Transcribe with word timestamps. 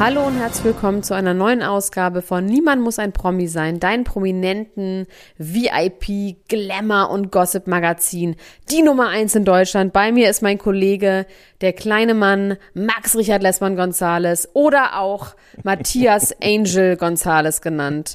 Hallo 0.00 0.26
und 0.26 0.36
herzlich 0.36 0.64
willkommen 0.64 1.02
zu 1.04 1.14
einer 1.14 1.34
neuen 1.34 1.62
Ausgabe 1.62 2.20
von 2.20 2.44
Niemand 2.44 2.82
muss 2.82 2.98
ein 2.98 3.12
Promi 3.12 3.46
sein, 3.46 3.78
dein 3.78 4.02
prominenten 4.02 5.06
VIP, 5.38 6.36
Glamour 6.48 7.10
und 7.10 7.30
Gossip 7.30 7.68
Magazin. 7.68 8.34
Die 8.70 8.82
Nummer 8.82 9.08
eins 9.08 9.36
in 9.36 9.44
Deutschland. 9.44 9.92
Bei 9.92 10.10
mir 10.10 10.28
ist 10.28 10.42
mein 10.42 10.58
Kollege, 10.58 11.26
der 11.60 11.72
kleine 11.72 12.14
Mann 12.14 12.56
Max 12.74 13.16
Richard 13.16 13.42
Lessmann 13.42 13.76
Gonzales 13.76 14.48
oder 14.52 14.98
auch 14.98 15.36
Matthias 15.62 16.34
Angel 16.42 16.96
Gonzales 16.96 17.62
genannt. 17.62 18.14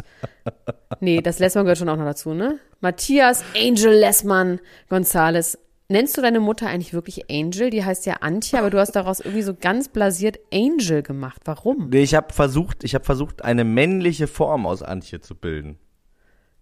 Nee, 0.99 1.21
das 1.21 1.39
Lessmann 1.39 1.63
gehört 1.63 1.79
schon 1.79 1.89
auch 1.89 1.97
noch 1.97 2.05
dazu, 2.05 2.33
ne? 2.33 2.59
Matthias 2.81 3.43
Angel 3.55 3.93
Lessmann 3.93 4.59
Gonzales. 4.89 5.57
Nennst 5.91 6.15
du 6.15 6.21
deine 6.21 6.39
Mutter 6.39 6.67
eigentlich 6.67 6.93
wirklich 6.93 7.31
Angel? 7.31 7.71
Die 7.71 7.83
heißt 7.83 8.05
ja 8.05 8.17
Antje, 8.21 8.59
aber 8.59 8.69
du 8.69 8.77
hast 8.77 8.91
daraus 8.91 9.19
irgendwie 9.19 9.41
so 9.41 9.55
ganz 9.55 9.89
blasiert 9.89 10.39
Angel 10.53 11.01
gemacht. 11.01 11.41
Warum? 11.45 11.89
Nee, 11.89 12.03
ich 12.03 12.13
habe 12.13 12.31
versucht, 12.31 12.83
ich 12.83 12.93
habe 12.93 13.03
versucht, 13.03 13.43
eine 13.43 13.63
männliche 13.63 14.27
Form 14.27 14.67
aus 14.67 14.83
Antje 14.83 15.19
zu 15.19 15.33
bilden. 15.33 15.79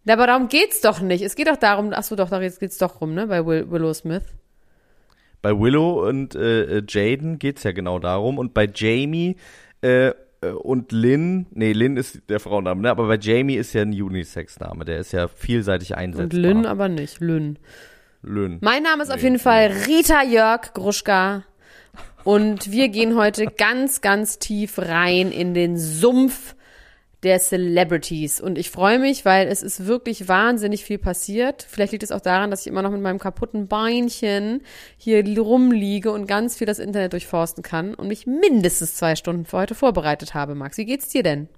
Ja, 0.05 0.13
aber 0.13 0.27
darum 0.27 0.47
geht's 0.47 0.79
doch 0.79 1.01
nicht. 1.01 1.21
Es 1.21 1.35
geht 1.35 1.49
doch 1.49 1.57
darum, 1.57 1.91
ach 1.93 2.03
so, 2.03 2.15
doch, 2.15 2.29
da 2.29 2.39
geht's 2.39 2.77
doch 2.77 3.01
rum, 3.01 3.13
ne, 3.13 3.27
bei 3.27 3.45
Will, 3.45 3.69
Willow 3.69 3.93
Smith. 3.93 4.23
Bei 5.41 5.51
Willow 5.51 6.07
und 6.07 6.33
äh, 6.35 6.81
Jaden 6.87 7.37
geht's 7.37 7.63
ja 7.63 7.73
genau 7.73 7.99
darum 7.99 8.37
und 8.37 8.53
bei 8.53 8.69
Jamie 8.73 9.35
äh, 9.81 10.13
äh, 10.41 10.51
und 10.51 10.93
Lynn, 10.93 11.47
nee, 11.51 11.73
Lynn 11.73 11.97
ist 11.97 12.21
der 12.29 12.39
Frauenname, 12.39 12.81
ne? 12.81 12.89
aber 12.89 13.07
bei 13.07 13.17
Jamie 13.17 13.55
ist 13.55 13.73
ja 13.73 13.81
ein 13.81 13.89
Unisex-Name, 13.89 14.85
der 14.85 14.99
ist 14.99 15.11
ja 15.11 15.27
vielseitig 15.27 15.97
einsetzbar. 15.97 16.23
Und 16.23 16.33
Lynn 16.33 16.65
aber 16.65 16.87
nicht, 16.87 17.19
Lynn. 17.19 17.59
Lynn. 18.21 18.57
Mein 18.61 18.83
Name 18.83 19.03
ist 19.03 19.11
auf 19.11 19.21
jeden 19.21 19.39
Fall 19.39 19.71
Rita 19.87 20.23
Jörg 20.23 20.73
Gruschka 20.73 21.43
und 22.23 22.71
wir 22.71 22.89
gehen 22.89 23.15
heute 23.15 23.45
ganz, 23.45 24.01
ganz 24.01 24.39
tief 24.39 24.79
rein 24.79 25.31
in 25.31 25.53
den 25.53 25.77
Sumpf 25.77 26.55
der 27.23 27.39
Celebrities. 27.39 28.39
Und 28.41 28.57
ich 28.57 28.69
freue 28.69 28.99
mich, 28.99 29.25
weil 29.25 29.47
es 29.47 29.63
ist 29.63 29.87
wirklich 29.87 30.27
wahnsinnig 30.27 30.83
viel 30.83 30.97
passiert. 30.97 31.65
Vielleicht 31.67 31.91
liegt 31.91 32.03
es 32.03 32.11
auch 32.11 32.21
daran, 32.21 32.51
dass 32.51 32.61
ich 32.61 32.67
immer 32.67 32.81
noch 32.81 32.91
mit 32.91 33.01
meinem 33.01 33.19
kaputten 33.19 33.67
Beinchen 33.67 34.61
hier 34.97 35.23
rumliege 35.39 36.11
und 36.11 36.27
ganz 36.27 36.57
viel 36.57 36.67
das 36.67 36.79
Internet 36.79 37.13
durchforsten 37.13 37.63
kann 37.63 37.95
und 37.95 38.07
mich 38.07 38.27
mindestens 38.27 38.95
zwei 38.95 39.15
Stunden 39.15 39.45
für 39.45 39.57
heute 39.57 39.75
vorbereitet 39.75 40.33
habe. 40.33 40.53
Max, 40.53 40.77
wie 40.77 40.85
geht's 40.85 41.09
dir 41.09 41.23
denn? 41.23 41.49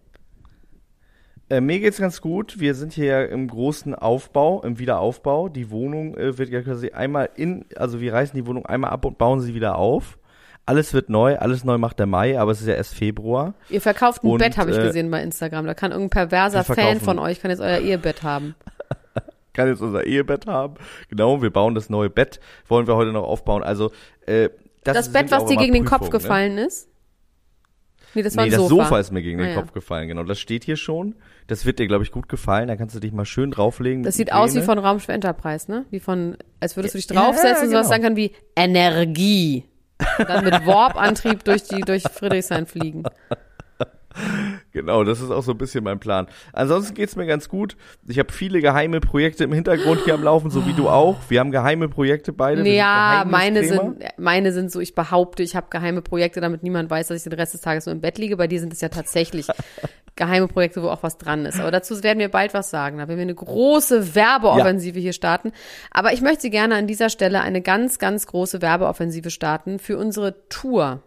Äh, 1.49 1.61
mir 1.61 1.79
geht's 1.79 1.97
ganz 1.97 2.21
gut. 2.21 2.59
Wir 2.59 2.75
sind 2.75 2.93
hier 2.93 3.29
im 3.29 3.47
großen 3.47 3.95
Aufbau, 3.95 4.61
im 4.63 4.77
Wiederaufbau. 4.77 5.49
Die 5.49 5.71
Wohnung 5.71 6.15
äh, 6.15 6.37
wird 6.37 6.49
ja 6.49 6.61
quasi 6.61 6.91
einmal 6.91 7.29
in, 7.35 7.65
also 7.75 7.99
wir 8.01 8.13
reißen 8.13 8.35
die 8.35 8.45
Wohnung 8.45 8.65
einmal 8.65 8.91
ab 8.91 9.03
und 9.05 9.17
bauen 9.17 9.41
sie 9.41 9.55
wieder 9.55 9.77
auf. 9.77 10.19
Alles 10.67 10.93
wird 10.93 11.09
neu, 11.09 11.35
alles 11.39 11.63
neu 11.63 11.79
macht 11.79 11.97
der 11.97 12.05
Mai, 12.05 12.39
aber 12.39 12.51
es 12.51 12.61
ist 12.61 12.67
ja 12.67 12.75
erst 12.75 12.93
Februar. 12.93 13.55
Ihr 13.69 13.81
verkauft 13.81 14.23
ein 14.23 14.27
Und, 14.29 14.37
Bett, 14.37 14.57
habe 14.57 14.69
ich 14.69 14.77
äh, 14.77 14.83
gesehen 14.83 15.09
bei 15.09 15.23
Instagram. 15.23 15.65
Da 15.65 15.73
kann 15.73 15.91
irgendein 15.91 16.11
perverser 16.29 16.63
Fan 16.63 16.99
von 16.99 17.17
euch, 17.17 17.41
kann 17.41 17.49
jetzt 17.49 17.61
euer 17.61 17.79
Ehebett 17.79 18.21
haben. 18.23 18.53
Kann 19.53 19.67
jetzt 19.67 19.81
unser 19.81 20.05
Ehebett 20.05 20.45
haben. 20.45 20.75
Genau, 21.09 21.41
wir 21.41 21.49
bauen 21.49 21.73
das 21.73 21.89
neue 21.89 22.09
Bett, 22.09 22.39
wollen 22.67 22.85
wir 22.87 22.95
heute 22.95 23.11
noch 23.11 23.23
aufbauen. 23.23 23.63
Also, 23.63 23.91
äh, 24.25 24.49
das, 24.83 24.95
Das 24.95 25.11
Bett, 25.11 25.31
was 25.31 25.45
dir 25.45 25.57
gegen 25.57 25.73
den 25.73 25.85
Kopf 25.85 26.03
ne? 26.03 26.09
gefallen 26.11 26.57
ist? 26.59 26.87
Nee, 28.13 28.21
das 28.21 28.37
war 28.37 28.45
Nee, 28.45 28.51
das 28.51 28.59
Sofa. 28.59 28.83
Sofa 28.85 28.99
ist 28.99 29.11
mir 29.11 29.21
gegen 29.21 29.39
den 29.39 29.47
Ah, 29.47 29.49
ja. 29.49 29.55
Kopf 29.59 29.73
gefallen, 29.73 30.07
genau. 30.07 30.23
Das 30.23 30.39
steht 30.39 30.63
hier 30.63 30.77
schon. 30.77 31.15
Das 31.49 31.65
wird 31.65 31.79
dir, 31.79 31.87
glaube 31.87 32.03
ich, 32.03 32.11
gut 32.11 32.29
gefallen. 32.29 32.67
Da 32.67 32.75
kannst 32.75 32.95
du 32.95 32.99
dich 32.99 33.11
mal 33.11 33.25
schön 33.25 33.49
drauflegen. 33.49 34.03
Das 34.03 34.15
sieht 34.15 34.31
aus 34.31 34.55
wie 34.55 34.61
von 34.61 34.77
Raumschiff 34.77 35.09
Enterprise, 35.09 35.69
ne? 35.69 35.85
Wie 35.89 35.99
von, 35.99 36.37
als 36.59 36.75
würdest 36.77 36.93
du 36.93 36.99
dich 36.99 37.09
Ja, 37.09 37.15
draufsetzen 37.23 37.65
und 37.65 37.71
sowas 37.71 37.87
genau. 37.87 37.89
sagen 37.89 38.03
kann 38.03 38.15
wie 38.15 38.31
Energie. 38.55 39.65
Und 40.19 40.29
dann 40.29 40.45
mit 40.45 40.53
Warp-Antrieb 40.67 41.43
durch 41.43 41.63
die, 41.63 41.81
durch 41.81 42.03
Friedrichshain 42.03 42.67
fliegen. 42.67 43.03
Genau, 44.71 45.03
das 45.03 45.19
ist 45.19 45.31
auch 45.31 45.41
so 45.41 45.51
ein 45.51 45.57
bisschen 45.57 45.83
mein 45.83 45.99
Plan. 45.99 46.27
Ansonsten 46.53 46.93
geht's 46.93 47.15
mir 47.15 47.25
ganz 47.25 47.49
gut. 47.49 47.75
Ich 48.07 48.19
habe 48.19 48.31
viele 48.31 48.61
geheime 48.61 48.99
Projekte 48.99 49.43
im 49.43 49.51
Hintergrund 49.51 50.01
hier 50.05 50.13
am 50.13 50.23
Laufen, 50.23 50.51
so 50.51 50.67
wie 50.67 50.73
du 50.73 50.89
auch. 50.89 51.17
Wir 51.27 51.39
haben 51.39 51.51
geheime 51.51 51.89
Projekte 51.89 52.33
beide. 52.33 52.67
Ja, 52.69 53.25
meine 53.27 53.63
sind, 53.63 54.03
meine 54.17 54.51
sind 54.51 54.71
so, 54.71 54.79
ich 54.79 54.93
behaupte, 54.93 55.41
ich 55.41 55.55
habe 55.55 55.67
geheime 55.71 56.01
Projekte, 56.01 56.39
damit 56.39 56.61
niemand 56.61 56.89
weiß, 56.89 57.07
dass 57.07 57.17
ich 57.17 57.23
den 57.23 57.33
Rest 57.33 57.55
des 57.55 57.61
Tages 57.61 57.87
nur 57.87 57.93
im 57.93 58.01
Bett 58.01 58.19
liege. 58.19 58.37
Bei 58.37 58.47
dir 58.47 58.59
sind 58.59 58.71
es 58.71 58.81
ja 58.81 58.89
tatsächlich 58.89 59.47
geheime 60.15 60.47
Projekte, 60.47 60.83
wo 60.83 60.89
auch 60.89 61.01
was 61.01 61.17
dran 61.17 61.45
ist. 61.45 61.59
Aber 61.59 61.71
dazu 61.71 62.03
werden 62.03 62.19
wir 62.19 62.29
bald 62.29 62.53
was 62.53 62.69
sagen. 62.69 62.97
Da 62.97 63.07
werden 63.07 63.17
wir 63.17 63.23
eine 63.23 63.33
große 63.33 64.13
Werbeoffensive 64.13 64.99
hier 64.99 65.13
starten. 65.13 65.51
Aber 65.89 66.13
ich 66.13 66.21
möchte 66.21 66.51
gerne 66.51 66.75
an 66.75 66.85
dieser 66.85 67.09
Stelle 67.09 67.41
eine 67.41 67.61
ganz, 67.61 67.97
ganz 67.97 68.27
große 68.27 68.61
Werbeoffensive 68.61 69.31
starten 69.31 69.79
für 69.79 69.97
unsere 69.97 70.47
Tour. 70.49 71.01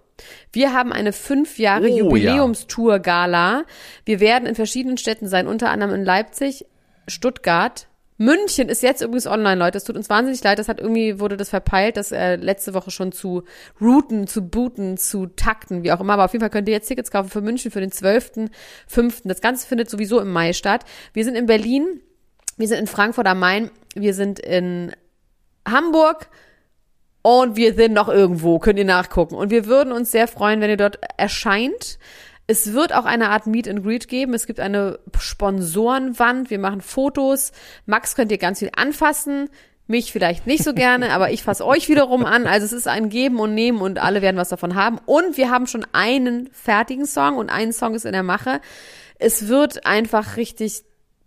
Wir 0.52 0.72
haben 0.72 0.92
eine 0.92 1.12
fünf 1.12 1.58
Jahre 1.58 1.84
Oh, 1.84 1.88
ja. 1.88 1.96
Jubiläumstour-Gala. 2.04 3.64
Wir 4.04 4.20
werden 4.20 4.46
in 4.46 4.54
verschiedenen 4.54 4.98
Städten 4.98 5.28
sein, 5.28 5.46
unter 5.46 5.70
anderem 5.70 5.94
in 5.94 6.04
Leipzig, 6.04 6.66
Stuttgart, 7.08 7.88
München 8.22 8.68
ist 8.68 8.82
jetzt 8.84 9.02
übrigens 9.02 9.26
online, 9.26 9.56
Leute. 9.56 9.78
Es 9.78 9.84
tut 9.84 9.96
uns 9.96 10.08
wahnsinnig 10.08 10.42
leid. 10.44 10.58
Das 10.58 10.68
hat 10.68 10.80
irgendwie, 10.80 11.18
wurde 11.18 11.36
das 11.36 11.48
verpeilt, 11.48 11.96
das 11.96 12.12
äh, 12.12 12.36
letzte 12.36 12.72
Woche 12.72 12.92
schon 12.92 13.10
zu 13.10 13.42
routen, 13.80 14.28
zu 14.28 14.42
booten, 14.42 14.96
zu 14.96 15.26
takten, 15.26 15.82
wie 15.82 15.90
auch 15.90 16.00
immer. 16.00 16.12
Aber 16.12 16.26
auf 16.26 16.32
jeden 16.32 16.40
Fall 16.40 16.50
könnt 16.50 16.68
ihr 16.68 16.74
jetzt 16.74 16.86
Tickets 16.86 17.10
kaufen 17.10 17.30
für 17.30 17.40
München 17.40 17.72
für 17.72 17.80
den 17.80 17.90
12.05. 17.90 19.22
Das 19.24 19.40
Ganze 19.40 19.66
findet 19.66 19.90
sowieso 19.90 20.20
im 20.20 20.30
Mai 20.30 20.52
statt. 20.52 20.84
Wir 21.12 21.24
sind 21.24 21.34
in 21.34 21.46
Berlin, 21.46 22.00
wir 22.56 22.68
sind 22.68 22.78
in 22.78 22.86
Frankfurt 22.86 23.26
am 23.26 23.40
Main, 23.40 23.70
wir 23.96 24.14
sind 24.14 24.38
in 24.38 24.92
Hamburg 25.66 26.28
und 27.22 27.56
wir 27.56 27.74
sind 27.74 27.92
noch 27.92 28.08
irgendwo, 28.08 28.58
könnt 28.58 28.78
ihr 28.78 28.84
nachgucken. 28.84 29.36
Und 29.36 29.50
wir 29.50 29.66
würden 29.66 29.92
uns 29.92 30.10
sehr 30.10 30.26
freuen, 30.26 30.60
wenn 30.60 30.70
ihr 30.70 30.76
dort 30.76 30.98
erscheint. 31.16 31.98
Es 32.48 32.72
wird 32.72 32.92
auch 32.92 33.04
eine 33.04 33.30
Art 33.30 33.46
Meet 33.46 33.68
and 33.68 33.84
Greet 33.84 34.08
geben. 34.08 34.34
Es 34.34 34.46
gibt 34.46 34.58
eine 34.58 34.98
Sponsorenwand. 35.16 36.50
Wir 36.50 36.58
machen 36.58 36.80
Fotos. 36.80 37.52
Max 37.86 38.16
könnt 38.16 38.32
ihr 38.32 38.38
ganz 38.38 38.58
viel 38.58 38.70
anfassen. 38.76 39.48
Mich 39.86 40.12
vielleicht 40.12 40.46
nicht 40.48 40.64
so 40.64 40.74
gerne, 40.74 41.12
aber 41.12 41.30
ich 41.30 41.44
fasse 41.44 41.64
euch 41.64 41.88
wiederum 41.88 42.24
an. 42.24 42.48
Also 42.48 42.66
es 42.66 42.72
ist 42.72 42.88
ein 42.88 43.08
Geben 43.08 43.38
und 43.38 43.54
Nehmen 43.54 43.80
und 43.80 44.00
alle 44.00 44.20
werden 44.20 44.36
was 44.36 44.48
davon 44.48 44.74
haben. 44.74 44.98
Und 45.06 45.36
wir 45.36 45.50
haben 45.50 45.68
schon 45.68 45.86
einen 45.92 46.50
fertigen 46.52 47.06
Song 47.06 47.36
und 47.36 47.50
ein 47.50 47.72
Song 47.72 47.94
ist 47.94 48.04
in 48.04 48.12
der 48.12 48.24
Mache. 48.24 48.60
Es 49.18 49.46
wird 49.46 49.86
einfach 49.86 50.36
richtig, 50.36 50.82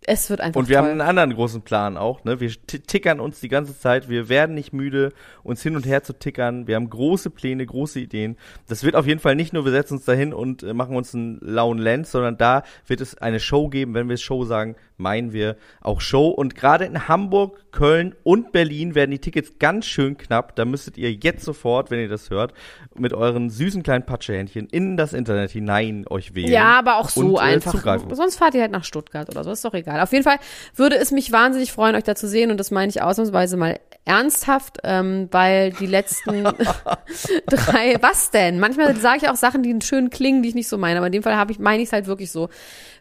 es 0.07 0.29
wird 0.29 0.41
einfach 0.41 0.59
Und 0.59 0.69
wir 0.69 0.77
toll. 0.77 0.85
haben 0.85 0.91
einen 0.91 1.01
anderen 1.01 1.33
großen 1.33 1.61
Plan 1.61 1.97
auch, 1.97 2.23
ne? 2.23 2.39
Wir 2.39 2.51
tickern 2.67 3.19
uns 3.19 3.39
die 3.39 3.47
ganze 3.47 3.77
Zeit, 3.77 4.07
wir 4.09 4.29
werden 4.29 4.53
nicht 4.53 4.71
müde, 4.73 5.13
uns 5.43 5.61
hin 5.63 5.75
und 5.75 5.85
her 5.85 6.03
zu 6.03 6.13
tickern. 6.13 6.67
Wir 6.67 6.75
haben 6.75 6.89
große 6.89 7.29
Pläne, 7.29 7.65
große 7.65 7.99
Ideen. 7.99 8.37
Das 8.67 8.83
wird 8.83 8.95
auf 8.95 9.07
jeden 9.07 9.19
Fall 9.19 9.35
nicht 9.35 9.53
nur, 9.53 9.65
wir 9.65 9.71
setzen 9.71 9.95
uns 9.95 10.05
dahin 10.05 10.33
und 10.33 10.63
äh, 10.63 10.73
machen 10.73 10.95
uns 10.95 11.15
einen 11.15 11.39
lauen 11.41 11.79
Lenz, 11.79 12.11
sondern 12.11 12.37
da 12.37 12.63
wird 12.87 13.01
es 13.01 13.17
eine 13.17 13.39
Show 13.39 13.69
geben. 13.69 13.93
Wenn 13.93 14.09
wir 14.09 14.17
Show 14.17 14.45
sagen, 14.45 14.75
meinen 14.97 15.33
wir 15.33 15.57
auch 15.81 16.01
Show. 16.01 16.29
Und 16.29 16.55
gerade 16.55 16.85
in 16.85 17.07
Hamburg, 17.07 17.71
Köln 17.71 18.15
und 18.23 18.51
Berlin 18.51 18.95
werden 18.95 19.11
die 19.11 19.19
Tickets 19.19 19.59
ganz 19.59 19.85
schön 19.85 20.17
knapp. 20.17 20.55
Da 20.55 20.65
müsstet 20.65 20.97
ihr 20.97 21.11
jetzt 21.11 21.43
sofort, 21.43 21.91
wenn 21.91 21.99
ihr 21.99 22.07
das 22.09 22.29
hört, 22.29 22.53
mit 22.95 23.13
euren 23.13 23.49
süßen 23.49 23.83
kleinen 23.83 24.05
Patschehändchen 24.05 24.67
in 24.67 24.97
das 24.97 25.13
Internet 25.13 25.51
hinein 25.51 26.05
euch 26.09 26.35
wählen. 26.35 26.51
Ja, 26.51 26.79
aber 26.79 26.97
auch 26.97 27.09
so 27.09 27.21
und, 27.21 27.35
äh, 27.35 27.39
einfach. 27.39 27.71
zugreifen. 27.71 28.13
Sonst 28.15 28.37
fahrt 28.37 28.55
ihr 28.55 28.61
halt 28.61 28.71
nach 28.71 28.83
Stuttgart 28.85 29.29
oder 29.29 29.43
so, 29.43 29.51
ist 29.51 29.65
doch 29.65 29.73
egal. 29.73 29.94
Auf 29.99 30.11
jeden 30.11 30.23
Fall 30.23 30.37
würde 30.75 30.97
es 30.97 31.11
mich 31.11 31.31
wahnsinnig 31.31 31.71
freuen, 31.71 31.95
euch 31.95 32.03
da 32.03 32.15
zu 32.15 32.27
sehen 32.27 32.51
und 32.51 32.57
das 32.57 32.71
meine 32.71 32.89
ich 32.89 33.01
ausnahmsweise 33.01 33.57
mal 33.57 33.79
ernsthaft, 34.05 34.79
ähm, 34.83 35.27
weil 35.31 35.71
die 35.73 35.85
letzten 35.85 36.43
drei, 37.47 37.97
was 38.01 38.31
denn? 38.31 38.59
Manchmal 38.59 38.95
sage 38.97 39.19
ich 39.23 39.29
auch 39.29 39.35
Sachen, 39.35 39.63
die 39.63 39.75
schön 39.83 40.09
klingen, 40.09 40.43
die 40.43 40.49
ich 40.49 40.55
nicht 40.55 40.67
so 40.67 40.77
meine, 40.77 40.97
aber 40.97 41.07
in 41.07 41.13
dem 41.13 41.23
Fall 41.23 41.35
habe 41.35 41.51
ich 41.51 41.59
meine 41.59 41.81
ich 41.81 41.89
es 41.89 41.93
halt 41.93 42.07
wirklich 42.07 42.31
so, 42.31 42.49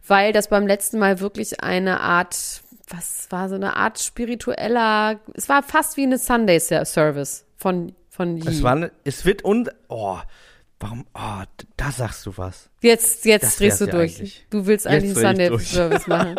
weil 0.07 0.33
das 0.33 0.49
beim 0.49 0.67
letzten 0.67 0.99
Mal 0.99 1.21
wirklich 1.21 1.63
eine 1.63 2.01
Art 2.01 2.63
was 2.89 3.29
war 3.31 3.49
so 3.49 3.55
eine 3.55 3.77
Art 3.77 3.99
spiritueller, 3.99 5.19
es 5.35 5.49
war 5.49 5.63
fast 5.63 5.97
wie 5.97 6.03
eine 6.03 6.19
Sunday 6.19 6.61
Service 6.61 7.47
von 7.57 7.95
von 8.15 8.37
Yi. 8.37 8.49
Es 8.49 8.63
war, 8.63 8.91
es 9.03 9.25
wird 9.25 9.43
und, 9.43 9.71
oh, 9.89 10.19
warum, 10.85 11.05
oh, 11.15 11.43
da 11.77 11.91
sagst 11.91 12.25
du 12.27 12.33
was. 12.37 12.69
Jetzt, 12.81 13.25
jetzt 13.25 13.43
Das 13.43 13.57
drehst 13.57 13.81
du 13.81 13.87
ja 13.87 13.91
durch. 13.93 14.17
eigentlich. 14.19 14.47
Du 14.51 14.67
willst 14.67 14.87
eigentlich 14.87 15.17
einen. 15.25 15.37
Sunday-Service 15.37 16.07
machen. 16.07 16.37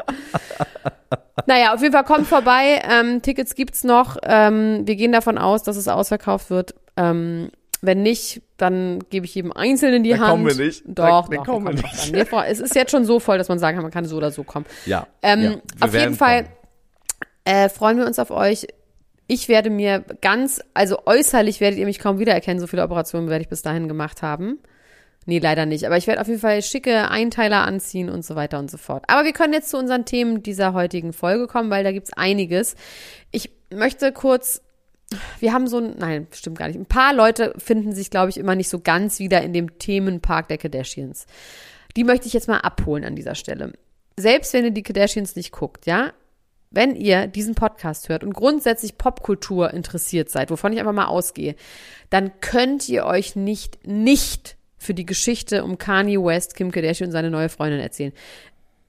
naja, 1.47 1.73
auf 1.73 1.81
jeden 1.81 1.93
Fall 1.93 2.03
kommt 2.03 2.27
vorbei. 2.27 2.81
Ähm, 2.89 3.21
Tickets 3.21 3.55
gibt's 3.55 3.83
noch. 3.83 4.17
Ähm, 4.23 4.81
wir 4.85 4.95
gehen 4.95 5.11
davon 5.11 5.37
aus, 5.37 5.63
dass 5.63 5.75
es 5.77 5.87
ausverkauft 5.87 6.49
wird. 6.49 6.75
Ähm, 6.97 7.49
wenn 7.81 8.01
nicht, 8.03 8.41
dann 8.57 8.99
gebe 9.09 9.25
ich 9.25 9.35
jedem 9.35 9.51
Einzelnen 9.51 10.03
die 10.03 10.11
Dann 10.11 10.19
Hand. 10.21 10.29
kommen 10.31 10.47
wir 10.47 10.55
nicht. 10.65 10.83
Doch, 10.85 10.93
Dann- 11.27 11.31
dann 11.31 11.37
doch, 11.37 11.45
kommen 11.45 11.67
wir 11.67 11.73
nicht. 11.73 12.15
Dann. 12.15 12.25
Vor- 12.25 12.45
Es 12.45 12.59
ist 12.59 12.73
jetzt 12.75 12.91
schon 12.91 13.05
so 13.05 13.19
voll, 13.19 13.37
dass 13.37 13.47
man 13.49 13.59
sagen 13.59 13.75
kann, 13.77 13.83
man 13.83 13.91
kann 13.91 14.05
so 14.05 14.17
oder 14.17 14.31
so 14.31 14.43
kommen. 14.43 14.65
Ja. 14.85 15.07
Ähm, 15.21 15.41
ja, 15.43 15.55
auf 15.81 15.93
jeden 15.93 16.15
Fall 16.15 16.47
äh, 17.43 17.69
freuen 17.69 17.97
wir 17.97 18.05
uns 18.07 18.17
auf 18.19 18.31
euch. 18.31 18.65
Ich 19.27 19.49
werde 19.49 19.69
mir 19.69 20.03
ganz, 20.21 20.61
also 20.73 20.99
äußerlich 21.05 21.59
werdet 21.59 21.79
ihr 21.79 21.85
mich 21.85 21.99
kaum 21.99 22.19
wiedererkennen. 22.19 22.59
So 22.59 22.67
viele 22.67 22.83
Operationen 22.83 23.29
werde 23.29 23.41
ich 23.41 23.49
bis 23.49 23.63
dahin 23.63 23.87
gemacht 23.87 24.21
haben. 24.21 24.59
Nee, 25.25 25.39
leider 25.39 25.65
nicht. 25.65 25.85
Aber 25.85 25.97
ich 25.97 26.05
werde 26.05 26.21
auf 26.21 26.27
jeden 26.27 26.39
Fall 26.39 26.61
schicke 26.61 27.09
Einteiler 27.09 27.63
anziehen 27.63 28.09
und 28.09 28.23
so 28.23 28.35
weiter 28.35 28.59
und 28.59 28.69
so 28.69 28.77
fort. 28.77 29.05
Aber 29.07 29.25
wir 29.25 29.33
können 29.33 29.53
jetzt 29.53 29.71
zu 29.71 29.77
unseren 29.77 30.05
Themen 30.05 30.43
dieser 30.43 30.73
heutigen 30.73 31.13
Folge 31.13 31.47
kommen, 31.47 31.71
weil 31.71 31.83
da 31.83 31.91
gibt's 31.91 32.13
einiges. 32.13 32.75
Ich 33.31 33.49
möchte 33.71 34.11
kurz, 34.11 34.61
wir 35.39 35.51
haben 35.51 35.67
so 35.67 35.79
ein, 35.79 35.95
nein, 35.97 36.27
stimmt 36.31 36.59
gar 36.59 36.67
nicht. 36.67 36.77
Ein 36.77 36.85
paar 36.85 37.13
Leute 37.13 37.55
finden 37.57 37.93
sich, 37.93 38.11
glaube 38.11 38.29
ich, 38.29 38.37
immer 38.37 38.55
nicht 38.55 38.69
so 38.69 38.79
ganz 38.79 39.17
wieder 39.17 39.41
in 39.41 39.53
dem 39.53 39.79
Themenpark 39.79 40.47
der 40.47 40.59
Kardashians. 40.59 41.25
Die 41.97 42.03
möchte 42.03 42.27
ich 42.27 42.33
jetzt 42.33 42.47
mal 42.47 42.59
abholen 42.59 43.03
an 43.03 43.15
dieser 43.15 43.33
Stelle. 43.33 43.73
Selbst 44.17 44.53
wenn 44.53 44.65
ihr 44.65 44.71
die 44.71 44.83
Kardashians 44.83 45.35
nicht 45.35 45.51
guckt, 45.51 45.87
ja, 45.87 46.13
wenn 46.75 46.95
ihr 46.95 47.27
diesen 47.27 47.55
Podcast 47.55 48.09
hört 48.09 48.23
und 48.23 48.33
grundsätzlich 48.33 48.97
Popkultur 48.97 49.73
interessiert 49.73 50.29
seid, 50.29 50.51
wovon 50.51 50.73
ich 50.73 50.79
einfach 50.79 50.93
mal 50.93 51.05
ausgehe, 51.05 51.55
dann 52.09 52.31
könnt 52.41 52.87
ihr 52.89 53.05
euch 53.05 53.35
nicht, 53.35 53.87
nicht 53.87 54.57
für 54.77 54.93
die 54.93 55.05
Geschichte 55.05 55.63
um 55.63 55.77
Kanye 55.77 56.17
West, 56.17 56.55
Kim 56.55 56.71
Kardashian 56.71 57.07
und 57.07 57.13
seine 57.13 57.31
neue 57.31 57.49
Freundin 57.49 57.79
erzählen. 57.79 58.13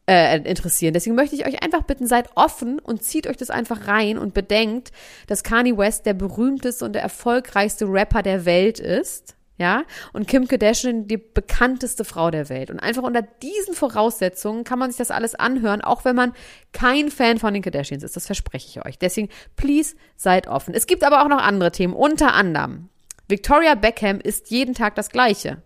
Äh, 0.08 0.38
interessieren. 0.48 0.94
Deswegen 0.94 1.16
möchte 1.16 1.34
ich 1.34 1.46
euch 1.46 1.64
einfach 1.64 1.82
bitten, 1.82 2.06
seid 2.06 2.28
offen 2.36 2.78
und 2.78 3.02
zieht 3.02 3.26
euch 3.26 3.36
das 3.36 3.50
einfach 3.50 3.88
rein 3.88 4.18
und 4.18 4.34
bedenkt, 4.34 4.92
dass 5.26 5.42
Kanye 5.42 5.76
West 5.76 6.06
der 6.06 6.14
berühmteste 6.14 6.84
und 6.84 6.92
der 6.92 7.02
erfolgreichste 7.02 7.86
Rapper 7.86 8.22
der 8.22 8.44
Welt 8.44 8.78
ist. 8.78 9.35
Ja, 9.58 9.85
und 10.12 10.29
Kim 10.29 10.49
Kardashian 10.49 11.08
die 11.08 11.17
bekannteste 11.17 12.05
Frau 12.05 12.31
der 12.31 12.50
Welt. 12.50 12.70
Und 12.70 12.79
einfach 12.81 13.03
unter 13.03 13.23
diesen 13.23 13.75
Voraussetzungen 13.75 14.64
kann 14.64 14.79
man 14.79 14.91
sich 14.91 14.99
das 14.99 15.11
alles 15.11 15.35
anhören, 15.35 15.81
auch 15.81 16.05
wenn 16.05 16.14
man 16.14 16.35
kein 16.73 17.11
Fan 17.11 17.38
von 17.38 17.55
den 17.55 17.62
Kardashians 17.62 18.03
ist. 18.03 18.17
Das 18.17 18.26
verspreche 18.26 18.69
ich 18.69 18.85
euch. 18.85 18.99
Deswegen, 18.99 19.31
please, 19.56 19.97
seid 20.17 20.47
offen. 20.47 20.75
Es 20.75 20.87
gibt 20.87 21.05
aber 21.05 21.23
auch 21.23 21.29
noch 21.29 21.43
andere 21.43 21.73
Themen. 21.73 21.94
Unter 21.94 22.35
anderem, 22.35 22.91
Victoria 23.29 23.75
Beckham 23.75 24.20
ist 24.20 24.50
jeden 24.50 24.75
Tag 24.75 24.94
das 24.94 25.08
Gleiche 25.08 25.62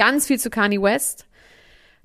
ganz 0.00 0.26
viel 0.26 0.38
zu 0.38 0.48
Kanye 0.48 0.80
West. 0.80 1.26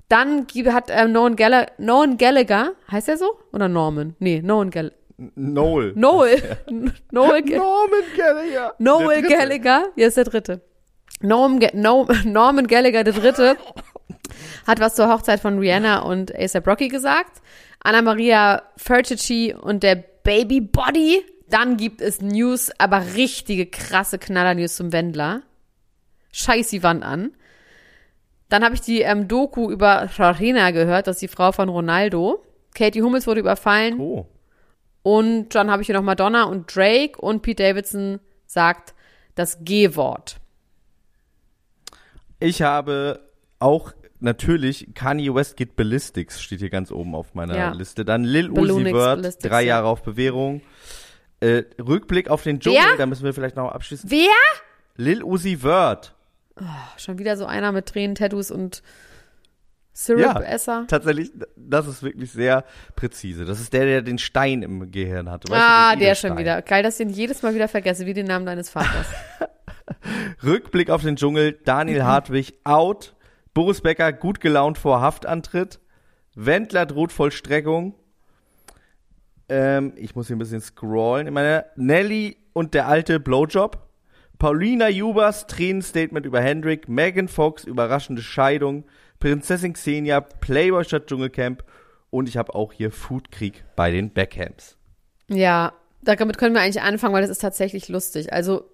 Dann 0.08 0.46
hat 0.66 0.90
äh, 0.90 1.08
Nolan, 1.08 1.34
Gallagher, 1.34 1.72
Nolan 1.78 2.18
Gallagher, 2.18 2.72
heißt 2.90 3.08
er 3.08 3.16
so? 3.16 3.38
Oder 3.52 3.68
Norman? 3.68 4.14
Nee, 4.18 4.42
Nolan 4.42 4.70
Gallagher. 4.70 4.96
Noel. 5.16 5.94
Noel. 5.96 6.36
Noel 7.10 7.42
Norman 7.42 8.04
Gallagher. 8.16 8.74
Noel 8.78 9.22
Gallagher. 9.22 9.86
Ja, 9.96 10.06
ist 10.06 10.16
der 10.18 10.24
dritte. 10.24 10.60
Norm, 11.20 11.60
no, 11.72 12.06
Norman 12.24 12.66
Gallagher, 12.66 13.04
der 13.04 13.12
dritte, 13.12 13.56
hat 14.66 14.80
was 14.80 14.94
zur 14.94 15.08
Hochzeit 15.08 15.40
von 15.40 15.58
Rihanna 15.58 16.00
und 16.00 16.34
ASAP 16.34 16.66
Rocky 16.66 16.88
gesagt. 16.88 17.42
Anna 17.80 18.02
Maria 18.02 18.62
Fertici 18.76 19.54
und 19.54 19.82
der 19.82 19.96
Baby 19.96 20.60
Body. 20.60 21.22
Dann 21.48 21.76
gibt 21.76 22.00
es 22.00 22.20
News, 22.20 22.72
aber 22.78 23.14
richtige 23.14 23.66
krasse 23.66 24.18
Knaller-News 24.18 24.74
zum 24.74 24.92
Wendler. 24.92 25.42
Scheiß 26.32 26.68
die 26.70 26.82
Wand 26.82 27.04
an. 27.04 27.30
Dann 28.48 28.64
habe 28.64 28.74
ich 28.74 28.80
die 28.80 29.02
ähm, 29.02 29.28
Doku 29.28 29.70
über 29.70 30.08
Rarina 30.16 30.70
gehört, 30.72 31.06
das 31.06 31.16
ist 31.16 31.22
die 31.22 31.28
Frau 31.28 31.52
von 31.52 31.68
Ronaldo. 31.68 32.44
Katie 32.74 33.02
Hummels 33.02 33.26
wurde 33.26 33.40
überfallen. 33.40 33.98
Oh. 34.00 34.26
Und 35.02 35.54
dann 35.54 35.70
habe 35.70 35.82
ich 35.82 35.86
hier 35.86 35.94
noch 35.94 36.02
Madonna 36.02 36.44
und 36.44 36.74
Drake 36.74 37.20
und 37.20 37.42
Pete 37.42 37.62
Davidson 37.62 38.18
sagt 38.46 38.94
das 39.36 39.64
G-Wort. 39.64 40.38
Ich 42.38 42.62
habe 42.62 43.20
auch 43.58 43.92
natürlich 44.20 44.88
Kanye 44.94 45.34
West 45.34 45.56
geht 45.56 45.76
Ballistics, 45.76 46.40
steht 46.42 46.60
hier 46.60 46.70
ganz 46.70 46.90
oben 46.90 47.14
auf 47.14 47.34
meiner 47.34 47.56
Ja. 47.56 47.72
Liste. 47.72 48.04
Dann 48.04 48.24
Lil 48.24 48.50
Uzi 48.50 48.84
Vert, 48.84 48.92
Ballistics, 49.20 49.48
drei 49.48 49.62
ja. 49.62 49.68
Jahre 49.76 49.88
auf 49.88 50.02
Bewährung. 50.02 50.62
Äh, 51.40 51.64
Rückblick 51.78 52.30
auf 52.30 52.42
den 52.42 52.60
Dschungel, 52.60 52.80
Wer? 52.90 52.96
da 52.96 53.06
müssen 53.06 53.24
wir 53.24 53.34
vielleicht 53.34 53.56
noch 53.56 53.70
abschließen. 53.70 54.10
Wer? 54.10 54.28
Lil 54.96 55.22
Uzi 55.22 55.58
Vert. 55.58 56.14
Schon 56.96 57.18
wieder 57.18 57.36
so 57.36 57.44
einer 57.44 57.72
mit 57.72 57.86
Tränen, 57.86 58.14
Tattoos 58.14 58.50
und 58.50 58.82
Syrup-Esser. 59.92 60.84
tatsächlich, 60.88 61.30
das 61.56 61.86
ist 61.86 62.02
wirklich 62.02 62.30
sehr 62.30 62.64
präzise. 62.96 63.44
Das 63.46 63.60
ist 63.60 63.72
der, 63.72 63.84
der 63.86 64.02
den 64.02 64.18
Stein 64.18 64.62
im 64.62 64.90
Gehirn 64.90 65.30
hatte. 65.30 65.50
Weißt 65.50 65.62
Ah, 65.62 65.92
du, 65.92 65.98
den 65.98 66.06
der 66.06 66.14
schon 66.14 66.36
wieder. 66.36 66.60
Geil, 66.62 66.82
dass 66.82 67.00
ich 67.00 67.06
ihn 67.06 67.12
jedes 67.12 67.42
Mal 67.42 67.54
wieder 67.54 67.68
vergesse, 67.68 68.04
wie 68.06 68.12
den 68.14 68.26
Namen 68.26 68.44
deines 68.46 68.68
Vaters. 68.70 69.06
Rückblick 70.44 70.90
auf 70.90 71.02
den 71.02 71.16
Dschungel, 71.16 71.58
Daniel 71.64 72.00
Mhm. 72.00 72.06
Hartwig 72.06 72.54
out, 72.64 73.14
Boris 73.54 73.80
Becker 73.80 74.12
gut 74.12 74.40
gelaunt 74.40 74.78
vor 74.78 75.00
Haftantritt, 75.00 75.80
Wendler 76.34 76.86
droht 76.86 77.12
Vollstreckung, 77.12 77.94
ähm, 79.48 79.92
ich 79.96 80.14
muss 80.14 80.26
hier 80.26 80.36
ein 80.36 80.40
bisschen 80.40 80.60
scrollen, 80.60 81.26
ich 81.26 81.32
meine, 81.32 81.66
Nelly 81.76 82.36
und 82.52 82.74
der 82.74 82.88
alte 82.88 83.20
Blowjob, 83.20 83.86
Paulina 84.38 84.88
Jubers 84.88 85.46
Tränenstatement 85.46 86.26
über 86.26 86.40
Hendrik, 86.40 86.88
Megan 86.88 87.28
Fox 87.28 87.64
überraschende 87.64 88.22
Scheidung, 88.22 88.84
Prinzessin 89.18 89.72
Xenia, 89.72 90.20
Playboy 90.20 90.84
statt 90.84 91.06
Dschungelcamp. 91.06 91.64
Und 92.10 92.28
ich 92.28 92.36
habe 92.36 92.54
auch 92.54 92.72
hier 92.72 92.90
Foodkrieg 92.90 93.64
bei 93.74 93.90
den 93.90 94.10
Beckhams. 94.10 94.76
Ja, 95.28 95.72
damit 96.02 96.38
können 96.38 96.54
wir 96.54 96.62
eigentlich 96.62 96.82
anfangen, 96.82 97.14
weil 97.14 97.22
das 97.22 97.30
ist 97.30 97.40
tatsächlich 97.40 97.88
lustig. 97.88 98.32
Also 98.32 98.64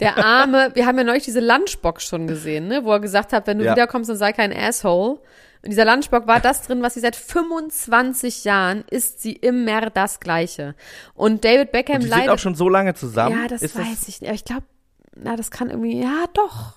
der 0.00 0.18
Arme, 0.24 0.70
wir 0.74 0.86
haben 0.86 0.98
ja 0.98 1.04
neulich 1.04 1.24
diese 1.24 1.40
Lunchbox 1.40 2.04
schon 2.04 2.26
gesehen, 2.26 2.68
ne, 2.68 2.84
wo 2.84 2.92
er 2.92 3.00
gesagt 3.00 3.32
hat, 3.32 3.46
wenn 3.46 3.58
du 3.58 3.64
Ja. 3.64 3.72
wiederkommst, 3.72 4.10
dann 4.10 4.16
sei 4.16 4.32
kein 4.32 4.52
Asshole. 4.52 5.20
In 5.62 5.70
dieser 5.70 5.84
Lunchbox 5.86 6.26
war 6.26 6.40
das 6.40 6.62
drin, 6.62 6.82
was 6.82 6.94
sie 6.94 7.00
seit 7.00 7.16
25 7.16 8.44
Jahren 8.44 8.84
isst 8.90 9.22
sie 9.22 9.32
immer 9.32 9.90
das 9.90 10.20
Gleiche. 10.20 10.74
Und 11.14 11.44
David 11.44 11.72
Beckham 11.72 11.96
Und 11.96 12.02
die 12.02 12.08
sind 12.08 12.16
leidet. 12.18 12.30
auch 12.34 12.38
schon 12.38 12.54
so 12.54 12.68
lange 12.68 12.94
zusammen. 12.94 13.40
ja, 13.40 13.48
das 13.48 13.62
Ist 13.62 13.76
weiß 13.78 14.08
ich 14.08 14.20
nicht. 14.20 14.28
Aber 14.28 14.34
ich 14.34 14.44
glaube, 14.44 14.62
na, 15.16 15.36
das 15.36 15.50
kann 15.50 15.70
irgendwie, 15.70 16.00
ja, 16.02 16.24
doch. 16.34 16.74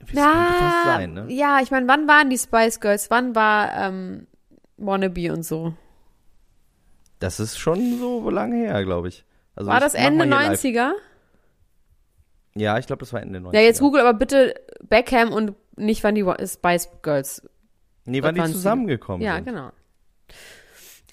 Das 0.00 0.24
fast 0.24 0.84
sein, 0.84 1.12
ne? 1.12 1.26
ja, 1.28 1.60
ich 1.60 1.70
meine, 1.70 1.86
wann 1.86 2.08
waren 2.08 2.30
die 2.30 2.38
Spice 2.38 2.80
Girls? 2.80 3.10
Wann 3.10 3.34
war 3.34 3.74
ähm, 3.76 4.26
Wannabe 4.78 5.32
und 5.32 5.42
so? 5.42 5.74
Das 7.18 7.40
ist 7.40 7.58
schon 7.58 7.98
so 7.98 8.30
lange 8.30 8.56
her, 8.56 8.84
glaube 8.84 9.08
ich. 9.08 9.24
Also 9.54 9.70
War 9.70 9.80
das 9.80 9.94
Ende 9.94 10.24
mal 10.24 10.40
hier 10.40 10.50
live. 10.50 10.60
90er? 12.58 12.62
Ja, 12.62 12.78
ich 12.78 12.86
glaube, 12.86 13.00
das 13.00 13.12
war 13.12 13.22
Ende 13.22 13.38
90er. 13.38 13.54
Ja, 13.54 13.60
jetzt 13.60 13.80
google 13.80 14.00
aber 14.00 14.14
bitte 14.18 14.54
Beckham 14.82 15.32
und 15.32 15.54
nicht 15.76 16.04
wann 16.04 16.14
die 16.14 16.24
Spice 16.46 16.88
Girls. 17.02 17.48
Nee, 18.04 18.22
wann 18.22 18.34
die 18.34 18.42
zusammengekommen 18.44 19.22
Ja, 19.22 19.36
sind. 19.36 19.46
genau. 19.46 19.70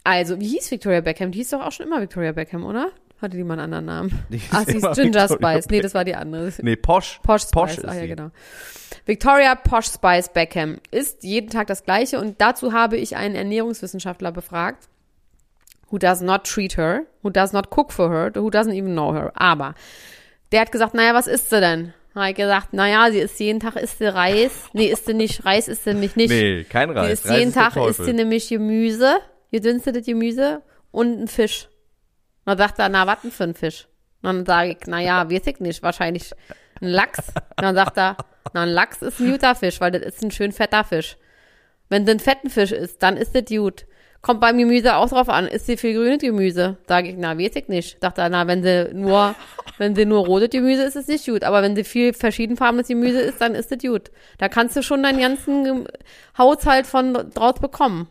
Also, 0.03 0.39
wie 0.39 0.47
hieß 0.47 0.69
Victoria 0.71 1.01
Beckham? 1.01 1.31
Die 1.31 1.39
hieß 1.39 1.49
doch 1.51 1.61
auch 1.61 1.71
schon 1.71 1.87
immer 1.87 1.99
Victoria 2.01 2.31
Beckham, 2.31 2.63
oder? 2.63 2.91
Hatte 3.21 3.37
die 3.37 3.43
mal 3.43 3.53
einen 3.59 3.73
anderen 3.73 3.85
Namen? 3.85 4.25
Die 4.29 4.37
hieß 4.37 4.49
Ah, 4.53 4.63
sie 4.65 4.71
ist 4.77 4.83
immer 4.83 4.93
Ginger 4.93 5.29
Victoria 5.29 5.53
Spice. 5.53 5.69
Nee, 5.71 5.81
das 5.81 5.93
war 5.93 6.03
die 6.03 6.15
andere. 6.15 6.51
Nee, 6.61 6.75
Posh. 6.75 7.19
Posh 7.23 7.43
Spice. 7.43 7.51
Posh 7.51 7.77
ist 7.77 7.85
ah, 7.85 7.93
ja, 7.93 8.01
sie. 8.01 8.07
genau. 8.07 8.29
Victoria 9.05 9.55
Posh 9.55 9.87
Spice 9.87 10.29
Beckham 10.29 10.77
ist 10.91 11.23
jeden 11.23 11.49
Tag 11.49 11.67
das 11.67 11.83
Gleiche 11.85 12.19
und 12.19 12.41
dazu 12.41 12.73
habe 12.73 12.97
ich 12.97 13.15
einen 13.15 13.35
Ernährungswissenschaftler 13.35 14.31
befragt, 14.31 14.89
who 15.89 15.97
does 15.97 16.21
not 16.21 16.43
treat 16.43 16.75
her, 16.77 17.03
who 17.23 17.29
does 17.29 17.53
not 17.53 17.69
cook 17.75 17.91
for 17.93 18.09
her, 18.09 18.31
who 18.35 18.49
doesn't 18.49 18.73
even 18.73 18.93
know 18.93 19.13
her. 19.13 19.31
Aber 19.35 19.75
der 20.55 20.61
hat 20.61 20.71
gesagt, 20.71 20.93
naja, 20.93 21.13
was 21.13 21.27
isst 21.27 21.49
sie 21.49 21.59
denn? 21.59 21.93
Hat 22.15 22.29
ich 22.29 22.35
gesagt, 22.37 22.71
naja, 22.71 23.11
sie 23.11 23.19
isst 23.19 23.41
jeden 23.41 23.59
Tag 23.59 23.75
isst 23.75 23.97
sie 23.97 24.05
Reis. 24.05 24.69
Nee, 24.71 24.87
isst 24.87 25.05
sie 25.05 25.13
nicht, 25.13 25.43
Reis 25.43 25.67
isst 25.67 25.83
sie 25.83 25.89
nämlich 25.89 26.15
nicht. 26.15 26.29
Nee, 26.29 26.63
kein 26.63 26.87
sie 26.87 26.95
Reis. 26.95 27.11
isst 27.11 27.25
Reis 27.25 27.39
jeden 27.39 27.49
ist 27.49 27.55
Tag 27.55 27.75
isst 27.75 28.05
sie 28.05 28.13
nämlich 28.13 28.47
Gemüse, 28.47 29.17
gedünstetes 29.51 30.05
Gemüse 30.05 30.61
und 30.91 31.23
ein 31.23 31.27
Fisch. 31.27 31.67
Und 32.45 32.51
dann 32.51 32.57
sagt 32.57 32.79
er, 32.79 32.87
na, 32.87 33.05
was 33.05 33.19
denn 33.21 33.31
für 33.31 33.43
ein 33.43 33.53
Fisch? 33.53 33.89
Und 34.21 34.29
dann 34.29 34.45
sage 34.45 34.77
ich, 34.79 34.87
naja, 34.87 35.29
weiß 35.29 35.45
ich 35.45 35.59
nicht, 35.59 35.83
wahrscheinlich 35.83 36.31
ein 36.81 36.87
Lachs. 36.87 37.27
Und 37.57 37.63
dann 37.63 37.75
sagt 37.75 37.97
er, 37.97 38.15
na, 38.53 38.63
ein 38.63 38.69
Lachs 38.69 39.01
ist 39.01 39.19
ein 39.19 39.29
guter 39.29 39.55
Fisch, 39.55 39.81
weil 39.81 39.91
das 39.91 40.03
ist 40.03 40.23
ein 40.23 40.31
schön 40.31 40.53
fetter 40.53 40.85
Fisch. 40.85 41.17
Wenn 41.89 42.05
du 42.05 42.11
einen 42.11 42.21
fetten 42.21 42.49
Fisch 42.49 42.71
isst, 42.71 43.03
dann 43.03 43.17
ist 43.17 43.35
das 43.35 43.43
gut. 43.49 43.85
Kommt 44.25 44.41
beim 44.41 44.57
Gemüse 44.57 44.95
auch 44.95 45.07
drauf 45.07 45.29
an, 45.29 45.45
ist 45.45 45.67
sie 45.67 45.77
viel 45.77 45.93
grünes 45.93 46.17
Gemüse? 46.17 46.77
Sage 46.87 47.09
ich, 47.09 47.15
na, 47.15 47.37
weiß 47.37 47.55
ich 47.57 47.67
nicht. 47.67 48.01
Dachte 48.03 48.21
er, 48.21 48.29
na, 48.29 48.47
wenn 48.47 48.63
sie 48.63 48.89
nur, 48.91 49.35
wenn 49.77 49.95
sie 49.95 50.07
nur 50.07 50.25
rotes 50.25 50.49
Gemüse 50.49 50.81
ist, 50.81 50.95
ist 50.95 51.03
es 51.03 51.07
nicht 51.07 51.27
gut. 51.27 51.43
Aber 51.43 51.61
wenn 51.61 51.75
sie 51.75 51.83
viel 51.83 52.11
verschiedenfarbenes 52.11 52.87
Gemüse 52.87 53.21
isst, 53.21 53.39
dann 53.39 53.53
ist 53.53 53.71
das 53.71 53.77
gut. 53.77 54.09
Da 54.39 54.49
kannst 54.49 54.75
du 54.75 54.81
schon 54.81 55.03
deinen 55.03 55.19
ganzen 55.19 55.87
Haushalt 56.39 56.87
von 56.87 57.13
draus 57.13 57.59
bekommen. 57.61 58.07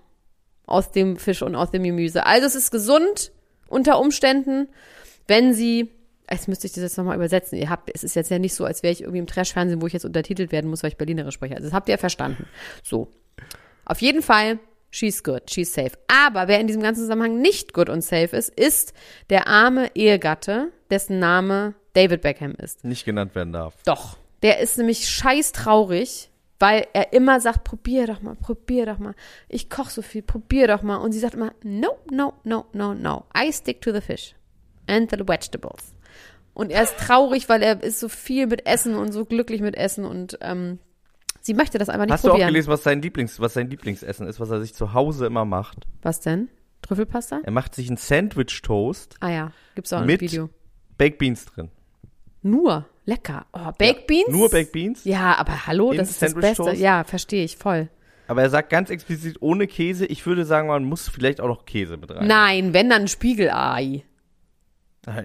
Aus 0.67 0.93
dem 0.93 1.17
Fisch 1.17 1.43
und 1.43 1.57
aus 1.57 1.73
dem 1.73 1.83
Gemüse. 1.83 2.25
Also 2.25 2.47
es 2.47 2.55
ist 2.55 2.71
gesund 2.71 3.33
unter 3.67 3.99
Umständen, 3.99 4.69
wenn 5.27 5.53
sie, 5.53 5.91
jetzt 6.31 6.47
müsste 6.47 6.69
ich 6.69 6.75
das 6.75 6.85
jetzt 6.85 6.97
nochmal 6.97 7.17
übersetzen. 7.17 7.59
Ihr 7.59 7.71
habt, 7.71 7.91
es 7.93 8.05
ist 8.05 8.15
jetzt 8.15 8.31
ja 8.31 8.39
nicht 8.39 8.55
so, 8.55 8.65
als 8.65 8.85
wäre 8.85 8.93
ich 8.93 9.01
irgendwie 9.01 9.19
im 9.19 9.27
Trash-Fernsehen, 9.27 9.83
wo 9.83 9.89
ich 9.89 9.93
jetzt 9.93 10.05
untertitelt 10.05 10.53
werden 10.53 10.71
muss, 10.71 10.85
weil 10.85 10.91
ich 10.91 10.97
Berlinerisch 10.97 11.35
spreche. 11.35 11.57
Also 11.57 11.67
das 11.67 11.75
habt 11.75 11.89
ihr 11.89 11.95
ja 11.95 11.99
verstanden. 11.99 12.47
So. 12.85 13.09
Auf 13.85 14.01
jeden 14.01 14.23
Fall, 14.23 14.61
she's 14.95 15.23
good, 15.23 15.51
she's 15.51 15.73
safe. 15.73 15.93
Aber 16.09 16.49
wer 16.49 16.61
in 16.61 16.67
diesem 16.67 16.83
ganzen 16.83 17.03
Zusammenhang 17.03 17.41
nicht 17.41 17.75
good 17.75 17.89
und 17.89 18.03
safe 18.03 18.37
ist, 18.37 18.49
ist 18.51 18.95
der 19.31 19.49
arme 19.49 19.91
Ehegatte, 19.95 20.73
dessen 20.91 21.19
Name 21.19 21.75
David 21.95 22.23
Beckham 22.23 22.53
ist. 22.53 22.85
Nicht 22.85 23.05
genannt 23.05 23.35
werden 23.35 23.53
darf. 23.53 23.75
Doch. 23.85 24.17
Der 24.43 24.61
ist 24.61 24.79
nämlich 24.79 25.09
scheiß 25.09 25.53
traurig, 25.53 26.31
weil 26.59 26.87
er 26.93 27.13
immer 27.13 27.41
sagt, 27.41 27.65
probier 27.65 28.07
doch 28.07 28.23
mal, 28.23 28.37
probier 28.37 28.87
doch 28.87 28.99
mal. 28.99 29.15
Ich 29.49 29.71
koch 29.71 29.91
so 29.91 30.03
viel, 30.03 30.23
probier 30.23 30.69
doch 30.69 30.83
mal. 30.83 30.97
Und 30.97 31.13
sie 31.13 31.19
sagt 31.19 31.35
immer, 31.35 31.53
no, 31.63 31.99
no, 32.11 32.35
no, 32.45 32.67
no, 32.73 32.95
no. 32.95 33.25
I 33.37 33.53
stick 33.53 33.81
to 33.81 33.93
the 33.93 34.01
fish 34.01 34.35
and 34.87 35.11
the 35.11 35.27
vegetables. 35.27 35.95
Und 36.53 36.71
er 36.71 36.85
ist 36.85 36.97
traurig, 36.99 37.49
weil 37.49 37.63
er 37.63 37.83
ist 37.83 37.99
so 37.99 38.09
viel 38.09 38.47
mit 38.47 38.67
Essen 38.67 38.95
und 38.95 39.13
so 39.13 39.25
glücklich 39.25 39.61
mit 39.61 39.77
Essen 39.77 40.05
und 40.05 40.39
ähm, 40.41 40.79
sie 41.45 41.55
möchte 41.55 41.79
das 41.79 41.89
einfach 41.89 42.07
nicht 42.07 42.13
Hast 42.15 42.23
probieren. 42.23 42.39
du 42.39 42.45
auch 42.45 42.49
gelesen, 42.49 42.69
was 42.71 42.83
sein 42.83 43.01
Lieblings, 43.03 43.39
was 43.39 43.55
sein 43.55 43.69
Lieblingsessen 43.71 44.27
ist, 44.27 44.41
was 44.41 44.51
er 44.51 44.61
sich 44.61 44.75
zu 44.75 44.93
Hause 44.95 45.27
immer 45.27 45.45
macht? 45.45 45.87
Was 46.03 46.21
denn? 46.21 46.49
Trüffelpasta? 46.83 47.41
Er 47.45 47.53
macht 47.53 47.75
sich 47.75 47.89
einen 47.89 47.97
Sandwich 47.97 48.61
Toast, 48.63 49.17
Ah 49.21 49.31
ja, 49.31 49.53
gibt's 49.75 49.93
auch 49.93 50.01
ein 50.01 50.07
Mit- 50.07 50.21
Video. 50.21 50.51
Baked 50.99 51.19
Beans 51.19 51.45
drin. 51.47 51.71
Nur 52.43 52.87
lecker. 53.05 53.47
Oh, 53.53 53.73
Baked 53.79 54.07
Beans? 54.07 54.29
Nur 54.29 54.51
Baked 54.51 54.73
Beans, 54.73 55.05
Ja, 55.05 55.37
aber 55.39 55.67
hallo, 55.67 55.93
das 55.93 56.11
ist 56.11 56.23
das 56.23 56.35
Beste. 56.35 56.63
Toast? 56.65 56.77
Ja, 56.81 57.05
verstehe 57.05 57.45
ich 57.45 57.57
voll. 57.57 57.89
aber 58.29 58.43
er 58.43 58.51
sagt 58.51 58.71
ganz 58.71 58.91
explizit 58.91 59.39
ohne 59.41 59.67
Käse. 59.67 60.07
Ich 60.07 60.25
würde 60.27 60.45
sagen, 60.45 60.69
man 60.69 60.85
muss 60.85 61.09
vielleicht 61.09 61.41
auch 61.41 61.49
noch 61.49 61.65
Käse 61.67 61.97
mit 61.97 62.11
rein. 62.11 62.27
Nein, 62.27 62.73
wenn 62.75 62.89
dann 62.91 63.03
ein 63.03 63.09
Spiegelei. 63.09 64.03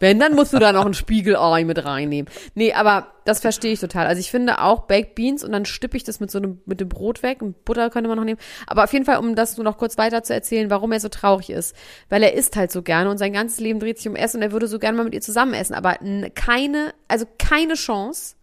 Wenn, 0.00 0.20
dann 0.20 0.34
musst 0.34 0.52
du 0.52 0.58
da 0.58 0.72
noch 0.72 0.86
ein 0.86 0.94
Spiegelei 0.94 1.64
mit 1.64 1.84
reinnehmen. 1.84 2.30
Nee, 2.54 2.72
aber 2.72 3.08
das 3.24 3.40
verstehe 3.40 3.72
ich 3.72 3.80
total. 3.80 4.06
Also 4.06 4.20
ich 4.20 4.30
finde 4.30 4.60
auch 4.60 4.84
Baked 4.84 5.14
Beans 5.14 5.44
und 5.44 5.52
dann 5.52 5.64
stippe 5.64 5.96
ich 5.96 6.04
das 6.04 6.20
mit 6.20 6.30
so 6.30 6.38
einem, 6.38 6.60
mit 6.66 6.80
dem 6.80 6.88
Brot 6.88 7.22
weg 7.22 7.42
und 7.42 7.64
Butter 7.64 7.90
könnte 7.90 8.08
man 8.08 8.16
noch 8.16 8.24
nehmen. 8.24 8.40
Aber 8.66 8.84
auf 8.84 8.92
jeden 8.92 9.04
Fall, 9.04 9.18
um 9.18 9.34
das 9.34 9.56
nur 9.56 9.64
noch 9.64 9.76
kurz 9.76 9.98
weiter 9.98 10.22
zu 10.22 10.32
erzählen, 10.32 10.70
warum 10.70 10.92
er 10.92 11.00
so 11.00 11.08
traurig 11.08 11.50
ist. 11.50 11.74
Weil 12.08 12.22
er 12.22 12.34
isst 12.34 12.56
halt 12.56 12.72
so 12.72 12.82
gerne 12.82 13.10
und 13.10 13.18
sein 13.18 13.32
ganzes 13.32 13.60
Leben 13.60 13.80
dreht 13.80 13.98
sich 13.98 14.08
um 14.08 14.16
Essen 14.16 14.38
und 14.38 14.42
er 14.42 14.52
würde 14.52 14.68
so 14.68 14.78
gerne 14.78 14.96
mal 14.96 15.04
mit 15.04 15.14
ihr 15.14 15.20
zusammen 15.20 15.54
essen. 15.54 15.74
Aber 15.74 15.96
keine, 16.34 16.94
also 17.08 17.26
keine 17.38 17.74
Chance. 17.74 18.36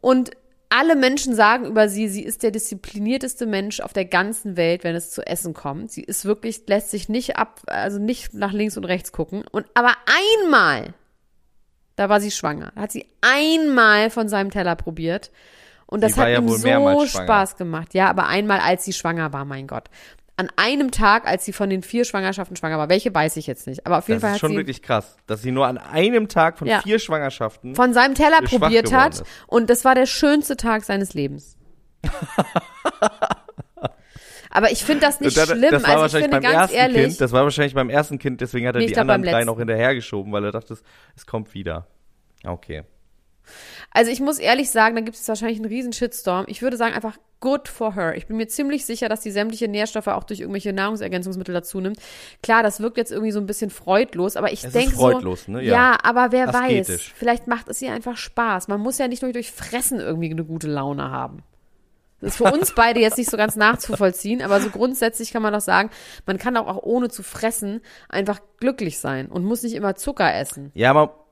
Und 0.00 0.30
alle 0.68 0.96
Menschen 0.96 1.34
sagen 1.34 1.66
über 1.66 1.88
sie, 1.88 2.08
sie 2.08 2.22
ist 2.22 2.42
der 2.42 2.50
disziplinierteste 2.50 3.46
Mensch 3.46 3.80
auf 3.80 3.92
der 3.92 4.04
ganzen 4.04 4.56
Welt, 4.56 4.84
wenn 4.84 4.94
es 4.94 5.10
zu 5.10 5.26
Essen 5.26 5.54
kommt. 5.54 5.90
Sie 5.90 6.02
ist 6.02 6.24
wirklich, 6.24 6.66
lässt 6.66 6.90
sich 6.90 7.08
nicht 7.08 7.36
ab, 7.36 7.62
also 7.66 7.98
nicht 7.98 8.34
nach 8.34 8.52
links 8.52 8.76
und 8.76 8.84
rechts 8.84 9.12
gucken. 9.12 9.44
Und 9.50 9.66
aber 9.74 9.94
einmal, 10.44 10.94
da 11.96 12.08
war 12.08 12.20
sie 12.20 12.30
schwanger, 12.30 12.72
hat 12.76 12.92
sie 12.92 13.06
einmal 13.20 14.10
von 14.10 14.28
seinem 14.28 14.50
Teller 14.50 14.76
probiert. 14.76 15.30
Und 15.86 16.02
das 16.02 16.16
hat 16.16 16.28
ja 16.28 16.40
ihm 16.40 16.48
so. 16.48 17.06
Spaß 17.06 17.56
gemacht. 17.56 17.94
Ja, 17.94 18.10
aber 18.10 18.26
einmal, 18.26 18.58
als 18.58 18.84
sie 18.84 18.92
schwanger 18.92 19.32
war, 19.32 19.44
mein 19.44 19.66
Gott. 19.66 19.88
An 20.38 20.50
einem 20.56 20.90
Tag, 20.90 21.26
als 21.26 21.46
sie 21.46 21.52
von 21.54 21.70
den 21.70 21.82
vier 21.82 22.04
Schwangerschaften 22.04 22.56
schwanger 22.56 22.76
war. 22.76 22.90
Welche 22.90 23.14
weiß 23.14 23.38
ich 23.38 23.46
jetzt 23.46 23.66
nicht. 23.66 23.86
Aber 23.86 23.96
auf 23.98 24.08
jeden 24.08 24.20
Das 24.20 24.22
Fall 24.22 24.30
ist 24.32 24.34
hat 24.34 24.40
schon 24.40 24.50
sie 24.50 24.56
wirklich 24.58 24.82
krass, 24.82 25.16
dass 25.26 25.40
sie 25.40 25.50
nur 25.50 25.66
an 25.66 25.78
einem 25.78 26.28
Tag 26.28 26.58
von 26.58 26.68
Ja. 26.68 26.82
vier 26.82 26.98
Schwangerschaften. 26.98 27.74
von 27.74 27.94
seinem 27.94 28.14
Teller 28.14 28.42
probiert 28.42 28.92
hat. 28.92 29.14
ist. 29.14 29.24
Und 29.46 29.70
das 29.70 29.84
war 29.86 29.94
der 29.94 30.04
schönste 30.06 30.56
Tag 30.58 30.84
seines 30.84 31.14
Lebens. 31.14 31.56
Aber 34.50 34.70
ich 34.70 34.84
finde 34.84 35.00
das 35.06 35.20
nicht 35.20 35.36
das, 35.36 35.50
schlimm. 35.50 35.70
das 35.70 35.82
war 35.82 35.90
also 35.90 36.06
ich 36.06 36.12
wahrscheinlich 36.14 36.24
finde 36.30 36.30
beim 36.30 36.42
ganz 36.42 36.62
ersten 36.72 36.76
ehrlich, 36.76 37.02
Kind. 37.08 37.20
Das 37.20 37.32
war 37.32 37.42
wahrscheinlich 37.44 37.74
beim 37.74 37.90
ersten 37.90 38.18
Kind, 38.18 38.40
deswegen 38.40 38.66
hat 38.66 38.74
er 38.74 38.80
Nee, 38.80 38.86
die 38.86 38.92
glaub, 38.92 39.02
anderen 39.02 39.22
drei 39.22 39.44
noch 39.44 39.58
hinterhergeschoben, 39.58 40.32
weil 40.32 40.44
er 40.44 40.52
dachte, 40.52 40.76
es 41.14 41.26
kommt 41.26 41.52
wieder. 41.52 41.86
Okay. 42.44 42.84
Also 43.96 44.10
ich 44.10 44.20
muss 44.20 44.38
ehrlich 44.38 44.68
sagen, 44.68 44.94
da 44.94 45.00
gibt 45.00 45.16
es 45.16 45.26
wahrscheinlich 45.26 45.56
einen 45.58 45.68
riesen 45.68 45.94
Shitstorm. 45.94 46.44
Ich 46.48 46.60
würde 46.60 46.76
sagen 46.76 46.94
einfach 46.94 47.16
good 47.40 47.66
for 47.66 47.94
her. 47.94 48.14
Ich 48.14 48.26
bin 48.26 48.36
mir 48.36 48.46
ziemlich 48.46 48.84
sicher, 48.84 49.08
dass 49.08 49.20
die 49.20 49.30
sämtliche 49.30 49.68
Nährstoffe 49.68 50.08
auch 50.08 50.24
durch 50.24 50.40
irgendwelche 50.40 50.74
Nahrungsergänzungsmittel 50.74 51.54
dazu 51.54 51.80
nimmt. 51.80 51.98
Klar, 52.42 52.62
das 52.62 52.80
wirkt 52.80 52.98
jetzt 52.98 53.10
irgendwie 53.10 53.32
so 53.32 53.40
ein 53.40 53.46
bisschen 53.46 53.70
freudlos, 53.70 54.36
aber 54.36 54.52
ich 54.52 54.60
denke 54.60 54.94
so, 54.94 55.00
freudlos, 55.00 55.48
ne? 55.48 55.62
Ja. 55.62 55.72
ja, 55.72 55.98
aber 56.02 56.30
wer 56.30 56.48
weiß, 56.48 56.90
Asketisch. 56.90 57.14
vielleicht 57.16 57.46
macht 57.46 57.68
es 57.68 57.80
ihr 57.80 57.90
einfach 57.90 58.18
Spaß. 58.18 58.68
Man 58.68 58.80
muss 58.80 58.98
ja 58.98 59.08
nicht 59.08 59.22
nur 59.22 59.32
durch 59.32 59.50
Fressen 59.50 59.98
irgendwie 59.98 60.30
eine 60.30 60.44
gute 60.44 60.68
Laune 60.68 61.10
haben. 61.10 61.42
Das 62.20 62.32
ist 62.32 62.36
für 62.36 62.52
uns 62.52 62.72
beide 62.76 63.00
jetzt 63.00 63.16
nicht 63.16 63.30
so 63.30 63.38
ganz 63.38 63.56
nachzuvollziehen, 63.56 64.42
aber 64.42 64.60
so 64.60 64.68
grundsätzlich 64.68 65.32
kann 65.32 65.40
man 65.40 65.54
doch 65.54 65.60
sagen, 65.60 65.88
man 66.26 66.36
kann 66.36 66.58
auch, 66.58 66.66
auch 66.66 66.82
ohne 66.82 67.08
zu 67.08 67.22
fressen 67.22 67.80
einfach 68.10 68.40
glücklich 68.60 68.98
sein 68.98 69.28
und 69.28 69.44
muss 69.44 69.62
nicht 69.62 69.74
immer 69.74 69.94
Zucker 69.94 70.34
essen. 70.34 70.70
Ja, 70.74 70.90
aber 70.90 71.25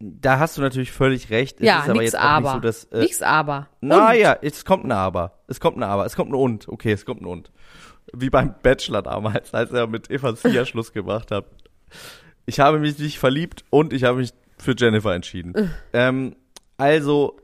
da 0.00 0.38
hast 0.38 0.56
du 0.56 0.62
natürlich 0.62 0.92
völlig 0.92 1.30
recht. 1.30 1.60
Es 1.60 1.66
ja, 1.66 1.80
ist 1.80 1.90
aber 1.90 2.00
nix 2.00 2.12
jetzt 2.12 2.20
auch 2.20 2.24
aber. 2.24 2.40
nicht 2.40 2.54
so, 2.54 2.60
dass. 2.60 2.84
Äh, 2.84 3.00
nix 3.00 3.22
aber. 3.22 3.68
naja, 3.80 4.38
es 4.42 4.64
kommt 4.64 4.84
ein 4.84 4.92
Aber. 4.92 5.38
Es 5.48 5.60
kommt 5.60 5.76
ein 5.76 5.82
Aber. 5.82 6.06
Es 6.06 6.14
kommt 6.14 6.30
ein 6.30 6.34
Und. 6.34 6.68
Okay, 6.68 6.92
es 6.92 7.04
kommt 7.04 7.22
ein 7.22 7.26
Und. 7.26 7.50
Wie 8.12 8.30
beim 8.30 8.54
Bachelor 8.62 9.02
damals, 9.02 9.52
als 9.52 9.72
er 9.72 9.86
mit 9.86 10.10
Eva 10.10 10.34
Zia 10.34 10.64
Schluss 10.66 10.92
gemacht 10.92 11.30
hat. 11.30 11.46
Ich 12.46 12.60
habe 12.60 12.78
mich 12.78 12.98
nicht 12.98 13.18
verliebt 13.18 13.64
und 13.70 13.92
ich 13.92 14.04
habe 14.04 14.18
mich 14.18 14.32
für 14.56 14.74
Jennifer 14.76 15.14
entschieden. 15.14 15.70
ähm, 15.92 16.36
also, 16.76 17.36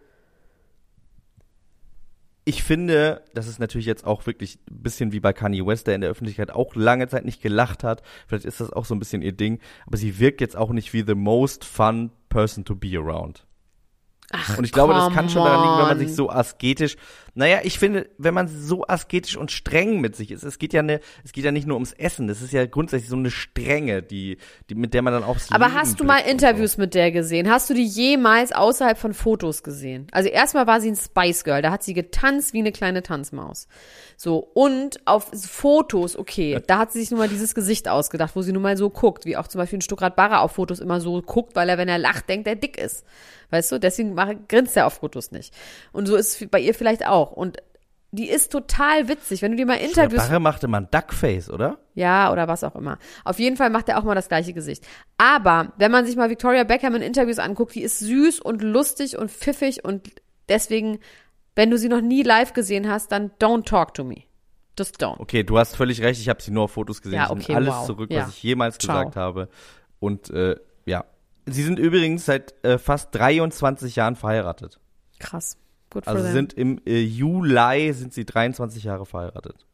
ich 2.45 2.63
finde, 2.63 3.23
das 3.35 3.49
ist 3.49 3.59
natürlich 3.59 3.87
jetzt 3.87 4.07
auch 4.07 4.27
wirklich 4.27 4.59
ein 4.71 4.83
bisschen 4.83 5.13
wie 5.13 5.21
bei 5.21 5.33
Kanye 5.33 5.67
West, 5.67 5.87
der 5.87 5.95
in 5.95 6.03
der 6.03 6.11
Öffentlichkeit 6.11 6.51
auch 6.51 6.75
lange 6.75 7.09
Zeit 7.09 7.25
nicht 7.25 7.43
gelacht 7.43 7.83
hat. 7.83 8.03
Vielleicht 8.27 8.45
ist 8.45 8.61
das 8.61 8.73
auch 8.73 8.85
so 8.85 8.95
ein 8.95 8.99
bisschen 8.99 9.23
ihr 9.23 9.33
Ding. 9.33 9.61
Aber 9.87 9.97
sie 9.97 10.19
wirkt 10.19 10.41
jetzt 10.41 10.57
auch 10.57 10.71
nicht 10.71 10.93
wie 10.93 11.05
the 11.07 11.15
most 11.15 11.65
fun 11.65 12.11
person 12.35 12.65
to 12.65 12.75
be 12.75 12.97
around. 12.97 13.47
Ach, 14.33 14.59
Und 14.59 14.65
ich 14.65 14.73
glaube, 14.73 14.93
das 14.95 15.13
kann 15.13 15.29
schon 15.31 15.45
daran 15.45 15.61
liegen, 15.63 15.79
wenn 15.79 15.97
man 15.97 15.99
sich 15.99 16.17
so 16.17 16.29
asketisch, 16.29 16.97
naja, 17.35 17.61
ich 17.65 17.79
finde, 17.79 18.09
wenn 18.17 18.33
man 18.33 18.49
so 18.49 18.87
asketisch 18.87 19.37
und 19.37 19.51
streng 19.51 20.01
mit 20.01 20.15
sich 20.15 20.31
ist, 20.31 20.45
es 20.45 20.59
geht 20.59 20.73
ja 20.73 20.83
ne, 20.83 21.01
es 21.25 21.33
geht 21.33 21.45
ja 21.45 21.51
nicht 21.51 21.67
nur 21.67 21.77
ums 21.77 21.93
Essen, 21.93 22.29
das 22.29 22.43
ist 22.43 22.53
ja 22.53 22.65
grundsätzlich 22.67 23.11
so 23.11 23.17
eine 23.17 23.31
Strenge, 23.31 24.03
die, 24.03 24.39
die 24.71 24.75
mit 24.77 24.95
der 24.95 25.03
man 25.03 25.13
dann 25.13 25.25
aufs 25.25 25.51
Aber 25.51 25.67
Leben 25.67 25.79
hast 25.79 25.99
du 25.99 26.05
mal 26.05 26.19
Interviews 26.19 26.77
mit 26.77 26.95
der 26.95 27.11
gesehen? 27.11 27.51
Hast 27.51 27.69
du 27.69 27.75
die 27.75 27.85
jemals 27.85 28.53
außerhalb 28.53 28.97
von 28.97 29.15
Fotos 29.15 29.63
gesehen? 29.63 30.07
Also 30.13 30.29
erstmal 30.29 30.67
war 30.67 30.81
sie 30.81 30.93
ein 30.93 30.97
Spice 30.97 31.45
Girl, 31.45 31.63
da 31.63 31.73
hat 31.73 31.83
sie 31.83 31.95
getanzt 31.95 32.53
wie 32.53 32.61
eine 32.61 32.73
kleine 32.73 33.03
Tanzmaus. 33.03 33.67
So, 34.17 34.39
und 34.39 35.05
auf 35.07 35.31
Fotos, 35.35 36.17
okay, 36.17 36.61
da 36.67 36.79
hat 36.79 36.93
sie 36.93 37.01
sich 37.01 37.11
nun 37.11 37.19
mal 37.19 37.29
dieses 37.29 37.55
Gesicht 37.55 37.89
ausgedacht, 37.89 38.37
wo 38.37 38.43
sie 38.43 38.53
nun 38.53 38.63
mal 38.63 38.77
so 38.77 38.91
guckt, 38.91 39.27
wie 39.27 39.37
auch 39.37 39.49
zum 39.49 39.59
Beispiel 39.59 39.79
ein 39.79 39.83
Stuckrad 39.83 40.15
Barre 40.15 40.39
auf 40.39 40.53
Fotos 40.53 40.79
immer 40.79 41.01
so 41.01 41.21
guckt, 41.21 41.57
weil 41.57 41.69
er, 41.69 41.79
wenn 41.79 41.89
er 41.89 41.99
lacht, 41.99 42.29
denkt, 42.29 42.47
er 42.47 42.57
dick 42.57 42.79
ist. 42.79 43.05
Weißt 43.51 43.71
du, 43.71 43.79
deswegen 43.79 44.15
mach, 44.15 44.33
grinst 44.49 44.77
er 44.77 44.87
auf 44.87 44.95
Fotos 44.95 45.31
nicht. 45.31 45.55
Und 45.93 46.07
so 46.07 46.17
ist 46.17 46.41
es 46.41 46.49
bei 46.49 46.59
ihr 46.59 46.75
vielleicht 46.75 47.07
auch. 47.07 47.24
Und 47.33 47.59
die 48.13 48.29
ist 48.29 48.53
total 48.53 49.09
witzig, 49.09 49.43
wenn 49.43 49.51
du 49.53 49.57
dir 49.57 49.67
mal 49.67 49.79
so. 49.79 49.85
Interviews 49.85 50.23
Barre 50.29 50.39
machte 50.39 50.69
man 50.69 50.89
Duckface, 50.91 51.51
oder? 51.51 51.79
ja, 51.95 52.31
oder 52.31 52.47
was 52.47 52.63
auch 52.63 52.77
immer. 52.77 52.99
Auf 53.25 53.39
jeden 53.41 53.57
Fall 53.57 53.71
macht 53.71 53.89
er 53.89 53.99
auch 53.99 54.05
mal 54.05 54.15
das 54.15 54.29
gleiche 54.29 54.53
Gesicht. 54.53 54.87
Aber 55.19 55.73
wenn 55.79 55.91
man 55.91 56.07
sich 56.07 56.15
mal 56.15 56.31
Victoria 56.31 56.63
Beckham 56.65 56.95
in 56.95 57.03
Interviews 57.03 57.39
anguckt, 57.41 57.75
die 57.75 57.83
ist 57.83 57.99
süß 57.99 58.41
und 58.41 58.63
lustig 58.63 59.19
und 59.19 59.31
pfiffig 59.33 59.85
und 59.85 60.11
deswegen, 60.49 61.01
wenn 61.57 61.71
du 61.71 61.79
sie 61.79 61.89
noch 61.89 62.01
nie 62.01 62.23
live 62.23 62.53
gesehen 62.53 62.89
hast, 62.89 63.11
dann 63.11 63.33
don't 63.41 63.65
talk 63.65 63.95
to 63.95 64.05
me. 64.05 64.23
Just 64.79 65.03
don't. 65.03 65.19
Okay, 65.21 65.43
du 65.43 65.59
hast 65.59 65.75
völlig 65.77 66.01
recht, 66.03 66.21
ich 66.21 66.29
habe 66.29 66.43
sie 66.43 66.51
nur 66.51 66.65
auf 66.65 66.73
Fotos 66.73 67.03
gesehen. 67.03 67.17
Ja, 67.17 67.25
ich 67.27 67.31
okay, 67.31 67.45
nehme 67.55 67.57
alles 67.57 67.75
wow. 67.75 67.87
zurück, 67.87 68.11
Ja. 68.13 68.23
was 68.23 68.29
ich 68.31 68.43
jemals 68.43 68.79
Ciao. 68.79 68.97
gesagt 68.97 69.17
habe. 69.17 69.49
Und 69.99 70.31
äh, 70.31 70.57
ja. 70.85 71.05
Sie 71.47 71.63
sind 71.63 71.79
übrigens 71.79 72.25
seit 72.25 72.55
äh, 72.65 72.79
fast 72.79 73.15
23 73.15 73.97
Jahren 73.97 74.17
verheiratet. 74.17 74.81
Krass. 75.19 75.59
Gut 75.95 76.07
Also 76.09 76.23
sind 76.31 76.53
im 76.53 76.81
äh, 76.85 77.01
Juli 77.01 77.93
sind 77.93 78.13
sie 78.13 78.25
23 78.27 78.85
Jahre 78.85 79.07
verheiratet. 79.07 79.65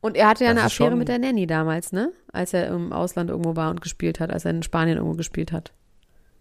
Und 0.00 0.16
er 0.16 0.28
hatte 0.28 0.44
ja 0.44 0.50
das 0.50 0.58
eine 0.58 0.66
Affäre 0.66 0.96
mit 0.96 1.08
der 1.08 1.18
Nanny 1.18 1.46
damals, 1.46 1.92
ne? 1.92 2.12
Als 2.32 2.52
er 2.52 2.68
im 2.68 2.92
Ausland 2.92 3.30
irgendwo 3.30 3.56
war 3.56 3.70
und 3.70 3.80
gespielt 3.80 4.20
hat, 4.20 4.30
als 4.30 4.44
er 4.44 4.50
in 4.52 4.62
Spanien 4.62 4.96
irgendwo 4.98 5.16
gespielt 5.16 5.50
hat. 5.52 5.72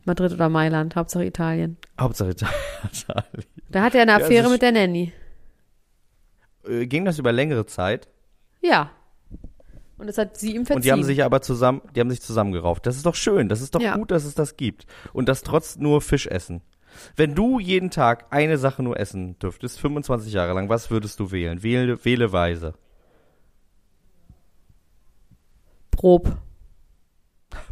Madrid 0.05 0.31
oder 0.33 0.49
Mailand, 0.49 0.95
Hauptsache 0.95 1.25
Italien. 1.25 1.77
Hauptsache 1.99 2.35
Da 3.69 3.81
hatte 3.81 3.97
er 3.97 4.03
eine 4.03 4.11
Ja, 4.11 4.17
Affäre 4.17 4.39
es 4.41 4.45
ist- 4.47 4.51
mit 4.51 4.61
der 4.61 4.71
Nanny. 4.71 5.11
äh, 6.67 6.85
ging 6.87 7.05
das 7.05 7.19
über 7.19 7.31
längere 7.31 7.65
Zeit 7.65 8.07
Ja. 8.61 8.91
Und 9.97 10.05
das 10.07 10.17
hat 10.19 10.37
sie 10.37 10.55
ihm 10.55 10.65
verziehen. 10.67 10.75
und 10.77 10.85
die 10.85 10.91
haben 10.91 11.03
sich 11.03 11.23
aber 11.23 11.41
zusammen, 11.41 11.81
die 11.95 11.99
haben 11.99 12.11
sich 12.11 12.21
zusammengerauft. 12.21 12.85
Das 12.85 12.95
ist 12.97 13.05
doch 13.07 13.15
schön, 13.15 13.49
das 13.49 13.61
ist 13.61 13.73
doch 13.73 13.81
Ja. 13.81 13.95
gut, 13.95 14.11
dass 14.11 14.25
es 14.25 14.35
das 14.35 14.55
gibt 14.55 14.85
und 15.13 15.27
das 15.27 15.41
trotz 15.41 15.77
nur 15.77 16.01
Fisch 16.01 16.27
essen. 16.27 16.61
Wenn 17.15 17.35
du 17.35 17.59
jeden 17.59 17.91
Tag 17.91 18.25
eine 18.29 18.57
Sache 18.57 18.83
nur 18.83 18.99
essen 18.99 19.37
dürftest, 19.39 19.79
25 19.79 20.33
Jahre 20.33 20.53
lang, 20.53 20.69
was 20.69 20.91
würdest 20.91 21.19
du 21.19 21.31
wählen? 21.31 21.63
Wähle, 21.63 22.03
wähle 22.05 22.31
weise. 22.31 22.73
Prob. 25.91 26.37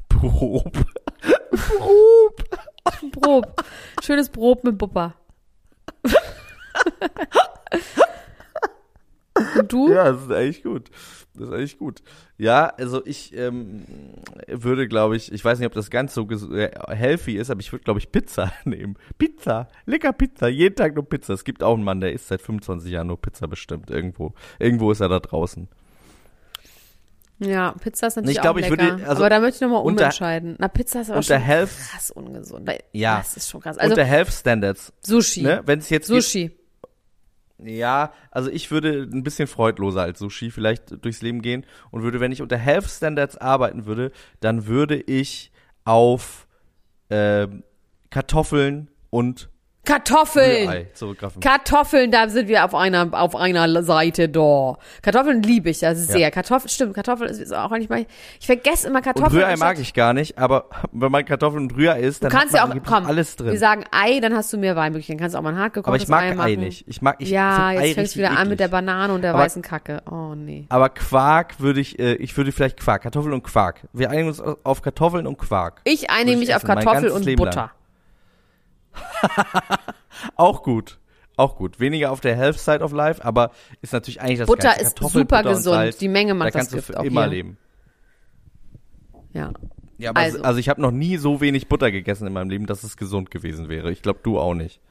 Prob. 0.09 0.85
Prob. 3.11 3.63
Schönes 4.03 4.29
Brot 4.29 4.63
mit 4.63 4.77
Buppa. 4.77 5.15
Und 9.59 9.71
du? 9.71 9.91
Ja, 9.91 10.11
das 10.11 10.21
ist 10.23 10.31
eigentlich 10.31 10.63
gut. 10.63 10.89
Das 11.33 11.47
ist 11.49 11.53
eigentlich 11.53 11.77
gut. 11.77 12.01
Ja, 12.37 12.67
also 12.67 13.05
ich 13.05 13.35
ähm, 13.35 13.83
würde, 14.47 14.87
glaube 14.87 15.17
ich, 15.17 15.31
ich 15.33 15.43
weiß 15.43 15.59
nicht, 15.59 15.67
ob 15.67 15.73
das 15.73 15.89
ganz 15.89 16.13
so 16.13 16.25
äh, 16.29 16.71
healthy 16.87 17.35
ist, 17.37 17.49
aber 17.49 17.59
ich 17.59 17.71
würde, 17.73 17.83
glaube 17.83 17.99
ich, 17.99 18.11
Pizza 18.11 18.53
nehmen. 18.63 18.95
Pizza, 19.17 19.67
lecker 19.85 20.13
Pizza, 20.13 20.47
jeden 20.47 20.75
Tag 20.75 20.95
nur 20.95 21.03
Pizza. 21.07 21.33
Es 21.33 21.43
gibt 21.43 21.61
auch 21.63 21.73
einen 21.73 21.83
Mann, 21.83 21.99
der 21.99 22.13
isst 22.13 22.27
seit 22.29 22.41
25 22.41 22.89
Jahren 22.91 23.07
nur 23.07 23.19
Pizza 23.21 23.47
bestimmt. 23.47 23.89
Irgendwo, 23.89 24.33
irgendwo 24.59 24.91
ist 24.91 25.01
er 25.01 25.09
da 25.09 25.19
draußen. 25.19 25.67
Ja, 27.39 27.73
Pizza 27.73 28.07
ist 28.07 28.15
natürlich 28.15 28.37
Ich 28.37 28.41
glaube, 28.41 28.61
auch 28.61 28.69
lecker. 28.69 28.81
würde- 28.97 29.07
also 29.07 29.21
aber 29.23 29.29
da 29.29 29.39
möchte 29.41 29.55
ich 29.57 29.61
nochmal 29.69 29.83
umentscheiden. 29.85 30.55
Na, 30.57 30.69
Pizza 30.69 31.01
ist 31.01 31.11
aber 31.11 31.21
schon 31.21 31.37
Health- 31.41 31.69
krass 31.91 32.11
ungesund. 32.11 32.71
Ja. 32.93 33.17
Das 33.17 33.35
ist 33.35 33.49
schon 33.49 33.59
krass. 33.59 33.77
Also 33.77 33.91
Unter 33.91 34.05
Health 34.05 34.29
Standards, 34.31 34.93
Sushi. 35.01 35.41
ne? 35.41 35.61
Wenn 35.65 35.79
es 35.79 35.89
jetzt 35.89 36.07
geht, 36.07 36.23
Sushi. 36.23 36.51
Ja, 37.57 38.11
also 38.31 38.49
ich 38.49 38.69
würde 38.69 39.03
ein 39.03 39.23
bisschen 39.23 39.47
freudloser 39.47 40.01
als 40.01 40.19
Sushi 40.19 40.51
vielleicht 40.51 41.03
durchs 41.03 41.21
Leben 41.21 41.41
gehen 41.41 41.65
und 41.89 42.03
würde, 42.03 42.19
wenn 42.19 42.33
ich 42.33 42.41
unter 42.41 42.57
Health 42.57 42.89
Standards 42.89 43.37
arbeiten 43.37 43.85
würde, 43.85 44.11
dann 44.41 44.67
würde 44.67 44.97
ich 44.97 45.51
auf 45.85 46.47
ähm, 47.09 47.63
Kartoffeln 48.09 48.89
und 49.09 49.49
Kartoffeln! 49.85 50.67
Rührei 50.67 50.87
zurückgreifen. 50.93 51.39
Kartoffeln, 51.41 52.11
da 52.11 52.27
sind 52.29 52.47
wir 52.47 52.65
auf 52.65 52.75
einer, 52.75 53.07
auf 53.11 53.35
einer 53.35 53.83
Seite 53.83 54.27
da. 54.29 54.77
Kartoffeln 55.01 55.41
liebe 55.43 55.69
ich 55.69 55.81
ja 55.81 55.95
sehr. 55.95 56.31
Kartoffeln, 56.31 56.69
stimmt, 56.69 56.93
Kartoffeln 56.93 57.29
ist 57.29 57.53
auch 57.53 57.71
eigentlich 57.71 57.89
mal, 57.89 58.05
ich 58.39 58.45
vergesse 58.45 58.87
immer 58.87 58.97
und 58.97 59.03
Kartoffeln. 59.05 59.41
Rührei 59.43 59.55
mag 59.57 59.79
ich 59.79 59.93
gar 59.93 60.13
nicht, 60.13 60.37
aber 60.37 60.65
wenn 60.91 61.11
man 61.11 61.23
Kartoffeln 61.25 61.63
und 61.63 61.75
Rührei 61.77 62.01
isst, 62.01 62.23
Du 62.23 62.27
dann 62.27 62.37
kannst 62.37 62.53
hat 62.53 62.61
ja 62.61 62.67
man 62.67 62.79
auch, 62.79 62.83
komm, 62.85 63.05
alles 63.05 63.37
wir 63.39 63.45
drin. 63.45 63.57
sagen 63.57 63.83
Ei, 63.91 64.19
dann 64.19 64.35
hast 64.35 64.51
du 64.51 64.57
mehr 64.57 64.75
Wahlmöglichkeiten. 64.75 65.19
Kannst 65.19 65.35
auch 65.35 65.41
mal 65.41 65.53
ein 65.53 65.59
hart 65.59 65.77
Aber 65.77 65.95
ich 65.95 66.05
gekochtes 66.05 66.09
mag 66.09 66.39
Ei 66.39 66.53
Ei, 66.53 66.55
nicht. 66.55 66.85
Ich 66.87 67.01
mag, 67.01 67.15
ich 67.19 67.29
ja, 67.29 67.67
Ei 67.67 67.87
jetzt 67.87 67.95
fängst 67.95 68.15
du 68.15 68.19
wieder 68.19 68.29
richtig 68.29 68.41
an 68.41 68.49
mit 68.49 68.59
der 68.59 68.65
eklig. 68.67 68.71
Banane 68.71 69.13
und 69.13 69.21
der 69.21 69.31
Aber- 69.33 69.43
weißen 69.43 69.61
Kacke. 69.61 70.01
Oh, 70.09 70.33
nee. 70.35 70.65
Aber 70.69 70.89
Quark 70.89 71.59
würde 71.59 71.79
ich, 71.79 71.99
äh, 71.99 72.15
ich 72.15 72.35
würde 72.35 72.51
vielleicht 72.51 72.79
Quark, 72.79 73.03
Kartoffeln 73.03 73.33
und 73.33 73.43
Quark. 73.43 73.81
Wir 73.93 74.09
einigen 74.09 74.27
uns 74.29 74.41
auf 74.41 74.81
Kartoffeln 74.81 75.27
und 75.27 75.37
Quark. 75.37 75.81
Ich 75.83 76.09
einige 76.09 76.37
mich 76.37 76.49
ich 76.49 76.55
auf 76.55 76.63
essen, 76.63 76.67
mein 76.75 76.83
Kartoffel 76.85 77.09
ganzes 77.09 77.27
und 77.27 77.35
Butter. 77.35 77.71
Auch 80.35 80.63
gut. 80.63 80.99
Auch 81.37 81.57
gut. 81.57 81.79
Weniger 81.79 82.11
auf 82.11 82.21
der 82.21 82.35
Health 82.35 82.57
Side 82.59 82.79
of 82.81 82.93
Life, 82.93 83.23
aber 83.23 83.51
ist 83.81 83.91
natürlich 83.93 84.21
eigentlich 84.21 84.39
das 84.39 84.47
Butter 84.47 84.79
ist 84.79 84.97
super 84.99 85.19
Butter 85.25 85.37
und 85.49 85.55
gesund. 85.57 85.75
Salz, 85.75 85.97
Die 85.97 86.07
Menge 86.07 86.29
da 86.31 86.35
macht 86.35 86.47
das 86.49 86.53
kannst 86.55 86.71
du 86.71 86.75
Gift 86.77 86.87
für 86.87 86.99
auch 86.99 87.03
immer 87.03 87.21
hier. 87.23 87.29
leben. 87.31 87.57
Ja. 89.33 89.51
Ja, 89.97 90.09
aber 90.11 90.19
Also. 90.21 90.41
also, 90.43 90.59
ich 90.59 90.67
habe 90.69 90.81
noch 90.81 90.91
nie 90.91 91.17
so 91.17 91.39
wenig 91.41 91.67
Butter 91.69 91.89
gegessen 91.91 92.27
in 92.27 92.33
meinem 92.33 92.49
Leben, 92.49 92.65
dass 92.65 92.83
es 92.83 92.97
gesund 92.97 93.31
gewesen 93.31 93.69
wäre. 93.69 93.91
Ich 93.91 94.01
glaube, 94.01 94.19
du 94.23 94.37
auch 94.39 94.53
nicht. 94.53 94.81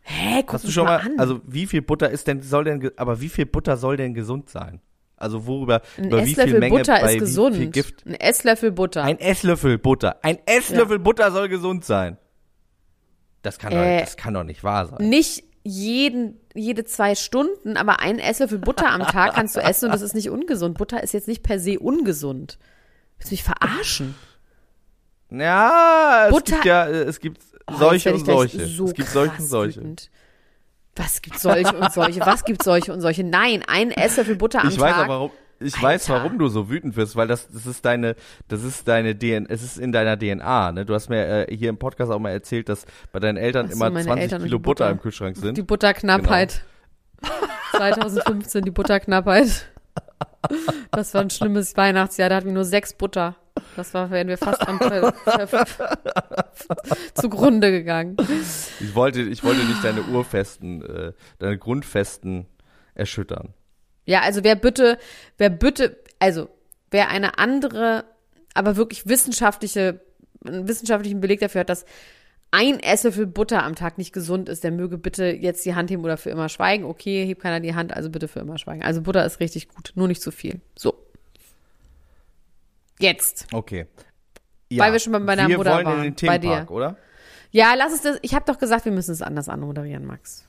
Hä, 0.00 0.42
guck 0.42 0.54
Hast 0.54 0.64
du 0.64 0.70
schon 0.72 0.84
mal, 0.86 0.98
an. 0.98 1.12
also 1.18 1.40
wie 1.46 1.66
viel 1.66 1.80
Butter 1.80 2.10
ist 2.10 2.26
denn, 2.26 2.42
soll 2.42 2.64
denn, 2.64 2.90
aber 2.96 3.20
wie 3.20 3.28
viel 3.28 3.46
Butter 3.46 3.76
soll 3.76 3.96
denn 3.96 4.14
gesund 4.14 4.50
sein? 4.50 4.80
Also 5.16 5.46
worüber, 5.46 5.82
ein 5.96 6.06
über 6.06 6.18
wie 6.18 6.34
viel 6.34 6.38
Esslöffel 6.40 6.58
Menge 6.58 6.78
Butter 6.78 7.00
bei 7.00 7.14
ist 7.14 7.20
gesund. 7.20 7.54
wie 7.54 7.60
viel 7.60 7.70
Gift? 7.70 8.04
Ein 8.04 8.14
Esslöffel 8.14 8.72
Butter. 8.72 9.04
Ein 9.04 9.20
Esslöffel 9.20 9.78
Butter. 9.78 10.16
Ein 10.24 10.38
Esslöffel 10.46 10.98
Butter 10.98 11.30
soll 11.30 11.48
gesund 11.48 11.84
sein. 11.84 12.18
Das 13.42 13.58
kann, 13.58 13.72
Äh, 13.72 13.98
doch, 13.98 14.04
das 14.06 14.16
kann 14.16 14.34
doch 14.34 14.44
nicht 14.44 14.62
wahr 14.64 14.86
sein. 14.86 15.08
nicht 15.08 15.44
jeden, 15.64 16.40
jede 16.54 16.84
zwei 16.84 17.14
Stunden, 17.14 17.76
aber 17.76 18.00
einen 18.00 18.18
Esslöffel 18.18 18.58
Butter 18.58 18.90
am 18.90 19.02
Tag 19.02 19.34
kannst 19.34 19.56
du 19.56 19.60
essen 19.60 19.86
und 19.86 19.92
das 19.92 20.02
ist 20.02 20.14
nicht 20.14 20.30
ungesund. 20.30 20.76
Butter 20.78 21.02
ist 21.02 21.12
jetzt 21.12 21.28
nicht 21.28 21.42
per 21.42 21.58
se 21.60 21.78
ungesund. 21.78 22.58
Willst 23.18 23.30
du 23.30 23.34
mich 23.34 23.44
verarschen? 23.44 24.14
Ja, 25.30 26.24
es 26.26 26.30
Butter- 26.32 26.52
gibt 26.56 26.64
ja, 26.64 26.88
es 26.88 27.20
gibt 27.20 27.42
Oh, 27.68 27.74
solche 27.78 28.06
werd 28.06 28.14
und 28.16 28.20
ich 28.22 28.26
solche. 28.26 28.66
So 28.66 28.86
es 28.86 28.94
gibt 28.94 29.08
solche 29.08 29.36
und 29.40 29.46
solche. 29.46 29.80
wütend. 29.80 30.10
Was 30.96 31.22
gibt 31.22 31.38
solche 31.38 31.74
und 31.76 31.92
solche? 31.92 32.20
Was 32.20 32.44
gibt 32.44 32.62
solche 32.62 32.92
und 32.92 33.00
solche? 33.00 33.22
Nein, 33.24 33.62
ein 33.66 33.92
Esslöffel 33.92 34.36
Butter 34.36 34.62
am 34.62 34.68
Ich 34.68 34.78
weiß 34.80 34.92
Tag. 34.94 35.04
auch, 35.04 35.08
warum, 35.08 35.30
ich 35.62 35.80
weiß, 35.80 36.10
Alter. 36.10 36.22
warum 36.22 36.38
du 36.38 36.48
so 36.48 36.70
wütend 36.70 36.96
wirst, 36.96 37.16
weil 37.16 37.28
das, 37.28 37.48
das 37.48 37.66
ist 37.66 37.84
deine, 37.84 38.16
das 38.48 38.62
ist 38.62 38.88
deine 38.88 39.18
DNA, 39.18 39.46
es 39.48 39.62
ist 39.62 39.78
in 39.78 39.92
deiner 39.92 40.18
DNA, 40.18 40.72
ne? 40.72 40.84
Du 40.84 40.94
hast 40.94 41.08
mir 41.08 41.48
äh, 41.48 41.56
hier 41.56 41.70
im 41.70 41.78
Podcast 41.78 42.10
auch 42.10 42.18
mal 42.18 42.30
erzählt, 42.30 42.68
dass 42.68 42.84
bei 43.12 43.20
deinen 43.20 43.36
Eltern 43.36 43.68
so, 43.68 43.74
immer 43.74 43.90
meine 43.90 44.04
20 44.04 44.22
Eltern 44.22 44.42
Kilo 44.42 44.58
Butter, 44.58 44.84
Butter. 44.84 44.90
im 44.90 45.00
Kühlschrank 45.00 45.36
sind. 45.36 45.56
Die 45.56 45.62
Butterknappheit. 45.62 46.62
Genau. 47.20 47.34
2015, 47.72 48.64
die 48.64 48.70
Butterknappheit. 48.70 49.68
Das 50.90 51.14
war 51.14 51.20
ein 51.22 51.30
schlimmes 51.30 51.76
Weihnachtsjahr, 51.76 52.28
da 52.28 52.36
hatten 52.36 52.46
wir 52.46 52.52
nur 52.52 52.64
sechs 52.64 52.92
Butter. 52.92 53.36
Das 53.76 53.94
war, 53.94 54.10
wären 54.10 54.28
wir 54.28 54.38
fast 54.38 54.66
am 54.66 54.78
zugrunde 57.14 57.70
gegangen. 57.70 58.16
Ich 58.80 58.94
wollte, 58.94 59.22
ich 59.22 59.44
wollte 59.44 59.64
nicht 59.64 59.84
deine 59.84 60.02
Urfesten, 60.02 60.82
äh, 60.82 61.12
deine 61.38 61.58
Grundfesten 61.58 62.46
erschüttern. 62.94 63.54
Ja, 64.04 64.20
also 64.20 64.44
wer 64.44 64.56
bitte, 64.56 64.98
wer 65.38 65.50
bitte, 65.50 65.96
also 66.18 66.48
wer 66.90 67.08
eine 67.08 67.38
andere, 67.38 68.04
aber 68.54 68.76
wirklich 68.76 69.06
wissenschaftliche, 69.06 70.00
einen 70.44 70.68
wissenschaftlichen 70.68 71.20
Beleg 71.20 71.40
dafür 71.40 71.60
hat, 71.60 71.70
dass 71.70 71.84
ein 72.50 72.80
Esslöffel 72.80 73.26
Butter 73.26 73.62
am 73.62 73.74
Tag 73.74 73.96
nicht 73.96 74.12
gesund 74.12 74.48
ist, 74.48 74.62
der 74.62 74.72
möge 74.72 74.98
bitte 74.98 75.24
jetzt 75.26 75.64
die 75.64 75.74
Hand 75.74 75.90
heben 75.90 76.04
oder 76.04 76.18
für 76.18 76.28
immer 76.28 76.50
schweigen. 76.50 76.84
Okay, 76.84 77.24
hebt 77.24 77.40
keiner 77.40 77.60
die 77.60 77.74
Hand, 77.74 77.96
also 77.96 78.10
bitte 78.10 78.28
für 78.28 78.40
immer 78.40 78.58
schweigen. 78.58 78.82
Also 78.82 79.00
Butter 79.00 79.24
ist 79.24 79.40
richtig 79.40 79.68
gut, 79.68 79.92
nur 79.94 80.06
nicht 80.06 80.20
zu 80.20 80.30
viel. 80.30 80.60
So. 80.76 80.94
Jetzt. 82.98 83.46
Okay. 83.52 83.86
Weil 84.70 84.92
wir 84.92 85.00
schon 85.00 85.12
bei 85.12 85.18
meiner 85.18 85.48
wir 85.48 85.56
Mutter 85.56 85.74
wollen 85.74 85.86
waren, 85.86 86.04
in 86.04 86.14
den 86.14 86.28
bei 86.28 86.38
Themenpark, 86.38 86.68
dir. 86.68 86.74
oder? 86.74 86.96
Ja, 87.50 87.74
lass 87.74 87.92
es 87.92 88.02
das. 88.02 88.18
Ich 88.22 88.34
habe 88.34 88.44
doch 88.46 88.58
gesagt, 88.58 88.84
wir 88.84 88.92
müssen 88.92 89.12
es 89.12 89.22
anders 89.22 89.48
anmoderieren, 89.48 90.06
Max. 90.06 90.46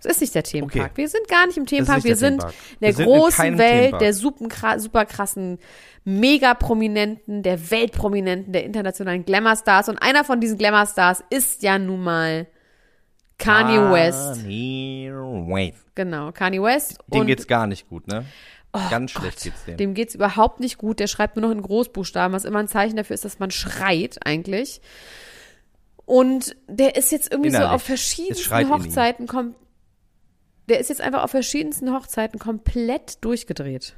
Es 0.00 0.06
ist 0.06 0.20
nicht 0.20 0.34
der 0.34 0.42
Themenpark. 0.42 0.92
Okay. 0.92 0.96
Wir 0.96 1.08
sind 1.08 1.26
gar 1.28 1.46
nicht 1.46 1.56
im 1.56 1.66
Themenpark. 1.66 1.96
nicht 1.98 2.04
Wir 2.06 2.16
sind 2.16 2.40
Themenpark. 2.40 2.54
in 2.72 2.78
der 2.80 2.92
sind 2.94 3.06
in 3.06 3.12
großen 3.12 3.36
keinem 3.36 3.58
Welt 3.58 3.70
Themenpark. 3.80 4.00
der 4.00 4.14
super, 4.14 4.44
kra- 4.46 4.78
super 4.78 5.04
krassen 5.06 5.58
Megaprominenten, 6.04 7.42
der 7.42 7.70
Weltprominenten, 7.70 8.52
der 8.52 8.64
internationalen 8.64 9.24
Glamour-Stars. 9.24 9.88
Und 9.88 9.98
einer 9.98 10.24
von 10.24 10.40
diesen 10.40 10.58
Glamour-Stars 10.58 11.24
ist 11.30 11.62
ja 11.62 11.78
nun 11.78 12.02
mal 12.04 12.46
Kanye 13.38 13.90
West. 13.92 14.42
Kanye 14.42 15.12
West. 15.12 15.84
Genau, 15.94 16.32
Kanye 16.32 16.62
West. 16.62 16.98
Dem 17.08 17.22
und 17.22 17.26
geht's 17.26 17.46
gar 17.46 17.66
nicht 17.66 17.88
gut, 17.88 18.06
ne? 18.06 18.24
Ganz 18.90 19.14
Gott, 19.14 19.22
schlecht 19.22 19.42
geht's 19.42 19.64
dem. 19.64 19.76
Dem 19.78 19.94
geht's 19.94 20.14
überhaupt 20.14 20.60
nicht 20.60 20.76
gut. 20.76 21.00
Der 21.00 21.06
schreibt 21.06 21.36
nur 21.36 21.46
noch 21.46 21.50
in 21.54 21.62
Großbuchstaben, 21.62 22.34
was 22.34 22.44
immer 22.44 22.58
ein 22.58 22.68
Zeichen 22.68 22.96
dafür 22.96 23.14
ist, 23.14 23.24
dass 23.24 23.38
man 23.38 23.50
schreit 23.50 24.18
eigentlich. 24.24 24.82
Und 26.04 26.54
der 26.68 26.94
ist 26.96 27.10
jetzt 27.10 27.32
irgendwie 27.32 27.50
so 27.50 27.56
Innerlich. 27.56 27.74
auf 27.74 27.82
schreit 28.38 28.66
in 28.66 28.72
ihm. 28.72 28.74
Hochzeiten 28.74 29.26
kom 29.26 29.54
Der 30.68 30.80
ist 30.80 30.88
jetzt 30.88 31.00
einfach 31.00 31.22
auf 31.22 31.30
verschiedensten 31.30 31.92
Hochzeiten 31.92 32.38
komplett 32.38 33.24
durchgedreht. 33.24 33.96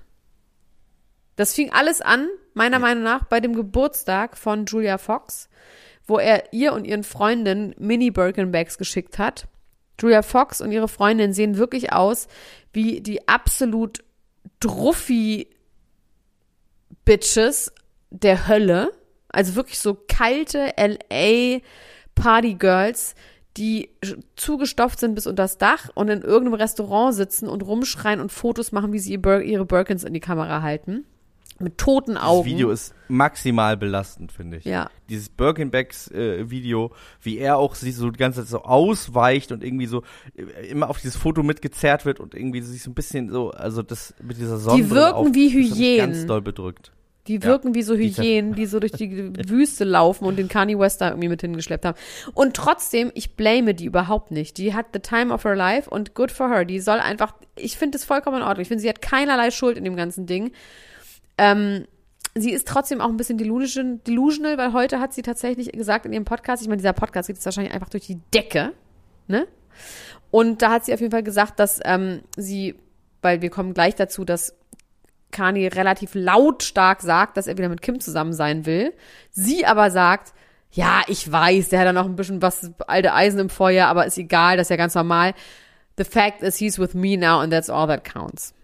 Das 1.36 1.54
fing 1.54 1.70
alles 1.70 2.00
an, 2.00 2.28
meiner 2.54 2.78
Meinung 2.78 3.04
nach, 3.04 3.24
bei 3.24 3.40
dem 3.40 3.54
Geburtstag 3.54 4.36
von 4.36 4.66
Julia 4.66 4.98
Fox, 4.98 5.48
wo 6.06 6.18
er 6.18 6.52
ihr 6.52 6.72
und 6.72 6.84
ihren 6.84 7.04
Freundinnen 7.04 7.74
Mini-Birkenbags 7.78 8.76
geschickt 8.76 9.18
hat. 9.18 9.46
Julia 10.00 10.22
Fox 10.22 10.60
und 10.60 10.72
ihre 10.72 10.88
Freundin 10.88 11.32
sehen 11.32 11.56
wirklich 11.56 11.92
aus 11.92 12.28
wie 12.72 13.00
die 13.00 13.28
absolut 13.28 14.04
druffi 14.60 15.48
Bitches 17.04 17.72
der 18.10 18.48
Hölle. 18.48 18.92
Also 19.28 19.54
wirklich 19.54 19.78
so 19.78 19.94
kalte 19.94 20.72
LA 20.76 21.60
Party 22.14 22.54
Girls, 22.54 23.14
die 23.58 23.90
zugestopft 24.36 25.00
sind 25.00 25.14
bis 25.14 25.26
unters 25.26 25.58
Dach 25.58 25.90
und 25.94 26.08
in 26.08 26.22
irgendeinem 26.22 26.54
Restaurant 26.54 27.14
sitzen 27.14 27.48
und 27.48 27.62
rumschreien 27.62 28.20
und 28.20 28.30
Fotos 28.32 28.72
machen, 28.72 28.92
wie 28.92 28.98
sie 29.00 29.12
ihre 29.14 29.66
Birkins 29.66 30.04
in 30.04 30.14
die 30.14 30.20
Kamera 30.20 30.62
halten. 30.62 31.04
Mit 31.60 31.76
toten 31.76 32.14
Das 32.14 32.22
Augen. 32.22 32.46
Video 32.46 32.70
ist 32.70 32.94
maximal 33.08 33.76
belastend, 33.76 34.30
finde 34.30 34.58
ich. 34.58 34.64
Ja. 34.64 34.88
Dieses 35.08 35.28
Birkenbacks-Video, 35.28 36.92
wie 37.20 37.38
er 37.38 37.56
auch 37.58 37.74
sich 37.74 37.96
so 37.96 38.10
die 38.10 38.16
ganze 38.18 38.42
Zeit 38.42 38.48
so 38.48 38.62
ausweicht 38.62 39.50
und 39.50 39.64
irgendwie 39.64 39.86
so 39.86 40.04
äh, 40.36 40.68
immer 40.68 40.88
auf 40.88 41.00
dieses 41.00 41.16
Foto 41.16 41.42
mitgezerrt 41.42 42.04
wird 42.04 42.20
und 42.20 42.36
irgendwie 42.36 42.60
sich 42.60 42.84
so 42.84 42.90
ein 42.92 42.94
bisschen 42.94 43.30
so, 43.30 43.50
also 43.50 43.82
das 43.82 44.14
mit 44.22 44.36
dieser 44.38 44.58
Sonne. 44.58 44.88
wirken 44.90 45.34
wie 45.34 45.68
Ganz 45.68 45.78
Hyänen. 45.78 46.26
doll 46.28 46.42
bedrückt. 46.42 46.92
Die 47.28 47.36
Ja. 47.36 47.42
wirken 47.44 47.74
wie 47.74 47.82
so 47.82 47.94
Die 47.94 48.10
Hyänen, 48.10 48.54
die 48.54 48.66
so 48.66 48.80
durch 48.80 48.92
die 48.92 49.10
Wüste 49.48 49.84
laufen 49.84 50.24
und 50.24 50.36
den 50.36 50.48
Kanye 50.48 50.78
West 50.78 51.00
da 51.00 51.10
irgendwie 51.10 51.28
mit 51.28 51.40
hingeschleppt 51.42 51.84
haben. 51.84 51.98
Und 52.34 52.54
trotzdem, 52.56 53.12
ich 53.14 53.36
blame 53.36 53.74
die 53.74 53.84
überhaupt 53.84 54.30
nicht. 54.30 54.56
Die 54.58 54.74
hat 54.74 54.86
the 54.92 55.00
time 55.00 55.32
of 55.32 55.44
her 55.44 55.54
life 55.54 55.88
und 55.88 56.14
good 56.14 56.32
for 56.32 56.48
her. 56.50 56.64
Die 56.64 56.80
soll 56.80 56.98
einfach, 56.98 57.34
ich 57.56 57.76
finde 57.76 57.98
es 57.98 58.04
vollkommen 58.04 58.38
in 58.38 58.42
Ordnung. 58.42 58.62
Ich 58.62 58.68
finde, 58.68 58.80
sie 58.82 58.88
hat 58.88 59.02
keinerlei 59.02 59.50
Schuld 59.50 59.76
in 59.76 59.84
dem 59.84 59.96
ganzen 59.96 60.26
Ding. 60.26 60.52
Ähm, 61.36 61.86
sie 62.34 62.52
ist 62.52 62.66
trotzdem 62.66 63.00
auch 63.00 63.08
ein 63.08 63.16
bisschen 63.16 63.38
delusion, 63.38 64.00
delusional, 64.04 64.58
weil 64.58 64.72
heute 64.72 64.98
hat 65.00 65.12
sie 65.12 65.22
tatsächlich 65.22 65.70
gesagt 65.72 66.06
in 66.06 66.12
ihrem 66.12 66.24
Podcast, 66.24 66.62
ich 66.62 66.68
meine, 66.68 66.78
dieser 66.78 66.92
Podcast 66.92 67.28
geht 67.28 67.36
jetzt 67.36 67.44
wahrscheinlich 67.44 67.74
einfach 67.74 67.90
durch 67.90 68.06
die 68.06 68.18
Decke, 68.34 68.72
ne? 69.26 69.46
Und 70.30 70.62
da 70.62 70.70
hat 70.70 70.84
sie 70.84 70.92
auf 70.92 71.00
jeden 71.00 71.10
Fall 71.12 71.22
gesagt, 71.22 71.58
dass 71.58 71.80
ähm, 71.84 72.22
sie, 72.36 72.74
weil 73.22 73.40
wir 73.40 73.50
kommen 73.50 73.72
gleich 73.74 73.94
dazu, 73.94 74.24
dass 74.24 74.54
Kanye 75.30 75.68
relativ 75.74 76.14
lautstark 76.14 77.02
sagt, 77.02 77.36
dass 77.36 77.46
er 77.46 77.58
wieder 77.58 77.68
mit 77.68 77.82
Kim 77.82 78.00
zusammen 78.00 78.32
sein 78.32 78.66
will. 78.66 78.94
Sie 79.30 79.66
aber 79.66 79.90
sagt, 79.90 80.32
ja, 80.70 81.02
ich 81.06 81.30
weiß, 81.30 81.70
der 81.70 81.80
hat 81.80 81.86
da 81.86 81.92
noch 81.92 82.06
ein 82.06 82.16
bisschen 82.16 82.42
was 82.42 82.70
alte 82.86 83.12
Eisen 83.12 83.40
im 83.40 83.50
Feuer, 83.50 83.86
aber 83.86 84.06
ist 84.06 84.18
egal, 84.18 84.56
das 84.56 84.66
ist 84.66 84.70
ja 84.70 84.76
ganz 84.76 84.94
normal. 84.94 85.34
The 85.96 86.04
fact 86.04 86.42
is 86.42 86.56
he's 86.56 86.78
with 86.78 86.94
me 86.94 87.16
now 87.16 87.40
and 87.40 87.52
that's 87.52 87.70
all 87.70 87.86
that 87.88 88.04
counts. 88.04 88.54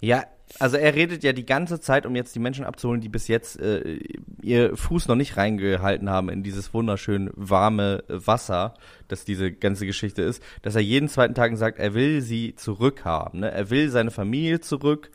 Ja, 0.00 0.24
also 0.58 0.76
er 0.76 0.94
redet 0.94 1.24
ja 1.24 1.32
die 1.32 1.46
ganze 1.46 1.80
Zeit, 1.80 2.06
um 2.06 2.14
jetzt 2.16 2.34
die 2.34 2.38
Menschen 2.38 2.64
abzuholen, 2.64 3.00
die 3.00 3.08
bis 3.08 3.28
jetzt 3.28 3.60
äh, 3.60 3.98
ihr 4.42 4.76
Fuß 4.76 5.08
noch 5.08 5.16
nicht 5.16 5.36
reingehalten 5.36 6.10
haben 6.10 6.28
in 6.28 6.42
dieses 6.42 6.72
wunderschön 6.72 7.30
warme 7.34 8.04
Wasser, 8.08 8.74
das 9.08 9.24
diese 9.24 9.52
ganze 9.52 9.86
Geschichte 9.86 10.22
ist, 10.22 10.42
dass 10.62 10.74
er 10.74 10.82
jeden 10.82 11.08
zweiten 11.08 11.34
Tag 11.34 11.56
sagt, 11.56 11.78
er 11.78 11.94
will 11.94 12.20
sie 12.20 12.54
zurückhaben. 12.54 13.40
Ne? 13.40 13.50
Er 13.50 13.70
will 13.70 13.90
seine 13.90 14.10
Familie 14.10 14.60
zurück. 14.60 15.10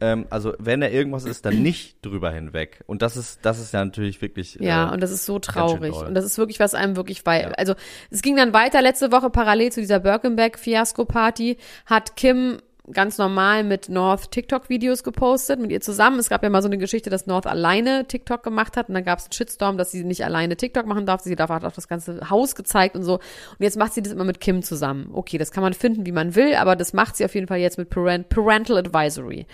Ähm, 0.00 0.26
also 0.30 0.54
wenn 0.58 0.82
er 0.82 0.90
irgendwas 0.92 1.24
ist, 1.24 1.44
dann 1.44 1.62
nicht 1.62 2.04
drüber 2.04 2.30
hinweg. 2.30 2.82
Und 2.86 3.02
das 3.02 3.16
ist, 3.16 3.40
das 3.42 3.60
ist 3.60 3.72
ja 3.72 3.84
natürlich 3.84 4.20
wirklich. 4.20 4.56
Ja, 4.60 4.90
äh, 4.90 4.92
und 4.92 5.02
das 5.02 5.10
ist 5.10 5.26
so 5.26 5.38
traurig. 5.38 5.94
Und 5.94 6.14
das 6.14 6.24
ist 6.24 6.38
wirklich, 6.38 6.60
was 6.60 6.74
einem 6.74 6.96
wirklich 6.96 7.24
bei. 7.24 7.42
Ja. 7.42 7.48
Also, 7.50 7.74
es 8.10 8.22
ging 8.22 8.36
dann 8.36 8.52
weiter 8.52 8.82
letzte 8.82 9.12
Woche 9.12 9.30
parallel 9.30 9.70
zu 9.70 9.80
dieser 9.80 10.00
Birkenback-Fiasko-Party, 10.00 11.56
hat 11.86 12.16
Kim 12.16 12.58
ganz 12.92 13.18
normal 13.18 13.64
mit 13.64 13.88
North 13.88 14.30
TikTok-Videos 14.30 15.02
gepostet, 15.02 15.60
mit 15.60 15.70
ihr 15.70 15.80
zusammen. 15.80 16.18
Es 16.18 16.28
gab 16.28 16.42
ja 16.42 16.50
mal 16.50 16.62
so 16.62 16.68
eine 16.68 16.78
Geschichte, 16.78 17.10
dass 17.10 17.26
North 17.26 17.46
alleine 17.46 18.06
TikTok 18.06 18.42
gemacht 18.42 18.76
hat 18.76 18.88
und 18.88 18.94
dann 18.94 19.04
gab 19.04 19.18
es 19.18 19.26
einen 19.26 19.32
Shitstorm, 19.32 19.78
dass 19.78 19.90
sie 19.90 20.04
nicht 20.04 20.24
alleine 20.24 20.56
TikTok 20.56 20.86
machen 20.86 21.06
darf. 21.06 21.22
Sie 21.22 21.36
darf 21.36 21.50
hat 21.50 21.64
auch 21.64 21.72
das 21.72 21.88
ganze 21.88 22.30
Haus 22.30 22.54
gezeigt 22.54 22.96
und 22.96 23.02
so. 23.02 23.14
Und 23.14 23.60
jetzt 23.60 23.76
macht 23.76 23.94
sie 23.94 24.02
das 24.02 24.12
immer 24.12 24.24
mit 24.24 24.40
Kim 24.40 24.62
zusammen. 24.62 25.10
Okay, 25.12 25.38
das 25.38 25.50
kann 25.50 25.62
man 25.62 25.72
finden, 25.72 26.06
wie 26.06 26.12
man 26.12 26.34
will, 26.34 26.54
aber 26.54 26.76
das 26.76 26.92
macht 26.92 27.16
sie 27.16 27.24
auf 27.24 27.34
jeden 27.34 27.46
Fall 27.46 27.58
jetzt 27.58 27.78
mit 27.78 27.90
Parent 27.90 28.28
Parental 28.28 28.78
Advisory. 28.78 29.46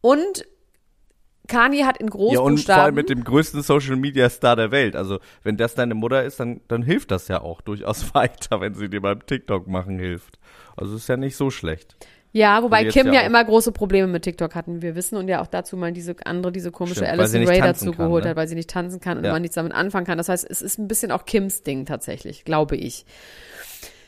Und 0.00 0.44
Kanye 1.48 1.84
hat 1.84 1.98
in 1.98 2.06
Ja, 2.06 2.12
und 2.12 2.18
vor 2.18 2.18
Großbuchstaben. 2.18 2.82
allem 2.82 2.94
mit 2.94 3.10
dem 3.10 3.24
größten 3.24 3.62
Social 3.62 3.96
Media 3.96 4.30
Star 4.30 4.56
der 4.56 4.70
Welt. 4.70 4.96
Also, 4.96 5.18
wenn 5.42 5.56
das 5.56 5.74
deine 5.74 5.94
Mutter 5.94 6.24
ist, 6.24 6.38
dann, 6.40 6.60
dann 6.68 6.82
hilft 6.82 7.10
das 7.10 7.28
ja 7.28 7.40
auch 7.40 7.60
durchaus 7.60 8.14
weiter, 8.14 8.60
wenn 8.60 8.74
sie 8.74 8.88
dir 8.88 9.00
beim 9.00 9.24
TikTok 9.26 9.66
machen 9.66 9.98
hilft. 9.98 10.38
Also, 10.76 10.96
ist 10.96 11.08
ja 11.08 11.16
nicht 11.16 11.36
so 11.36 11.50
schlecht. 11.50 11.96
Ja, 12.32 12.62
wobei 12.62 12.84
Kim 12.86 13.08
ja 13.08 13.14
ja, 13.14 13.20
immer 13.22 13.44
große 13.44 13.72
Probleme 13.72 14.08
mit 14.08 14.22
TikTok 14.22 14.54
hatten. 14.54 14.80
Wir 14.80 14.94
wissen 14.96 15.16
und 15.16 15.28
ja 15.28 15.42
auch 15.42 15.46
dazu 15.46 15.76
mal 15.76 15.92
diese 15.92 16.16
andere, 16.24 16.50
diese 16.50 16.70
komische 16.70 17.04
Stimmt, 17.04 17.10
Alison 17.20 17.46
Ray 17.46 17.60
dazu 17.60 17.92
kann, 17.92 18.06
geholt 18.06 18.24
ne? 18.24 18.30
hat, 18.30 18.36
weil 18.36 18.48
sie 18.48 18.54
nicht 18.54 18.70
tanzen 18.70 19.00
kann 19.00 19.18
und 19.18 19.24
Ja. 19.24 19.32
man 19.32 19.42
nichts 19.42 19.54
damit 19.54 19.72
anfangen 19.74 20.06
kann. 20.06 20.16
Das 20.16 20.30
heißt, 20.30 20.46
es 20.48 20.62
ist 20.62 20.78
ein 20.78 20.88
bisschen 20.88 21.12
auch 21.12 21.26
Kims 21.26 21.62
Ding 21.62 21.84
tatsächlich, 21.84 22.44
glaube 22.44 22.76
ich. 22.76 23.04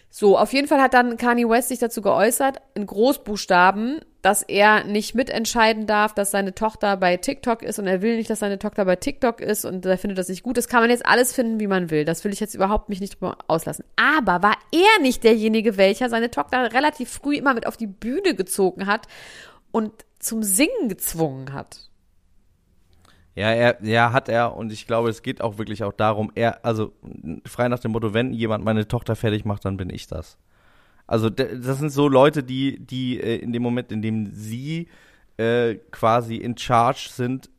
So, 0.08 0.38
auf 0.38 0.52
jeden 0.52 0.68
Fall 0.68 0.80
hat 0.80 0.94
dann 0.94 1.16
Kanye 1.18 1.48
West 1.48 1.68
sich 1.68 1.80
dazu 1.80 2.00
geäußert, 2.00 2.62
in 2.74 2.86
Großbuchstaben, 2.86 4.00
dass 4.24 4.40
er 4.42 4.84
nicht 4.84 5.14
mitentscheiden 5.14 5.86
darf, 5.86 6.14
dass 6.14 6.30
seine 6.30 6.54
Tochter 6.54 6.96
bei 6.96 7.18
TikTok 7.18 7.62
ist 7.62 7.78
und 7.78 7.86
er 7.86 8.00
will 8.00 8.16
nicht, 8.16 8.30
dass 8.30 8.38
seine 8.38 8.58
Tochter 8.58 8.86
bei 8.86 8.96
TikTok 8.96 9.42
ist 9.42 9.66
und 9.66 9.84
er 9.84 9.98
findet 9.98 10.16
das 10.16 10.30
nicht 10.30 10.42
gut. 10.42 10.56
Das 10.56 10.66
kann 10.66 10.80
man 10.80 10.88
jetzt 10.88 11.04
alles 11.04 11.34
finden, 11.34 11.60
wie 11.60 11.66
man 11.66 11.90
will. 11.90 12.06
Das 12.06 12.24
will 12.24 12.32
ich 12.32 12.40
jetzt 12.40 12.54
überhaupt 12.54 12.88
mich 12.88 13.00
nicht 13.00 13.16
drüber 13.20 13.36
auslassen. 13.48 13.84
Aber 13.96 14.42
war 14.42 14.56
er 14.72 15.02
nicht 15.02 15.24
derjenige, 15.24 15.76
welcher 15.76 16.08
seine 16.08 16.30
Tochter 16.30 16.72
relativ 16.72 17.10
früh 17.10 17.36
immer 17.36 17.52
mit 17.52 17.66
auf 17.66 17.76
die 17.76 17.86
Bühne 17.86 18.34
gezogen 18.34 18.86
hat 18.86 19.08
und 19.72 19.92
zum 20.20 20.42
Singen 20.42 20.88
gezwungen 20.88 21.52
hat? 21.52 21.90
Ja, 23.34 23.50
er, 23.50 23.84
ja, 23.84 24.12
hat 24.14 24.30
er 24.30 24.56
und 24.56 24.72
ich 24.72 24.86
glaube, 24.86 25.10
es 25.10 25.22
geht 25.22 25.42
auch 25.42 25.58
wirklich 25.58 25.84
auch 25.84 25.92
darum, 25.92 26.32
er, 26.34 26.64
also 26.64 26.92
frei 27.44 27.68
nach 27.68 27.80
dem 27.80 27.90
Motto, 27.90 28.14
wenn 28.14 28.32
jemand 28.32 28.64
meine 28.64 28.88
Tochter 28.88 29.16
fertig 29.16 29.44
macht, 29.44 29.66
dann 29.66 29.76
bin 29.76 29.90
ich 29.90 30.06
das. 30.06 30.38
Also 31.06 31.28
das 31.30 31.78
sind 31.78 31.90
so 31.90 32.08
Leute, 32.08 32.42
die, 32.42 32.78
die 32.84 33.20
äh, 33.20 33.36
in 33.36 33.52
dem 33.52 33.62
Moment, 33.62 33.92
in 33.92 34.02
dem 34.02 34.30
sie 34.32 34.88
äh, 35.36 35.74
quasi 35.90 36.36
in 36.36 36.56
Charge 36.56 37.08
sind, 37.10 37.50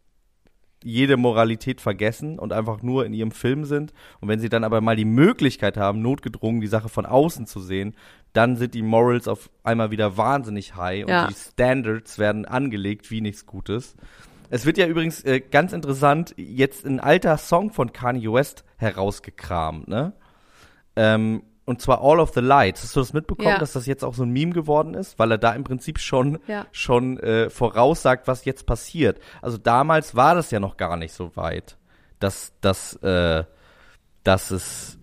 jede 0.84 1.18
Moralität 1.18 1.82
vergessen 1.82 2.38
und 2.38 2.54
einfach 2.54 2.84
nur 2.84 3.06
in 3.06 3.14
ihrem 3.14 3.32
Film 3.32 3.66
sind. 3.66 3.92
Und 4.22 4.30
wenn 4.30 4.40
sie 4.40 4.50
dann 4.50 4.64
aber 4.64 4.82
mal 4.82 4.96
die 4.96 5.04
Möglichkeit 5.06 5.78
haben, 5.78 6.02
notgedrungen 6.02 6.62
die 6.62 6.68
Sache 6.68 6.90
von 6.90 7.08
außen 7.08 7.48
zu 7.48 7.60
sehen, 7.60 7.96
dann 8.34 8.56
sind 8.56 8.76
die 8.76 8.84
Morals 8.84 9.28
auf 9.28 9.50
einmal 9.64 9.90
wieder 9.90 10.16
wahnsinnig 10.18 10.76
high 10.76 11.06
und 11.06 11.10
Ja. 11.10 11.28
die 11.28 11.34
Standards 11.34 12.20
werden 12.20 12.46
angelegt 12.46 13.10
wie 13.10 13.22
nichts 13.22 13.46
Gutes. 13.48 13.96
Es 14.52 14.66
wird 14.68 14.78
ja 14.78 14.86
übrigens 14.86 15.24
äh, 15.24 15.40
ganz 15.40 15.74
interessant 15.74 16.36
jetzt 16.38 16.86
ein 16.86 17.00
alter 17.00 17.38
Song 17.38 17.72
von 17.72 17.92
Kanye 17.92 18.32
West 18.32 18.64
herausgekramt, 18.78 19.88
ne? 19.88 20.14
Ähm, 20.96 21.42
und 21.65 21.82
zwar 21.82 22.01
All 22.04 22.19
of 22.19 22.32
the 22.34 22.39
Lights. 22.41 22.84
Hast 22.84 22.95
du 22.95 22.99
das 22.99 23.13
mitbekommen, 23.13 23.49
Ja. 23.49 23.58
dass 23.58 23.73
das 23.73 23.86
jetzt 23.88 24.04
auch 24.04 24.13
so 24.13 24.23
ein 24.23 24.30
Meme 24.30 24.54
geworden 24.54 24.93
ist? 24.93 25.17
Weil 25.19 25.32
er 25.32 25.38
da 25.38 25.54
im 25.54 25.63
Prinzip 25.63 25.99
schon, 25.99 26.39
Ja. 26.47 26.65
schon 26.71 27.19
äh, 27.19 27.49
voraussagt, 27.49 28.28
was 28.28 28.45
jetzt 28.45 28.65
passiert. 28.65 29.19
Also 29.41 29.58
damals 29.58 30.15
war 30.15 30.36
das 30.36 30.51
ja 30.51 30.60
noch 30.60 30.78
gar 30.78 30.95
nicht 30.97 31.13
so 31.13 31.36
weit, 31.36 31.78
dass, 32.19 32.54
dass, 32.62 32.95
äh, 32.97 33.43
dass 34.23 34.51
es 34.51 34.97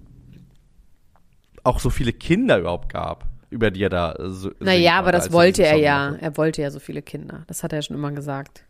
auch 1.64 1.78
so 1.80 1.90
viele 1.90 2.12
Kinder 2.12 2.58
überhaupt 2.58 2.92
gab, 2.92 3.26
über 3.50 3.70
die 3.70 3.82
er 3.82 3.90
da 3.90 4.12
äh, 4.14 4.30
so 4.30 4.50
Naja, 4.60 4.98
aber 4.98 5.12
das 5.12 5.32
wollte 5.32 5.64
er 5.64 5.76
ja. 5.76 6.10
machte. 6.10 6.22
Er 6.24 6.36
wollte 6.36 6.62
ja 6.62 6.70
so 6.70 6.78
viele 6.80 7.02
Kinder. 7.02 7.44
Das 7.48 7.62
hat 7.62 7.72
er 7.72 7.78
ja 7.78 7.82
schon 7.82 7.96
immer 7.96 8.12
gesagt. 8.12 8.64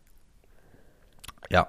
Ja. 1.50 1.68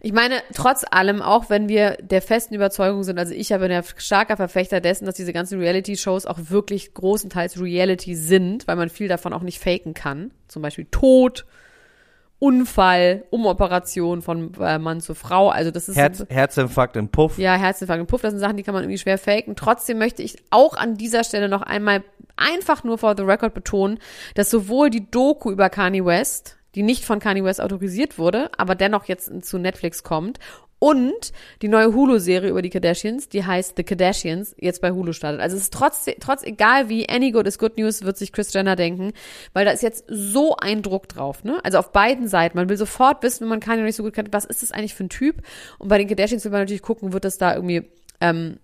Ich 0.00 0.12
meine, 0.12 0.36
trotz 0.54 0.84
allem, 0.90 1.22
auch 1.22 1.50
wenn 1.50 1.68
wir 1.68 1.96
der 2.00 2.22
festen 2.22 2.54
Überzeugung 2.54 3.02
sind, 3.02 3.18
also 3.18 3.34
ich 3.34 3.48
bin 3.48 3.70
ja 3.70 3.82
starker 3.96 4.36
Verfechter 4.36 4.80
dessen, 4.80 5.06
dass 5.06 5.14
diese 5.14 5.32
ganzen 5.32 5.58
Reality-Shows 5.58 6.26
auch 6.26 6.38
wirklich 6.48 6.94
großenteils 6.94 7.60
Reality 7.60 8.14
sind, 8.14 8.66
weil 8.66 8.76
man 8.76 8.88
viel 8.88 9.08
davon 9.08 9.32
auch 9.32 9.42
nicht 9.42 9.60
faken 9.60 9.94
kann. 9.94 10.30
Zum 10.48 10.62
Beispiel 10.62 10.86
Tod, 10.90 11.46
Unfall, 12.38 13.24
Umoperation 13.30 14.20
von 14.20 14.52
äh, 14.60 14.78
Mann 14.78 15.00
zu 15.00 15.14
Frau. 15.14 15.48
Also 15.48 15.70
das 15.70 15.88
ist 15.88 15.96
Herz, 15.96 16.24
Herzinfarkt 16.28 16.96
im 16.96 17.08
Puff. 17.08 17.38
ja, 17.38 17.54
Herzinfarkt 17.54 18.00
und 18.00 18.08
Puff, 18.08 18.20
das 18.20 18.32
sind 18.32 18.40
Sachen, 18.40 18.58
die 18.58 18.62
kann 18.62 18.74
man 18.74 18.84
irgendwie 18.84 18.98
schwer 18.98 19.16
faken. 19.16 19.56
Trotzdem 19.56 19.98
möchte 19.98 20.22
ich 20.22 20.36
auch 20.50 20.76
an 20.76 20.96
dieser 20.96 21.24
Stelle 21.24 21.48
noch 21.48 21.62
einmal 21.62 22.04
einfach 22.36 22.84
nur 22.84 22.98
for 22.98 23.14
the 23.16 23.22
record 23.22 23.54
betonen, 23.54 23.98
dass 24.34 24.50
sowohl 24.50 24.90
die 24.90 25.10
Doku 25.10 25.50
über 25.50 25.70
Kanye 25.70 26.04
West, 26.04 26.58
die 26.76 26.82
nicht 26.82 27.04
von 27.04 27.18
Kanye 27.18 27.42
West 27.42 27.60
autorisiert 27.60 28.18
wurde, 28.18 28.50
aber 28.56 28.76
dennoch 28.76 29.06
jetzt 29.06 29.44
zu 29.44 29.58
Netflix 29.58 30.04
kommt, 30.04 30.38
und 30.78 31.32
die 31.62 31.68
neue 31.68 31.94
Hulu-Serie 31.94 32.50
über 32.50 32.60
die 32.60 32.68
Kardashians, 32.68 33.30
die 33.30 33.44
heißt 33.44 33.74
The 33.76 33.82
Kardashians, 33.82 34.54
jetzt 34.58 34.82
bei 34.82 34.90
Hulu 34.90 35.12
startet. 35.12 35.40
Also 35.40 35.56
es 35.56 35.62
ist 35.62 35.72
trotz, 35.72 36.04
trotz 36.20 36.42
egal 36.42 36.90
wie 36.90 37.08
any 37.08 37.30
good 37.30 37.46
is 37.46 37.58
good 37.58 37.78
news, 37.78 38.02
wird 38.02 38.18
sich 38.18 38.30
Chris 38.30 38.52
Jenner 38.52 38.76
denken, 38.76 39.12
weil 39.54 39.64
da 39.64 39.70
ist 39.70 39.82
jetzt 39.82 40.04
so 40.08 40.54
ein 40.56 40.82
Druck 40.82 41.08
drauf, 41.08 41.44
ne? 41.44 41.60
Also 41.64 41.78
auf 41.78 41.92
beiden 41.92 42.28
Seiten. 42.28 42.58
Man 42.58 42.68
will 42.68 42.76
sofort 42.76 43.22
wissen, 43.22 43.42
wenn 43.42 43.48
man 43.48 43.60
Kanye 43.60 43.82
nicht 43.82 43.96
so 43.96 44.02
gut 44.02 44.12
kennt, 44.12 44.32
was 44.34 44.44
ist 44.44 44.62
das 44.62 44.70
eigentlich 44.70 44.94
für 44.94 45.04
ein 45.04 45.08
Typ? 45.08 45.36
Und 45.78 45.88
bei 45.88 45.96
den 45.96 46.08
Kardashians 46.08 46.44
will 46.44 46.52
man 46.52 46.60
natürlich 46.60 46.82
gucken, 46.82 47.14
wird 47.14 47.24
das 47.24 47.38
da 47.38 47.54
irgendwie, 47.54 47.84
ähm, 48.20 48.58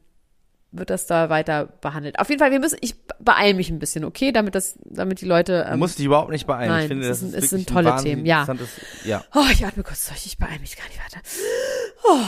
wird 0.72 0.90
das 0.90 1.06
da 1.06 1.28
weiter 1.28 1.66
behandelt. 1.80 2.18
Auf 2.18 2.28
jeden 2.28 2.38
Fall, 2.38 2.50
wir 2.50 2.58
müssen, 2.60 2.78
ich 2.80 2.94
beeile 3.20 3.54
mich 3.54 3.70
ein 3.70 3.78
bisschen, 3.78 4.04
okay, 4.04 4.32
damit 4.32 4.54
das, 4.54 4.78
damit 4.84 5.20
die 5.20 5.26
Leute, 5.26 5.64
Du 5.66 5.72
ähm, 5.74 5.78
musst 5.78 5.98
dich 5.98 6.06
überhaupt 6.06 6.30
nicht 6.30 6.46
beeilen. 6.46 6.70
Nein, 6.70 6.82
ich 6.82 6.88
finde, 6.88 7.08
es 7.08 7.20
das 7.20 7.28
ist 7.32 7.44
ist, 7.44 7.52
ein- 7.52 7.66
tolle 7.66 7.94
ein 7.94 8.02
Themen, 8.02 8.24
ja. 8.26 8.46
ja. 9.04 9.22
Oh, 9.34 9.44
ich 9.52 9.64
atme 9.64 9.82
kurz 9.82 10.08
durch, 10.08 10.26
ich 10.26 10.38
beeile 10.38 10.58
mich 10.60 10.76
gar 10.76 10.86
nicht 10.88 10.98
weiter. 10.98 11.20
Oh, 12.04 12.18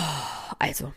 also. 0.58 0.92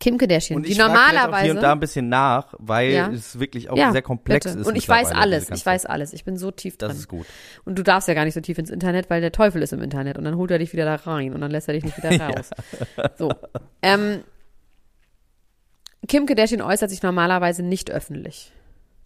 Kim 0.00 0.18
Kardashian, 0.18 0.56
Und 0.58 0.66
die 0.66 0.74
normalerweise. 0.74 1.44
hier 1.44 1.54
und 1.54 1.62
da 1.62 1.72
ein 1.72 1.80
bisschen 1.80 2.08
nach, 2.10 2.52
weil 2.58 2.90
ja. 2.90 3.08
es 3.10 3.38
wirklich 3.38 3.70
auch 3.70 3.76
ja, 3.76 3.92
sehr 3.92 4.02
komplex 4.02 4.44
bitte. 4.44 4.58
ist. 4.58 4.66
Und 4.66 4.76
ich 4.76 4.86
weiß 4.88 5.12
alles, 5.12 5.48
ich 5.50 5.64
weiß 5.64 5.86
alles. 5.86 6.12
Ich 6.12 6.24
bin 6.24 6.36
so 6.36 6.50
tief 6.50 6.76
drin. 6.76 6.88
Das 6.88 6.98
ist 6.98 7.08
gut. 7.08 7.24
Und 7.64 7.78
du 7.78 7.82
darfst 7.82 8.08
ja 8.08 8.12
gar 8.14 8.24
nicht 8.24 8.34
so 8.34 8.40
tief 8.40 8.58
ins 8.58 8.68
Internet, 8.70 9.08
weil 9.08 9.20
der 9.22 9.32
Teufel 9.32 9.62
ist 9.62 9.72
im 9.72 9.80
Internet 9.80 10.18
und 10.18 10.24
dann 10.24 10.36
holt 10.36 10.50
er 10.50 10.58
dich 10.58 10.72
wieder 10.74 10.84
da 10.84 10.96
rein 10.96 11.32
und 11.32 11.40
dann 11.40 11.50
lässt 11.50 11.68
er 11.68 11.74
dich 11.74 11.84
nicht 11.84 11.96
wieder 11.96 12.20
raus. 12.28 12.50
So. 13.16 13.30
Ähm, 13.80 14.24
Kim 16.08 16.26
Kardashian 16.26 16.60
äußert 16.62 16.90
sich 16.90 17.02
normalerweise 17.02 17.62
nicht 17.62 17.90
öffentlich 17.90 18.52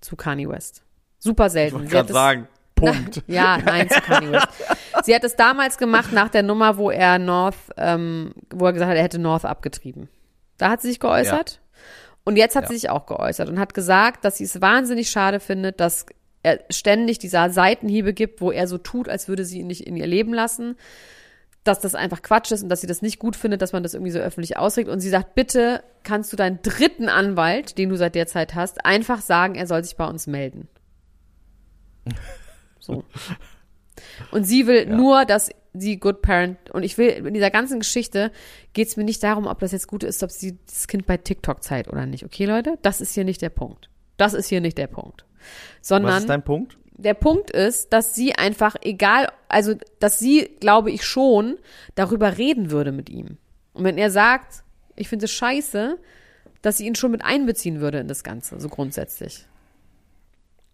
zu 0.01 0.17
Kanye 0.17 0.49
West. 0.49 0.83
Super 1.19 1.51
selten. 1.51 1.85
Ich 1.85 1.91
gerade 1.91 2.13
sagen, 2.13 2.49
Punkt. 2.75 3.23
ja, 3.27 3.59
nein, 3.59 3.89
zu 3.91 4.01
Kanye 4.01 4.33
West. 4.33 4.47
Sie 5.05 5.15
hat 5.15 5.25
es 5.25 5.37
damals 5.37 5.79
gemacht 5.79 6.13
nach 6.13 6.29
der 6.29 6.43
Nummer, 6.43 6.77
wo 6.77 6.91
er 6.91 7.19
North, 7.19 7.57
ähm, 7.77 8.33
wo 8.53 8.67
er 8.67 8.73
gesagt 8.73 8.91
hat, 8.91 8.97
er 8.97 9.03
hätte 9.03 9.19
North 9.19 9.45
abgetrieben. 9.45 10.09
Da 10.59 10.71
hat 10.71 10.81
sie 10.83 10.89
sich 10.89 11.01
geäußert. 11.01 11.61
Und 12.25 12.37
jetzt 12.37 12.57
hat 12.57 12.65
Ja. 12.65 12.69
sie 12.69 12.75
sich 12.75 12.91
auch 12.91 13.07
geäußert 13.07 13.49
und 13.49 13.59
hat 13.59 13.75
gesagt, 13.75 14.25
dass 14.25 14.37
sie 14.39 14.45
es 14.45 14.61
wahnsinnig 14.61 15.11
schade 15.11 15.41
findet, 15.41 15.81
dass 15.81 16.07
er 16.43 16.61
ständig 16.71 17.19
diese 17.19 17.51
Seitenhiebe 17.51 18.13
gibt, 18.13 18.41
wo 18.41 18.53
er 18.53 18.69
so 18.69 18.79
tut, 18.79 19.09
als 19.09 19.29
würde 19.29 19.45
sie 19.45 19.61
ihn 19.61 19.67
nicht 19.67 19.87
in 19.87 19.97
ihr 19.97 20.07
Leben 20.07 20.33
lassen. 20.35 20.77
Dass 21.69 21.81
das 21.81 21.95
einfach 21.95 22.23
Quatsch 22.23 22.51
ist 22.51 22.63
und 22.63 22.71
dass 22.71 22.81
sie 22.81 22.87
das 22.87 23.03
nicht 23.03 23.19
gut 23.19 23.37
findet, 23.37 23.61
dass 23.61 23.73
man 23.73 23.83
das 23.83 23.93
irgendwie 23.93 24.11
so 24.11 24.19
öffentlich 24.19 24.57
ausregt. 24.57 24.89
Und 24.89 25.01
sie 25.01 25.11
sagt, 25.11 25.35
bitte 25.35 25.83
kannst 26.03 26.33
du 26.33 26.37
deinen 26.37 26.61
dritten 26.63 27.11
Anwalt, 27.11 27.77
den 27.77 27.91
du 27.91 27.97
seit 27.97 28.15
der 28.15 28.27
Zeit 28.27 28.55
hast, 28.55 28.87
einfach 28.87 29.21
sagen, 29.21 29.55
er 29.55 29.67
soll 29.67 29.85
sich 29.85 29.97
bei 29.97 30.07
uns 30.07 30.27
melden. 30.27 30.69
So. 32.81 33.05
Und 34.31 34.45
sie 34.45 34.67
will 34.67 34.87
nur, 34.87 35.27
dass 35.27 35.51
sie 35.75 35.99
Good 35.99 36.23
Parent, 36.23 36.71
und 36.71 36.85
ich 36.85 36.97
will, 36.97 37.09
in 37.09 37.35
dieser 37.35 37.51
ganzen 37.51 37.81
Geschichte 37.81 38.31
geht 38.73 38.89
es 38.89 38.97
mir 38.97 39.05
nicht 39.05 39.23
darum, 39.23 39.47
ob 39.47 39.59
das 39.59 39.73
jetzt 39.73 39.89
gut 39.89 40.05
ist, 40.05 40.23
ob 40.23 40.31
sie 40.31 40.57
das 40.67 40.89
Kind 40.89 41.05
bei 41.07 41.19
TikTok 41.19 41.63
zeigt 41.63 41.89
oder 41.89 42.07
nicht. 42.07 42.25
Okay, 42.25 42.47
Leute? 42.47 42.79
Das 42.81 43.03
ist 43.03 43.13
hier 43.13 43.25
nicht 43.25 43.43
der 43.43 43.51
Punkt. 43.51 43.91
Das 44.17 44.33
ist 44.33 44.49
hier 44.49 44.63
nicht 44.63 44.79
der 44.79 44.87
Punkt. 44.87 45.27
Was 45.81 45.89
Sondern 45.89 46.19
ist 46.19 46.29
dein 46.29 46.43
Punkt? 46.43 46.79
Der 46.99 47.15
Punkt 47.15 47.51
ist, 47.51 47.93
dass 47.93 48.15
sie 48.15 48.35
einfach, 48.35 48.77
egal, 48.83 49.29
also, 49.49 49.75
dass 50.01 50.19
sie, 50.19 50.51
glaube 50.61 50.91
ich 50.91 51.05
schon, 51.05 51.57
darüber 51.95 52.37
reden 52.37 52.71
würde 52.71 52.93
mit 52.93 53.09
ihm. 53.09 53.39
Und 53.73 53.85
wenn 53.85 53.97
er 53.97 54.11
sagt, 54.11 54.65
ich 54.97 55.09
finde 55.09 55.27
es 55.27 55.31
scheiße, 55.33 55.97
dass 56.61 56.77
sie 56.77 56.87
ihn 56.87 56.97
schon 56.97 57.13
mit 57.13 57.25
einbeziehen 57.25 57.81
würde 57.81 57.99
in 57.99 58.09
das 58.09 58.25
Ganze, 58.25 58.61
so 58.61 58.69
grundsätzlich. 58.69 59.47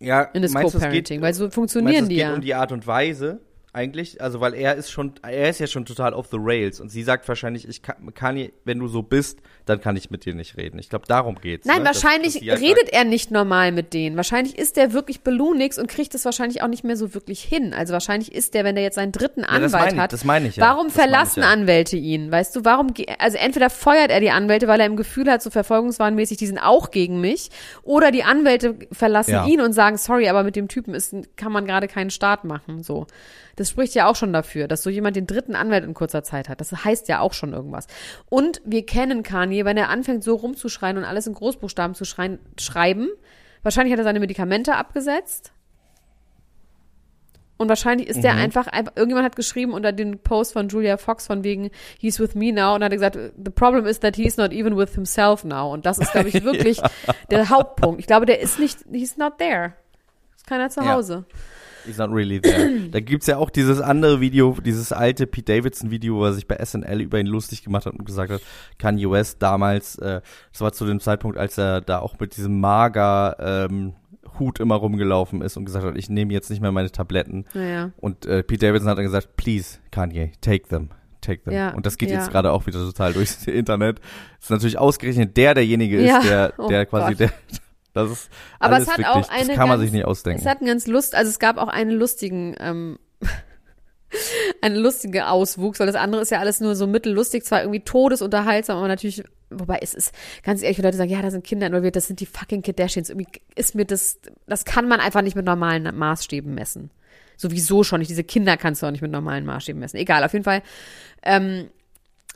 Ja, 0.01 0.23
In 0.23 0.43
das 0.43 0.53
meinst 0.53 0.73
Co-Parenting, 0.73 1.21
weil 1.21 1.35
so 1.35 1.45
meinst 1.45 1.55
funktionieren 1.55 2.05
es 2.05 2.09
die 2.09 2.17
geht 2.17 2.25
ja. 2.25 2.35
um 2.35 2.41
die 2.41 2.55
Art 2.55 2.73
und 2.73 2.87
Weise? 2.87 3.41
Eigentlich, 3.75 4.21
also 4.23 4.41
weil 4.41 4.55
er 4.55 4.77
ist 4.77 4.91
schon, 4.91 5.15
er 5.23 5.51
ist 5.51 5.59
ja 5.59 5.67
schon 5.67 5.85
total 5.85 6.15
off 6.15 6.29
the 6.31 6.37
rails 6.41 6.81
und 6.81 6.89
sie 6.91 7.03
sagt 7.03 7.27
wahrscheinlich, 7.29 7.69
ich 7.69 7.83
kann, 7.83 8.15
kann 8.15 8.49
wenn 8.65 8.79
du 8.79 8.87
so 8.89 9.03
bist, 9.03 9.41
dann 9.67 9.81
kann 9.81 9.97
ich 9.97 10.11
mit 10.11 10.25
dir 10.25 10.35
nicht 10.35 10.57
reden. 10.57 10.79
Ich 10.79 10.89
glaube, 10.89 11.07
darum 11.09 11.35
geht's. 11.41 11.67
Nein, 11.67 11.79
ne? 11.79 11.85
dass, 11.85 12.03
wahrscheinlich 12.03 12.35
dass 12.35 12.43
sie 12.43 12.51
halt 12.51 12.61
redet 12.63 12.93
er 12.93 13.05
nicht 13.05 13.31
normal 13.31 13.73
mit 13.73 13.93
denen. 13.93 14.17
Wahrscheinlich 14.17 14.57
ist 14.59 14.77
der 14.77 14.93
wirklich 14.93 15.23
Belunix 15.23 15.79
und 15.79 15.89
kriegt 15.89 16.15
es 16.15 16.25
wahrscheinlich 16.25 16.63
auch 16.63 16.69
nicht 16.69 16.85
mehr 16.85 16.97
so 16.97 17.15
wirklich 17.15 17.43
hin. 17.43 17.75
Also 17.75 17.93
wahrscheinlich 17.93 18.33
ist 18.33 18.55
der, 18.55 18.63
wenn 18.65 18.75
der 18.77 18.85
jetzt 18.85 18.95
seinen 18.95 19.13
dritten 19.13 19.41
das 19.43 19.51
Anwalt 19.51 19.73
meine 19.73 19.93
ich- 19.95 19.99
hat. 20.01 20.13
das 20.13 20.25
meine 20.25 20.49
ich 20.49 20.57
ja. 20.57 20.65
Warum 20.67 20.87
Das 20.87 20.95
verlassen 20.97 21.41
ja. 21.41 21.49
Anwälte 21.51 21.97
ihn? 21.97 22.31
Weißt 22.31 22.55
du, 22.55 22.65
warum, 22.65 22.89
also 23.19 23.39
entweder 23.39 23.71
feuert 23.71 24.11
er 24.11 24.21
die 24.21 24.31
Anwälte, 24.31 24.69
weil 24.69 24.79
er 24.81 24.87
im 24.87 24.97
Gefühl 24.97 25.29
hat, 25.31 25.43
so 25.43 25.51
verfolgungswahnmäßig, 25.51 26.37
die 26.37 26.47
sind 26.47 26.59
auch 26.59 26.91
gegen 26.91 27.21
mich, 27.21 27.51
oder 27.83 28.11
die 28.13 28.23
Anwälte 28.25 28.77
verlassen 28.93 29.33
Ja. 29.33 29.47
ihn 29.47 29.61
und 29.61 29.73
sagen, 29.73 29.97
sorry, 29.97 30.29
aber 30.29 30.45
mit 30.45 30.55
dem 30.57 30.69
Typen 30.69 30.95
ist, 30.95 31.15
kann 31.37 31.51
man 31.53 31.67
gerade 31.67 31.89
keinen 31.89 32.11
Start 32.11 32.45
machen, 32.45 32.83
so. 32.83 33.07
Das 33.57 33.71
spricht 33.71 33.95
ja 33.95 34.09
auch 34.09 34.17
schon 34.17 34.33
dafür, 34.33 34.69
dass 34.69 34.83
so 34.83 34.91
jemand 34.91 35.17
den 35.17 35.27
dritten 35.27 35.55
Anwalt 35.55 35.85
in 35.85 35.95
kurzer 35.95 36.23
Zeit 36.23 36.49
hat. 36.49 36.61
Das 36.61 36.85
heißt 36.85 37.09
ja 37.09 37.21
auch 37.21 37.33
schon 37.33 37.53
irgendwas. 37.53 37.87
Und 38.29 38.61
wir 38.65 38.85
kennen 38.85 39.23
Kanye, 39.23 39.65
wenn 39.65 39.77
er 39.77 39.89
anfängt 39.91 40.25
so 40.25 40.35
rumzuschreien 40.35 40.97
und 40.99 41.05
alles 41.05 41.27
in 41.27 41.35
Großbuchstaben 41.35 41.95
zu 41.95 42.05
schreien, 42.05 42.39
schreiben. 42.59 43.09
Wahrscheinlich 43.63 43.93
hat 43.93 43.99
er 43.99 44.05
seine 44.05 44.21
Medikamente 44.21 44.75
abgesetzt. 44.77 45.53
Und 47.57 47.69
wahrscheinlich 47.69 48.09
ist 48.09 48.17
Mhm. 48.17 48.23
der 48.23 48.35
einfach, 48.35 48.67
irgendjemand 48.97 49.25
hat 49.27 49.37
geschrieben 49.37 49.73
unter 49.73 49.93
den 49.93 50.19
Post 50.19 50.53
von 50.55 50.69
Julia 50.69 50.97
Fox 50.97 51.29
von 51.29 51.45
wegen, 51.45 51.71
he's 51.99 52.19
with 52.19 52.35
me 52.35 52.53
now 52.53 52.75
und 52.75 52.83
hat 52.83 52.91
gesagt, 52.91 53.17
the 53.17 53.51
problem 53.51 53.87
is 53.87 54.01
that 54.01 54.17
he's 54.17 54.37
not 54.37 54.53
even 54.53 54.77
with 54.77 54.95
himself 54.95 55.45
now. 55.45 55.73
Und 55.73 55.87
das 55.87 55.99
ist, 55.99 56.11
glaube 56.13 56.29
ich, 56.29 56.35
wirklich 56.45 56.81
der 57.31 57.49
Hauptpunkt. 57.51 58.01
Ich 58.01 58.09
glaube, 58.09 58.27
der 58.27 58.41
ist 58.41 58.59
nicht, 58.59 58.81
he's 58.91 59.17
not 59.17 59.39
there. 59.39 59.75
Ist 60.37 60.49
keiner 60.49 60.69
zu 60.69 60.81
Ja. 60.81 60.97
He's 61.87 61.99
not 61.99 62.11
really 62.11 62.41
there. 62.41 62.89
da 62.91 63.01
gibt's 63.01 63.27
ja 63.27 63.37
auch 63.37 63.51
dieses 63.51 63.81
andere 63.81 64.21
Video, 64.21 64.57
dieses 64.65 64.93
alte 64.93 65.27
Pete 65.27 65.53
Davidson 65.55 65.91
Video, 65.91 66.17
wo 66.17 66.25
er 66.25 66.33
sich 66.33 66.47
bei 66.47 66.57
SNL 66.57 67.01
über 67.01 67.19
ihn 67.19 67.27
lustig 67.27 67.63
gemacht 67.63 67.87
hat 67.87 67.95
und 67.95 68.05
gesagt 68.05 68.33
hat, 68.33 68.41
Kanye 68.79 69.11
West 69.11 69.43
damals, 69.43 69.97
äh, 69.99 70.21
das 70.53 70.61
war 70.61 70.73
zu 70.73 70.87
dem 70.87 71.01
Zeitpunkt, 71.01 71.39
als 71.39 71.59
er 71.59 71.81
da 71.81 71.99
auch 71.99 72.19
mit 72.19 72.37
diesem 72.37 72.61
mager 72.61 73.37
ähm, 73.71 73.95
Hut 74.39 74.61
immer 74.61 74.77
rumgelaufen 74.77 75.43
ist 75.43 75.57
und 75.57 75.65
gesagt 75.65 75.85
hat, 75.85 75.97
ich 75.97 76.09
nehme 76.09 76.33
jetzt 76.33 76.51
nicht 76.51 76.61
mehr 76.61 76.73
meine 76.73 76.91
Tabletten. 76.91 77.45
Naja. 77.55 77.93
Und 77.99 78.27
äh, 78.27 78.43
Pete 78.43 78.67
Davidson 78.67 78.89
hat 78.91 78.99
dann 78.99 79.05
gesagt, 79.05 79.37
please, 79.37 79.79
Kanye, 79.91 80.33
take 80.41 80.69
them. 80.69 80.91
Take 81.21 81.43
them. 81.45 81.55
Ja, 81.55 81.71
und 81.71 81.87
das 81.87 81.97
geht 81.97 82.11
ja. 82.11 82.17
jetzt 82.17 82.31
gerade 82.31 82.53
auch 82.53 82.67
wieder 82.67 82.81
total 82.81 83.15
durchs 83.15 83.47
Internet. 83.47 84.01
ist 84.41 84.51
natürlich 84.51 84.79
ausgerechnet 84.79 85.37
der 85.37 85.55
derjenige 85.55 85.99
ist, 85.99 86.09
Ja, 86.09 86.21
der, 86.21 86.55
oh 86.59 86.69
der 86.69 86.87
quasi 86.87 87.13
Gott. 87.15 87.21
der. 87.21 87.31
Das 87.95 88.11
ist 88.11 88.29
Aber 88.59 88.75
alles 88.75 88.89
es 88.89 88.93
hat 88.93 88.99
wirklich, 88.99 89.15
auch 89.15 89.29
eine 89.31 89.47
das 89.47 89.57
kann 89.57 89.69
man 89.69 89.79
ganz- 89.79 89.83
sich 89.83 89.93
nicht 89.93 90.05
ausdenken. 90.05 90.41
Es 90.41 90.47
hat 90.47 90.59
einen 90.59 90.67
ganz 90.67 90.87
Lust, 90.87 91.15
also 91.15 91.31
es 91.31 91.39
gab 91.39 91.57
auch 91.59 91.69
einen 91.69 91.93
lustigen, 91.93 92.55
ähm, 92.59 92.99
einen 94.61 94.77
lustigen 94.77 95.23
Auswuchs, 95.23 95.81
weil 95.81 95.87
das 95.87 95.97
andere 95.97 96.23
ist 96.23 96.31
ja 96.31 96.39
alles 96.41 96.61
nur 96.61 96.75
so 96.77 96.87
mittellustig, 96.87 97.45
zwar 97.45 97.63
irgendwie 97.63 97.81
todesunterhaltsam, 97.81 98.79
aber 98.79 98.89
natürlich, 98.89 99.23
wobei 99.51 99.79
es 99.83 99.95
ist, 99.95 100.13
ganz 100.43 100.63
ehrlich, 100.63 100.79
wenn 100.79 100.85
Leute 100.85 100.97
sagen, 100.97 101.11
ja, 101.11 101.23
da 101.23 101.31
sind 101.31 101.45
Kinder 101.45 101.67
involviert, 101.67 101.97
das 101.97 102.07
sind 102.07 102.21
die 102.21 102.27
fucking 102.27 102.63
Kardashians, 102.63 103.11
irgendwie 103.11 103.29
ist 103.55 103.75
mir 103.75 103.85
das, 103.85 104.19
das 104.47 104.65
kann 104.65 104.89
man 104.89 105.01
einfach 105.01 105.23
nicht 105.23 105.37
mit 105.37 105.45
normalen 105.47 105.97
Maßstäben 105.97 106.55
messen. 106.55 106.91
Sowieso 107.37 107.83
schon 107.83 107.99
nicht, 107.99 108.11
diese 108.11 108.23
Kinder 108.25 108.57
kannst 108.57 108.83
du 108.83 108.87
auch 108.87 108.93
nicht 108.93 109.03
mit 109.03 109.11
normalen 109.11 109.45
Maßstäben 109.45 109.81
messen. 109.81 109.97
Egal, 109.97 110.23
auf 110.25 110.33
jeden 110.33 110.45
Fall, 110.45 110.63
ähm, 111.25 111.69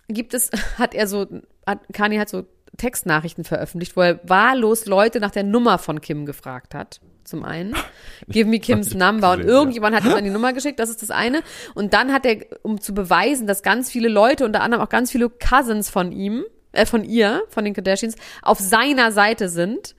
gibt 0.09 0.35
es, 0.35 0.51
hat 0.79 0.95
er 0.95 1.07
so, 1.07 1.27
hat, 1.67 1.81
Kanye 1.93 2.19
hat 2.19 2.29
so 2.29 2.45
Textnachrichten 2.79 3.45
veröffentlicht, 3.45 3.97
wo 3.97 4.01
er 4.01 4.21
wahllos 4.23 4.87
Leute 4.87 5.21
nach 5.21 5.31
der 5.31 5.45
Nummer 5.45 5.79
von 5.79 6.01
Kim 6.01 6.25
gefragt 6.25 6.75
hat. 6.75 7.01
Zum 7.25 7.45
einen. 7.45 7.75
Give 8.29 8.49
me 8.49 8.59
Kims 8.59 8.95
Number. 8.95 9.33
Und 9.33 9.43
irgendjemand 9.43 9.95
hat 9.95 10.05
ihm 10.05 10.13
dann 10.13 10.25
die 10.25 10.31
Nummer 10.31 10.55
geschickt, 10.55 10.79
das 10.81 10.89
ist 10.89 11.03
das 11.03 11.11
eine. 11.11 11.43
Und 11.75 11.93
dann 11.93 12.13
hat 12.13 12.25
er, 12.25 12.47
um 12.63 12.81
zu 12.81 12.95
beweisen, 12.95 13.47
dass 13.47 13.63
ganz 13.63 13.91
viele 13.91 14.09
Leute, 14.09 14.47
unter 14.47 14.63
anderem 14.63 14.83
auch 14.83 14.89
ganz 14.89 15.11
viele 15.11 15.29
Cousins 15.29 15.91
von 15.91 16.11
ihm, 16.11 16.45
äh, 16.73 16.87
von 16.87 17.05
ihr, 17.05 17.43
von 17.51 17.65
den 17.65 17.75
Kardashians, 17.75 18.15
auf 18.41 18.59
seiner 18.59 19.13
Seite 19.13 19.51
sind, 19.51 19.95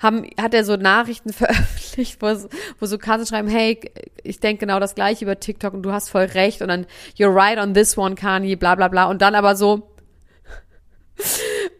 haben, 0.00 0.28
hat 0.40 0.54
er 0.54 0.64
so 0.64 0.76
Nachrichten 0.76 1.32
veröffentlicht, 1.32 2.20
wo, 2.20 2.34
wo 2.80 2.86
so 2.86 2.98
Cousins 2.98 3.28
schreiben, 3.28 3.48
hey, 3.48 3.78
ich 4.24 4.40
denke 4.40 4.66
genau 4.66 4.80
das 4.80 4.96
gleiche 4.96 5.24
über 5.24 5.38
TikTok 5.38 5.74
und 5.74 5.82
du 5.82 5.92
hast 5.92 6.08
voll 6.08 6.24
recht 6.24 6.62
und 6.62 6.68
dann, 6.68 6.86
you're 7.16 7.32
right 7.32 7.58
on 7.58 7.74
this 7.74 7.96
one, 7.96 8.16
Kanye, 8.16 8.56
bla 8.56 8.74
bla 8.74 8.88
bla. 8.88 9.04
Und 9.04 9.22
dann 9.22 9.36
aber 9.36 9.54
so, 9.54 9.88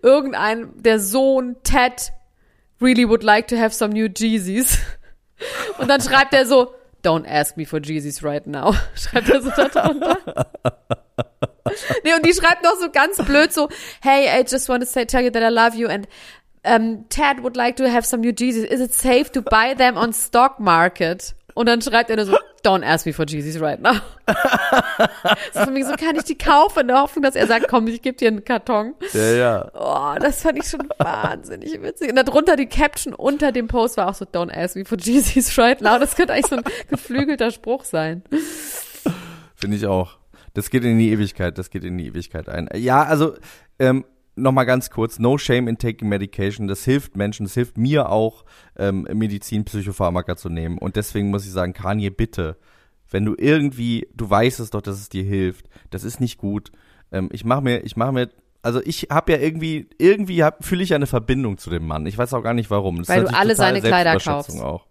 irgendein, 0.03 0.71
der 0.83 0.99
Sohn 0.99 1.57
Ted 1.63 2.13
really 2.81 3.09
would 3.09 3.23
like 3.23 3.49
to 3.49 3.57
have 3.57 3.75
some 3.75 3.93
new 3.95 4.09
Jeezys. 4.09 4.79
Und 5.79 5.89
dann 5.89 6.01
schreibt 6.01 6.35
er 6.35 6.47
so, 6.47 6.75
don't 7.03 7.27
ask 7.27 7.57
me 7.57 7.65
for 7.65 7.81
Jeezys 7.81 8.23
right 8.23 8.47
now. 8.47 8.75
Schreibt 8.95 9.29
er 9.29 9.43
so 9.43 9.51
da 9.51 9.69
drunter. 9.69 10.19
Nee, 12.05 12.13
und 12.13 12.27
die 12.27 12.35
schreibt 12.35 12.63
noch 12.63 12.75
so 12.79 12.91
ganz 12.91 13.17
blöd 13.17 13.51
so, 13.51 13.69
hey, 14.03 14.29
I 14.29 14.45
just 14.47 14.69
want 14.69 14.83
to 14.83 14.87
say, 14.87 15.07
tell 15.07 15.23
you 15.23 15.31
that 15.31 15.43
I 15.43 15.49
love 15.49 15.75
you 15.75 15.89
and 15.89 16.07
um, 16.65 17.09
Ted 17.09 17.43
would 17.43 17.57
like 17.57 17.77
to 17.77 17.89
have 17.89 18.05
some 18.05 18.21
new 18.21 18.33
Jeezys. 18.33 18.65
Is 18.65 18.81
it 18.81 18.93
safe 18.93 19.33
to 19.33 19.41
buy 19.41 19.75
them 19.75 19.97
on 19.97 20.13
stock 20.13 20.61
market? 20.61 21.35
Und 21.55 21.67
dann 21.67 21.81
schreibt 21.81 22.11
er 22.11 22.17
nur 22.17 22.27
so, 22.27 22.37
don't 22.63 22.85
ask 22.85 23.07
me 23.07 23.13
for 23.13 23.25
Jeezys 23.27 23.61
right 23.61 23.81
now. 23.81 23.95
Das 24.27 25.55
ist 25.55 25.65
für 25.65 25.71
mich 25.71 25.85
so, 25.85 25.95
kann 25.95 26.17
ich 26.17 26.25
die 26.25 26.39
kaufen 26.39 26.81
in 26.81 26.89
der 26.89 27.01
Hoffnung, 27.01 27.23
dass 27.23 27.35
er 27.35 27.47
sagt, 27.47 27.69
komm, 27.69 27.87
ich 27.89 28.03
gebe 28.03 28.17
dir 28.17 28.29
einen 28.29 28.45
Karton. 28.45 28.95
ja, 29.13 29.33
ja. 29.33 29.71
Oh, 29.75 30.19
das 30.21 30.43
fand 30.43 30.59
ich 30.59 30.69
schon 30.69 30.89
wahnsinnig 30.99 31.81
witzig. 31.83 32.11
Und 32.11 32.17
darunter 32.17 32.57
die 32.57 32.67
Caption 32.67 33.15
unter 33.15 33.53
dem 33.53 33.69
Post 33.69 33.97
war 33.97 34.09
auch 34.09 34.15
so, 34.15 34.25
don't 34.25 34.53
ask 34.53 34.77
me 34.77 34.85
for 34.85 34.99
Jeezys 34.99 35.59
right 35.59 35.81
now. 35.81 35.99
Das 35.99 36.15
könnte 36.15 36.33
eigentlich 36.33 36.47
so 36.47 36.57
ein 36.57 36.65
geflügelter 36.89 37.51
Spruch 37.51 37.85
sein. 37.85 38.23
Finde 39.57 39.77
ich 39.77 39.87
auch. 39.87 40.19
Das 40.55 40.71
geht 40.71 40.85
in 40.85 40.99
die 40.99 41.11
Ewigkeit, 41.11 41.57
das 41.59 41.71
geht 41.71 41.85
in 41.85 41.97
die 41.99 42.07
Ewigkeit 42.07 42.49
ein. 42.49 42.69
Ja, 42.75 43.05
also, 43.05 43.37
ähm, 43.79 44.05
nochmal 44.43 44.67
ganz 44.67 44.91
kurz, 44.91 45.19
no 45.19 45.39
shame 45.39 45.69
in 45.69 45.79
taking 45.79 46.09
medication, 46.09 46.69
das 46.69 46.85
hilft 46.85 47.17
Menschen, 47.17 47.45
das 47.45 47.55
hilft 47.55 47.79
mir 47.79 48.11
auch, 48.11 48.45
ähm, 48.77 49.07
Medizin, 49.13 49.65
Psychopharmaka 49.65 50.37
zu 50.37 50.49
nehmen. 50.49 50.79
Und 50.79 50.97
deswegen 50.97 51.31
muss 51.31 51.45
ich 51.45 51.53
sagen, 51.53 51.73
Kanye, 51.73 52.11
bitte, 52.11 52.57
wenn 53.11 53.25
du 53.25 53.35
irgendwie, 53.37 54.09
du 54.15 54.29
weißt 54.29 54.61
es 54.61 54.71
doch, 54.71 54.83
dass 54.83 54.97
es 54.97 55.09
dir 55.09 55.25
hilft, 55.25 55.67
das 55.91 56.05
ist 56.05 56.21
nicht 56.21 56.39
gut. 56.39 56.73
Ähm, 57.11 57.29
ich 57.33 57.45
mache 57.45 57.63
mir, 57.63 57.81
ich 57.81 57.97
mache 57.97 58.13
mir, 58.13 58.31
also 58.63 58.81
ich 58.85 59.09
habe 59.11 59.33
ja 59.33 59.39
irgendwie, 59.39 59.89
irgendwie 59.99 60.45
fühle 60.61 60.83
ich 60.83 60.91
ja 60.91 60.97
eine 60.97 61.07
Verbindung 61.07 61.59
zu 61.59 61.71
dem 61.71 61.87
Mann. 61.87 62.07
Ich 62.07 62.17
weiß 62.17 62.33
auch 62.35 62.43
gar 62.43 62.55
nicht 62.55 62.71
warum. 62.71 62.99
Das 62.99 63.09
Weil 63.09 63.25
du 63.25 63.35
alle 63.35 63.55
seine 63.55 63.81
Kleider 63.81 64.17
kaufst. 64.19 64.61
Auch. 64.61 64.87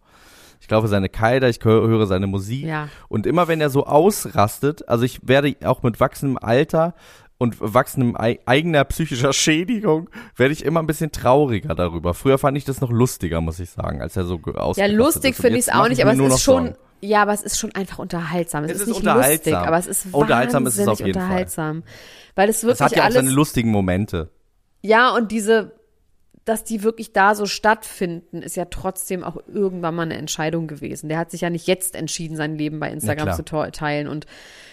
Ich 0.60 0.68
glaube 0.68 0.88
seine 0.88 1.10
Kleider, 1.10 1.50
ich 1.50 1.60
höre 1.64 1.88
höre 1.88 2.06
seine 2.06 2.28
Musik. 2.28 2.66
Ja. 2.66 2.90
Und 3.08 3.26
immer 3.26 3.48
wenn 3.48 3.62
er 3.62 3.72
so 3.72 3.86
ausrastet, 3.88 4.88
also 4.88 5.04
ich 5.04 5.28
werde 5.28 5.56
auch 5.64 5.82
mit 5.82 6.00
wachsendem 6.00 6.38
Alter 6.38 6.94
und 7.42 7.58
wachsendem 7.60 8.16
ei- 8.16 8.40
eigener 8.46 8.84
psychischer 8.86 9.34
Schädigung, 9.34 10.10
werde 10.36 10.54
ich 10.54 10.64
immer 10.64 10.80
ein 10.80 10.88
bisschen 10.88 11.12
trauriger 11.12 11.74
darüber. 11.76 12.14
Früher 12.14 12.38
fand 12.38 12.58
ich 12.58 12.66
das 12.66 12.82
noch 12.82 12.92
lustiger, 12.92 13.42
muss 13.42 13.60
ich 13.60 13.72
sagen, 13.72 14.02
als 14.02 14.16
er 14.16 14.26
so 14.26 14.38
ge- 14.38 14.54
Ja, 14.76 14.86
lustig 14.86 15.36
finde 15.36 15.58
ich 15.58 15.68
es 15.68 15.74
auch 15.74 15.88
nicht, 15.90 16.02
aber 16.02 16.14
es 16.14 16.20
ist 16.20 16.44
schon, 16.44 16.66
Sorgen. 16.68 16.78
ja, 17.02 17.24
aber 17.24 17.34
es 17.34 17.42
ist 17.42 17.58
schon 17.60 17.74
einfach 17.74 18.00
unterhaltsam. 18.00 18.64
Es, 18.66 18.72
Es 18.72 18.76
ist 18.76 18.82
ist 18.84 18.88
nicht 18.90 18.98
unterhaltsam. 19.00 19.32
lustig, 19.54 19.56
aber 19.56 19.78
es 19.80 19.88
ist 19.88 20.08
Unterhaltsam 20.14 20.66
ist 20.68 20.78
es 20.78 20.88
auf 20.88 21.00
jeden 21.00 21.14
Fall. 21.14 21.24
unterhaltsam. 21.24 21.84
Weil 22.36 22.50
es 22.50 22.58
Es 22.58 22.64
wirklich 22.64 22.80
hat 22.82 22.92
ja 22.96 23.00
auch 23.02 23.06
alles, 23.06 23.16
seine 23.16 23.32
lustigen 23.32 23.72
Momente. 23.72 24.30
ja, 24.82 25.10
und 25.16 25.32
diese, 25.32 25.74
dass 26.46 26.64
die 26.64 26.84
wirklich 26.84 27.12
da 27.14 27.36
so 27.36 27.46
stattfinden, 27.46 28.42
ist 28.42 28.56
ja 28.56 28.66
trotzdem 28.66 29.24
auch 29.24 29.38
irgendwann 29.48 29.96
mal 29.96 30.04
eine 30.04 30.18
Entscheidung 30.18 30.68
gewesen. 30.68 31.10
Der 31.10 31.18
hat 31.18 31.30
sich 31.32 31.42
ja 31.42 31.50
nicht 31.50 31.68
jetzt 31.68 31.96
entschieden, 31.96 32.36
sein 32.36 32.56
Leben 32.56 32.80
bei 32.80 32.92
Instagram 32.92 33.34
zu 33.36 33.44
teilen. 33.44 34.08
Und 34.08 34.26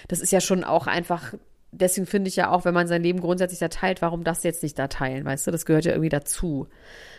das 0.09 0.20
ist 0.20 0.33
ja 0.33 0.40
schon 0.40 0.64
auch 0.64 0.87
einfach, 0.87 1.35
deswegen 1.72 2.07
finde 2.07 2.28
ich 2.28 2.37
ja 2.37 2.50
auch, 2.50 2.64
wenn 2.64 2.74
man 2.74 2.87
sein 2.87 3.02
Leben 3.02 3.20
grundsätzlich 3.20 3.61
da 3.61 3.68
teilt, 3.68 4.02
warum 4.02 4.24
das 4.24 4.42
jetzt 4.42 4.62
nicht 4.62 4.78
da 4.78 4.88
teilen, 4.88 5.24
weißt 5.24 5.46
du? 5.46 5.50
Das 5.50 5.66
gehört 5.66 5.85
ja 5.85 5.92
irgendwie 5.92 6.09
dazu. 6.09 6.68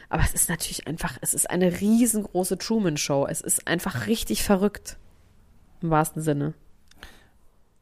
Aber 0.09 0.23
es 0.23 0.33
ist 0.33 0.49
natürlich 0.49 0.87
einfach, 0.87 1.17
es 1.21 1.33
ist 1.33 1.49
eine 1.49 1.81
riesengroße 1.81 2.57
Truman-Show. 2.57 3.27
Es 3.29 3.41
ist 3.41 3.67
einfach 3.67 4.07
richtig 4.07 4.43
verrückt. 4.43 4.97
Im 5.81 5.91
wahrsten 5.91 6.21
Sinne. 6.21 6.53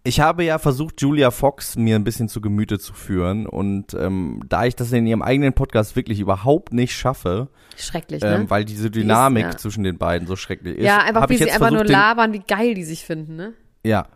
Ich 0.03 0.21
habe 0.21 0.43
ja 0.43 0.57
versucht, 0.57 1.01
Julia 1.01 1.31
Fox 1.31 1.75
mir 1.75 1.95
ein 1.95 2.03
bisschen 2.03 2.29
zu 2.29 2.39
Gemüte 2.39 2.79
zu 2.79 2.93
führen. 2.93 3.45
Und 3.45 3.93
ähm, 3.93 4.41
da 4.47 4.65
ich 4.65 4.75
das 4.75 4.91
in 4.91 5.05
ihrem 5.05 5.21
eigenen 5.21 5.53
Podcast 5.53 5.95
wirklich 5.95 6.19
überhaupt 6.19 6.73
nicht 6.73 6.95
schaffe, 6.95 7.49
Schrecklich, 7.75 8.21
ne? 8.23 8.35
ähm, 8.35 8.49
weil 8.49 8.65
diese 8.65 8.89
Dynamik 8.89 9.43
ja. 9.43 9.57
zwischen 9.57 9.83
den 9.83 9.97
beiden 9.97 10.27
so 10.27 10.35
schrecklich 10.35 10.77
ist, 10.77 10.85
ja, 10.85 10.99
einfach 10.99 11.29
wie 11.29 11.33
ich 11.33 11.39
sie 11.39 11.51
einfach 11.51 11.69
nur 11.69 11.79
versucht, 11.79 11.89
den, 11.89 11.93
labern, 11.93 12.33
wie 12.33 12.39
geil 12.39 12.73
die 12.73 12.85
sich 12.85 13.05
finden, 13.05 13.35
ne? 13.35 13.53
Ja. 13.83 14.07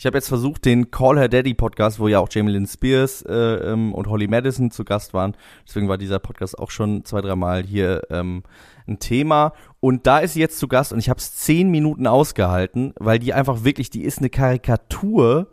Ich 0.00 0.06
habe 0.06 0.16
jetzt 0.16 0.28
versucht, 0.28 0.64
den 0.64 0.90
Call 0.90 1.18
Her 1.18 1.28
Daddy 1.28 1.52
Podcast, 1.52 2.00
wo 2.00 2.08
ja 2.08 2.20
auch 2.20 2.28
Jamie 2.30 2.52
Lynn 2.52 2.66
Spears 2.66 3.20
äh, 3.28 3.34
ähm, 3.34 3.92
und 3.92 4.06
Holly 4.08 4.28
Madison 4.28 4.70
zu 4.70 4.82
Gast 4.82 5.12
waren. 5.12 5.36
Deswegen 5.68 5.90
war 5.90 5.98
dieser 5.98 6.18
Podcast 6.18 6.58
auch 6.58 6.70
schon 6.70 7.04
zwei, 7.04 7.20
dreimal 7.20 7.62
hier 7.64 8.04
ähm, 8.08 8.42
ein 8.88 8.98
Thema. 8.98 9.52
Und 9.78 10.06
da 10.06 10.20
ist 10.20 10.32
sie 10.32 10.40
jetzt 10.40 10.58
zu 10.58 10.68
Gast 10.68 10.94
und 10.94 11.00
ich 11.00 11.10
habe 11.10 11.18
es 11.18 11.34
zehn 11.36 11.70
Minuten 11.70 12.06
ausgehalten, 12.06 12.94
weil 12.98 13.18
die 13.18 13.34
einfach 13.34 13.62
wirklich, 13.62 13.90
die 13.90 14.02
ist 14.02 14.20
eine 14.20 14.30
Karikatur. 14.30 15.48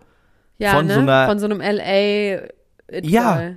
Ja, 0.60 0.75
Von 0.75 0.86
ne? 0.86 0.93
so 0.93 0.99
einer- 1.01 1.27
Von 1.27 1.39
so 1.39 1.45
einem 1.47 1.60
LA. 1.60 2.47
Ja. 3.03 3.51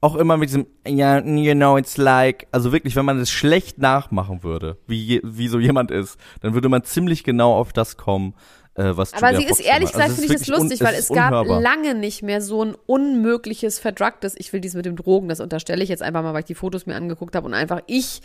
Auch 0.00 0.14
immer 0.14 0.36
mit 0.36 0.50
diesem, 0.50 0.68
ja, 0.86 1.18
you 1.18 1.54
know, 1.54 1.76
it's 1.76 1.96
like, 1.96 2.46
also 2.52 2.70
wirklich, 2.70 2.94
wenn 2.94 3.04
man 3.04 3.18
es 3.18 3.32
schlecht 3.32 3.78
nachmachen 3.78 4.44
würde, 4.44 4.78
wie, 4.86 5.20
wie 5.24 5.48
so 5.48 5.58
jemand 5.58 5.90
ist, 5.90 6.20
dann 6.40 6.54
würde 6.54 6.68
man 6.68 6.84
ziemlich 6.84 7.24
genau 7.24 7.52
auf 7.56 7.72
das 7.72 7.96
kommen. 7.96 8.34
Äh, 8.80 8.96
was 8.96 9.12
Aber 9.14 9.32
Julia 9.32 9.40
sie 9.40 9.44
ist 9.52 9.56
Fox 9.58 9.68
ehrlich 9.68 9.92
gemacht 9.92 10.08
hat. 10.08 10.08
gesagt, 10.08 10.10
Also 10.10 10.14
finde 10.22 10.26
ich 10.34 10.38
das 10.40 10.40
ist 10.42 10.48
lustig, 10.48 10.80
weil 10.80 10.94
es 10.94 11.00
ist 11.10 11.14
gab 11.14 11.32
unhörbar. 11.32 11.60
lange 11.60 11.94
nicht 11.94 12.22
mehr 12.22 12.40
so 12.40 12.64
ein 12.64 12.74
unmögliches 12.86 13.78
verdragtes, 13.78 14.34
ich 14.36 14.52
will 14.52 14.60
dies 14.60 14.74
mit 14.74 14.86
dem 14.86 14.96
Drogen, 14.96 15.28
das 15.28 15.40
unterstelle 15.40 15.82
ich 15.82 15.88
jetzt 15.88 16.02
einfach 16.02 16.22
mal, 16.22 16.32
weil 16.32 16.40
ich 16.40 16.46
die 16.46 16.54
Fotos 16.54 16.86
mir 16.86 16.94
angeguckt 16.96 17.36
habe 17.36 17.46
und 17.46 17.54
einfach 17.54 17.80
ich 17.86 18.20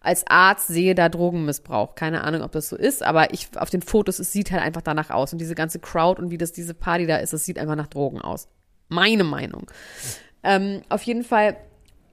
als 0.00 0.24
Arzt 0.28 0.68
sehe 0.68 0.94
da 0.94 1.08
Drogenmissbrauch. 1.08 1.94
Keine 1.96 2.22
Ahnung, 2.22 2.42
ob 2.42 2.52
das 2.52 2.68
so 2.68 2.76
ist, 2.76 3.02
aber 3.02 3.32
ich 3.34 3.48
auf 3.56 3.68
den 3.68 3.82
Fotos, 3.82 4.20
es 4.20 4.32
sieht 4.32 4.52
halt 4.52 4.62
einfach 4.62 4.82
danach 4.82 5.10
aus. 5.10 5.32
Und 5.32 5.40
diese 5.40 5.56
ganze 5.56 5.80
Crowd 5.80 6.22
und 6.22 6.30
wie 6.30 6.38
das 6.38 6.52
diese 6.52 6.72
Party 6.72 7.06
da 7.06 7.16
ist, 7.16 7.32
es 7.32 7.44
sieht 7.44 7.58
einfach 7.58 7.74
nach 7.74 7.88
Drogen 7.88 8.20
aus. 8.20 8.48
Meine 8.88 9.24
Meinung. 9.24 9.68
Ähm, 10.44 10.82
auf 10.88 11.02
jeden 11.02 11.24
Fall 11.24 11.56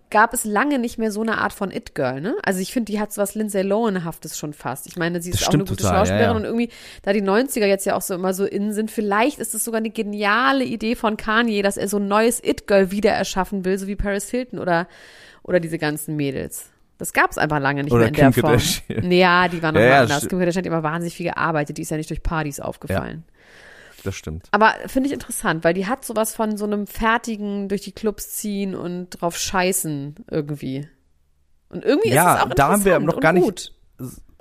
gab 0.10 0.34
es 0.34 0.46
lange 0.46 0.80
nicht 0.80 0.98
mehr 0.98 1.12
so 1.12 1.22
eine 1.22 1.40
Art 1.40 1.54
von 1.54 1.72
It-Girl, 1.72 2.22
ne? 2.22 2.36
Also 2.44 2.60
ich 2.60 2.72
finde, 2.72 2.92
die 2.92 3.00
hat 3.00 3.12
so 3.12 3.22
was 3.22 3.36
Lindsay 3.36 3.62
Lohan-haftes 3.62 4.38
schon 4.38 4.54
fast. 4.54 4.88
Ich 4.88 4.96
meine, 4.96 5.22
sie 5.22 5.32
ist 5.32 5.48
auch 5.48 5.54
eine 5.54 5.64
gute 5.64 5.78
total, 5.78 5.94
ja, 5.94 6.00
Schauspielerin 6.00 6.32
ja. 6.32 6.36
und 6.36 6.44
irgendwie, 6.46 6.70
da 7.02 7.14
die 7.14 7.22
90er 7.22 7.66
jetzt 7.66 7.86
ja 7.86 7.96
auch 7.96 8.02
so 8.02 8.14
immer 8.14 8.34
so 8.34 8.46
innen 8.46 8.74
sind, 8.74 8.92
vielleicht 8.92 9.40
ist 9.40 9.54
es 9.56 9.64
sogar 9.64 9.80
eine 9.80 9.90
geniale 9.90 10.64
Idee 10.64 10.96
von 10.96 11.18
Kanye, 11.18 11.62
dass 11.62 11.78
er 11.78 11.88
so 11.88 11.98
ein 11.98 12.08
neues 12.08 12.42
It-Girl 12.44 12.92
wieder 12.92 13.12
erschaffen 13.12 13.66
will, 13.66 13.78
so 13.78 13.88
wie 13.88 13.96
Paris 13.96 14.30
Hilton 14.30 14.60
oder, 14.60 14.88
oder 15.44 15.60
diese 15.60 15.78
ganzen 15.78 16.16
Mädels. 16.16 16.70
Das 16.98 17.12
gab 17.12 17.32
es 17.32 17.38
einfach 17.38 17.60
lange 17.60 17.84
nicht 17.84 17.92
Oder 17.92 18.04
mehr 18.04 18.10
in 18.10 18.14
Kim 18.14 18.32
der 18.32 18.34
Form. 18.34 18.52
Kardashian. 18.54 19.12
Ja, 19.12 19.48
die 19.50 19.62
war 19.62 19.72
noch 19.74 19.82
Ja, 19.82 19.88
mal 19.88 19.94
ja, 19.94 20.02
anders. 20.04 20.28
Kim 20.28 20.40
Kardashian 20.40 20.64
hat 20.64 20.68
immer 20.68 20.84
wahnsinnig 20.84 21.16
viel 21.16 21.26
gearbeitet, 21.26 21.78
die 21.78 21.82
ist 21.82 21.92
ja 21.92 21.98
nicht 21.98 22.10
durch 22.10 22.24
Partys 22.24 22.60
aufgefallen. 22.60 23.26
Das 24.06 24.16
stimmt. 24.16 24.48
Aber 24.52 24.74
finde 24.88 25.08
ich 25.08 25.14
interessant, 25.14 25.64
weil 25.64 25.74
die 25.74 25.88
hat 25.88 26.06
sowas 26.06 26.36
von 26.36 26.58
so 26.58 26.66
einem 26.66 26.88
fertigen 26.88 27.68
durch 27.70 27.82
die 27.82 27.92
Clubs 27.92 28.32
ziehen 28.34 28.76
und 28.76 29.10
drauf 29.10 29.38
scheißen 29.38 30.16
irgendwie. 30.30 30.88
Und 31.70 31.84
irgendwie 31.84 32.10
Ja, 32.10 32.36
ist 32.36 32.40
es 32.40 32.46
auch 32.46 32.54
da 32.54 32.68
haben 32.70 32.86
wir 32.86 33.00
noch 33.00 33.20
gar 33.20 33.34
nicht- 33.34 33.74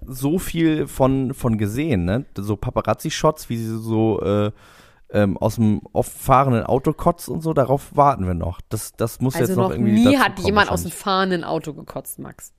so 0.07 0.39
viel 0.39 0.87
von, 0.87 1.33
von 1.33 1.57
gesehen, 1.57 2.05
ne? 2.05 2.27
So 2.37 2.57
Paparazzi-Shots, 2.57 3.49
wie 3.49 3.57
sie 3.57 3.79
so 3.79 4.21
äh, 4.21 4.51
ähm, 5.11 5.39
aus 5.39 5.55
dem 5.55 5.81
oft 5.93 6.13
fahrenden 6.13 6.65
Auto 6.65 6.93
kotzt 6.93 7.29
und 7.31 7.41
so, 7.41 7.55
darauf 7.55 7.97
warten 7.97 8.27
wir 8.27 8.35
noch. 8.35 8.61
Das, 8.69 8.93
das 8.93 9.21
muss 9.21 9.35
Also 9.35 9.47
jetzt 9.47 9.57
noch, 9.57 9.69
noch 9.69 9.71
irgendwie 9.71 9.93
nie 9.93 10.19
hat 10.19 10.39
jemand 10.41 10.71
aus 10.71 10.83
dem 10.83 10.91
fahrenden 10.91 11.43
Auto 11.45 11.73
gekotzt, 11.73 12.19
Max. 12.19 12.53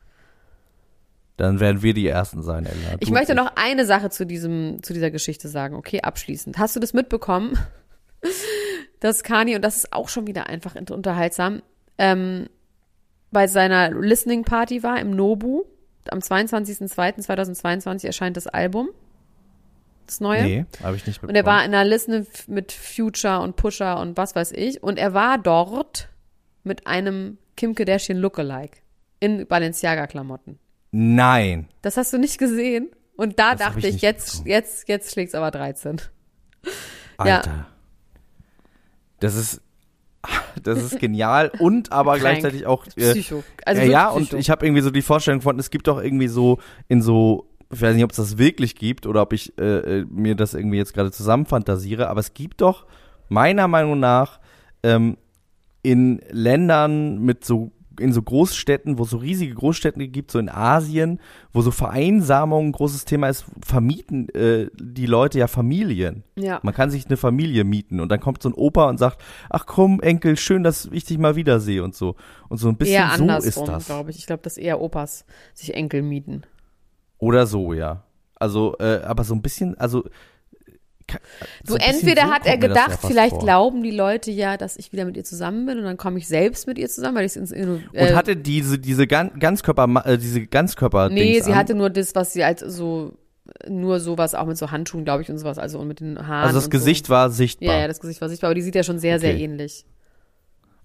Dann 1.38 1.60
werden 1.60 1.82
wir 1.82 1.94
die 1.94 2.08
Ersten 2.08 2.42
sein, 2.44 2.66
Ella. 2.66 2.98
Ich 3.00 3.12
möchte 3.12 3.34
und 3.34 3.38
noch 3.38 3.52
eine 3.56 3.86
Sache 3.86 4.10
zu 4.10 4.26
diesem, 4.26 4.82
zu 4.82 4.94
dieser 4.94 5.12
Geschichte 5.12 5.50
sagen. 5.50 5.76
Okay, 5.76 6.02
abschließend. 6.02 6.58
Hast 6.58 6.76
du 6.76 6.80
das 6.80 6.94
mitbekommen, 6.94 7.58
dass 9.02 9.24
Kanye, 9.24 9.56
und 9.56 9.62
das 9.62 9.78
ist 9.78 9.94
auch 9.94 10.08
schon 10.08 10.28
wieder 10.28 10.48
einfach 10.48 10.76
unterhaltsam, 10.76 11.62
ähm, 11.98 12.48
bei 13.32 13.48
seiner 13.48 13.92
Listening 13.92 14.44
Party 14.44 14.82
war 14.82 15.00
im 15.00 15.12
Nobu. 15.12 15.64
Am 16.10 16.20
22.02.2022 16.20 18.06
erscheint 18.06 18.38
das 18.38 18.48
Album. 18.48 18.90
Das 20.06 20.22
neue. 20.22 20.44
Nee, 20.44 20.66
habe 20.84 20.96
ich 20.96 21.06
nicht 21.08 21.22
Und 21.22 21.28
mitbekommen. 21.28 21.36
er 21.36 21.46
war 21.46 21.66
in 21.66 21.74
einer 21.74 21.84
Liste 21.84 22.26
mit 22.48 22.72
Future 22.72 23.42
und 23.42 23.56
Pusher 23.56 24.00
und 24.00 24.16
was 24.16 24.36
weiß 24.36 24.52
ich. 24.54 24.84
Und 24.84 24.98
er 25.00 25.14
war 25.14 25.38
dort 25.38 26.10
mit 26.64 26.88
einem 26.88 27.38
Kim 27.58 27.76
Kardashian 27.76 28.20
Lookalike 28.20 28.78
in 29.20 29.48
Balenciaga-Klamotten. 29.48 30.60
Nein. 30.98 31.68
Das 31.82 31.98
hast 31.98 32.14
du 32.14 32.18
nicht 32.18 32.38
gesehen? 32.38 32.90
Und 33.18 33.38
da 33.38 33.52
Das 33.52 33.60
dachte 33.68 33.88
ich 33.88 33.96
ich, 33.96 34.02
jetzt, 34.02 34.28
mitbekommen. 34.28 34.48
jetzt, 34.50 34.88
jetzt 34.88 35.12
schlägt's 35.12 35.36
aber 35.36 35.52
13. 35.52 35.98
Ja. 37.26 37.38
Alter. 37.38 37.68
Das 39.20 39.36
ist 39.36 39.62
das 40.64 40.82
ist 40.82 41.00
genial 41.00 41.52
und 41.60 41.92
aber 41.92 42.12
Krank. 42.12 42.22
gleichzeitig 42.22 42.66
auch 42.66 42.86
äh, 42.96 43.12
Psycho. 43.12 43.44
Also 43.66 43.82
ja, 43.82 43.88
ja, 43.88 44.04
wirklich 44.06 44.16
und 44.18 44.24
Psycho. 44.28 44.40
ich 44.40 44.50
habe 44.50 44.66
irgendwie 44.66 44.82
so 44.82 44.90
die 44.90 45.02
Vorstellung 45.02 45.42
von, 45.42 45.60
es 45.60 45.70
gibt 45.70 45.88
doch 45.88 46.02
irgendwie 46.02 46.30
so 46.30 46.60
in 46.88 47.02
so, 47.02 47.50
ich 47.72 47.82
weiß 47.82 47.94
nicht, 47.94 48.04
ob 48.06 48.12
es 48.12 48.18
das 48.18 48.38
wirklich 48.38 48.76
gibt 48.76 49.06
oder 49.06 49.22
ob 49.22 49.34
ich 49.34 49.58
äh, 49.60 50.00
äh, 50.00 50.06
mir 50.10 50.36
das 50.36 50.54
irgendwie 50.54 50.78
jetzt 50.78 50.94
gerade 50.94 51.12
zusammenfantasiere, 51.12 52.10
aber 52.10 52.22
es 52.22 52.34
gibt 52.34 52.62
doch 52.62 52.86
meiner 53.28 53.68
Meinung 53.68 54.00
nach 54.00 54.40
ähm, 54.82 55.18
in 55.84 56.22
Ländern 56.32 57.20
mit 57.20 57.44
so 57.46 57.72
in 58.00 58.14
so 58.14 58.22
Großstädten, 58.22 58.98
wo 58.98 59.04
es 59.04 59.10
so 59.10 59.18
riesige 59.18 59.54
Großstädte 59.54 60.08
gibt, 60.08 60.32
so 60.32 60.40
in 60.40 60.50
Asien, 60.50 61.20
wo 61.54 61.62
so 61.62 61.72
Vereinsamung 61.72 62.68
ein 62.68 62.72
großes 62.72 63.06
Thema 63.06 63.30
ist, 63.30 63.46
vermieten 63.64 64.30
äh, 64.30 64.68
die 64.76 65.06
Leute 65.06 65.40
ja 65.40 65.48
Familien. 65.48 66.24
Ja. 66.36 66.60
Man 66.64 66.74
kann 66.74 66.90
sich 66.90 67.06
eine 67.08 67.18
Familie 67.18 67.64
mieten 67.64 68.00
und 68.00 68.10
dann 68.10 68.20
kommt 68.20 68.42
so 68.42 68.50
ein 68.50 68.54
Opa 68.54 68.90
und 68.90 68.98
sagt, 68.98 69.22
ach 69.50 69.66
komm, 69.66 70.00
Enkel, 70.02 70.38
schön, 70.38 70.64
dass 70.64 70.90
ich 70.92 71.06
dich 71.06 71.18
mal 71.18 71.36
wiedersehe 71.36 71.84
und 71.84 71.96
so. 71.96 72.16
Und 72.50 72.58
so 72.58 72.70
ein 72.70 72.78
bisschen 72.78 72.96
eher 72.96 73.10
so 73.16 73.24
andersrum, 73.24 73.64
ist 73.64 73.72
das. 73.72 73.86
glaube 73.86 74.12
ich. 74.12 74.18
Ich 74.18 74.28
glaube, 74.28 74.44
dass 74.44 74.58
eher 74.58 74.82
Opas 74.82 75.26
sich 75.54 75.74
Enkel 75.74 76.02
mieten. 76.02 76.44
Oder 77.18 77.48
so, 77.48 77.74
ja. 77.74 78.04
Also, 78.36 78.76
äh, 78.80 79.02
aber 79.04 79.24
so 79.24 79.34
ein 79.34 79.42
bisschen, 79.42 79.78
also. 79.78 80.04
Du, 81.08 81.18
so 81.66 81.76
bisschen 81.76 81.96
entweder 81.96 82.30
hat 82.30 82.46
er 82.46 82.58
gedacht, 82.58 83.00
vielleicht 83.06 83.36
vor. 83.36 83.44
glauben 83.44 83.84
die 83.84 83.92
Leute 83.92 84.32
ja, 84.32 84.58
dass 84.58 84.76
ich 84.76 84.92
wieder 84.92 85.06
mit 85.06 85.16
ihr 85.18 85.24
zusammen 85.24 85.66
bin 85.66 85.78
und 85.78 85.84
dann 85.84 85.98
komme 85.98 86.18
ich 86.18 86.28
selbst 86.28 86.68
mit 86.68 86.78
ihr 86.78 86.90
zusammen, 86.90 87.16
weil 87.18 87.26
ich 87.26 87.36
ins 87.36 87.52
äh, 87.52 87.66
Und 87.66 88.16
hatte 88.16 88.36
diese, 88.36 88.80
diese 88.80 89.06
Gan 89.08 89.32
Ganzkörper, 89.40 90.06
äh, 90.06 90.18
diese 90.18 90.46
Ganzkörper 90.46 91.10
Nee, 91.10 91.42
sie 91.42 91.52
an. 91.52 91.58
hatte 91.58 91.76
nur 91.76 91.90
das, 91.90 92.16
was 92.16 92.34
sie 92.34 92.44
als 92.44 92.62
so 92.62 93.14
nur 93.68 94.00
sowas 94.00 94.34
auch 94.34 94.46
mit 94.48 94.58
so 94.58 94.72
Handschuhen, 94.72 95.06
glaube 95.06 95.22
ich, 95.22 95.30
und 95.30 95.38
sowas, 95.38 95.60
also 95.60 95.80
und 95.80 95.88
mit 95.88 96.00
den 96.00 96.28
Haaren. 96.28 96.48
Also 96.48 96.60
das 96.60 96.70
Gesicht 96.72 97.06
so. 97.08 97.14
war 97.14 97.30
sichtbar. 97.30 97.76
Ja, 97.76 97.82
ja, 97.82 97.88
das 97.88 98.00
Gesicht 98.00 98.20
war 98.22 98.30
sichtbar, 98.30 98.50
aber 98.50 98.56
die 98.56 98.64
sieht 98.64 98.76
ja 98.76 98.84
schon 98.84 98.98
sehr, 99.00 99.20
sehr 99.20 99.34
Okay. 99.34 99.44
ähnlich. 99.44 99.86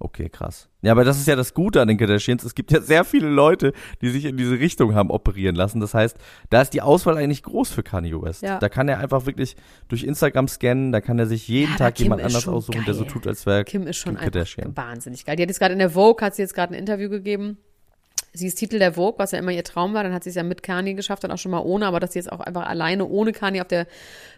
Okay, 0.02 0.30
krass. 0.30 0.70
Ja, 0.80 0.92
aber 0.92 1.04
das 1.04 1.18
ist 1.18 1.28
ja 1.28 1.36
das 1.36 1.52
Gute 1.52 1.82
an 1.82 1.86
den 1.88 1.98
Kardashians. 1.98 2.42
Es 2.42 2.54
gibt 2.54 2.72
ja 2.72 2.80
sehr 2.80 3.04
viele 3.04 3.28
Leute, 3.28 3.74
die 4.00 4.08
sich 4.08 4.24
in 4.24 4.38
diese 4.38 4.58
Richtung 4.58 4.94
haben 4.94 5.10
operieren 5.10 5.54
lassen. 5.54 5.78
Das 5.78 5.92
heißt, 5.92 6.16
da 6.48 6.62
ist 6.62 6.70
die 6.70 6.80
Auswahl 6.80 7.18
eigentlich 7.18 7.42
groß 7.42 7.70
für 7.70 7.82
Kanye 7.82 8.14
West. 8.22 8.42
Ja. 8.42 8.58
Da 8.58 8.70
kann 8.70 8.88
er 8.88 8.98
einfach 8.98 9.26
wirklich 9.26 9.56
durch 9.88 10.04
Instagram 10.04 10.48
scannen, 10.48 10.90
da 10.90 11.02
kann 11.02 11.18
er 11.18 11.26
sich 11.26 11.46
jeden 11.48 11.72
Ja, 11.72 11.76
Tag 11.76 11.98
jemand 12.00 12.22
anders 12.22 12.48
aussuchen, 12.48 12.82
der 12.86 12.94
so 12.94 13.02
geil. 13.02 13.12
tut, 13.12 13.26
als 13.26 13.44
wäre 13.44 13.64
Kim 13.64 13.86
ist 13.86 13.98
schon 13.98 14.14
Kim 14.14 14.22
Kardashian. 14.22 14.74
wahnsinnig 14.74 15.26
geil. 15.26 15.36
Die 15.36 15.42
hat 15.42 15.50
jetzt 15.50 15.58
gerade 15.60 15.74
in 15.74 15.78
der 15.78 15.90
Vogue, 15.90 16.24
hat 16.26 16.34
sie 16.34 16.40
jetzt 16.42 16.54
gerade 16.54 16.72
ein 16.72 16.78
Interview 16.78 17.10
gegeben. 17.10 17.58
Sie 18.32 18.46
ist 18.46 18.56
Titel 18.56 18.78
der 18.78 18.94
Vogue, 18.94 19.18
was 19.18 19.32
ja 19.32 19.38
immer 19.38 19.50
ihr 19.50 19.64
Traum 19.64 19.92
war. 19.92 20.04
Dann 20.04 20.12
hat 20.12 20.22
sie 20.22 20.30
es 20.30 20.36
ja 20.36 20.44
mit 20.44 20.62
Kanye 20.62 20.94
geschafft, 20.94 21.24
dann 21.24 21.32
auch 21.32 21.38
schon 21.38 21.50
mal 21.50 21.60
ohne, 21.60 21.86
aber 21.86 21.98
dass 21.98 22.12
sie 22.12 22.20
jetzt 22.20 22.30
auch 22.30 22.40
einfach 22.40 22.66
alleine 22.66 23.06
ohne 23.06 23.32
Kanye 23.32 23.60
auf 23.60 23.68
der 23.68 23.86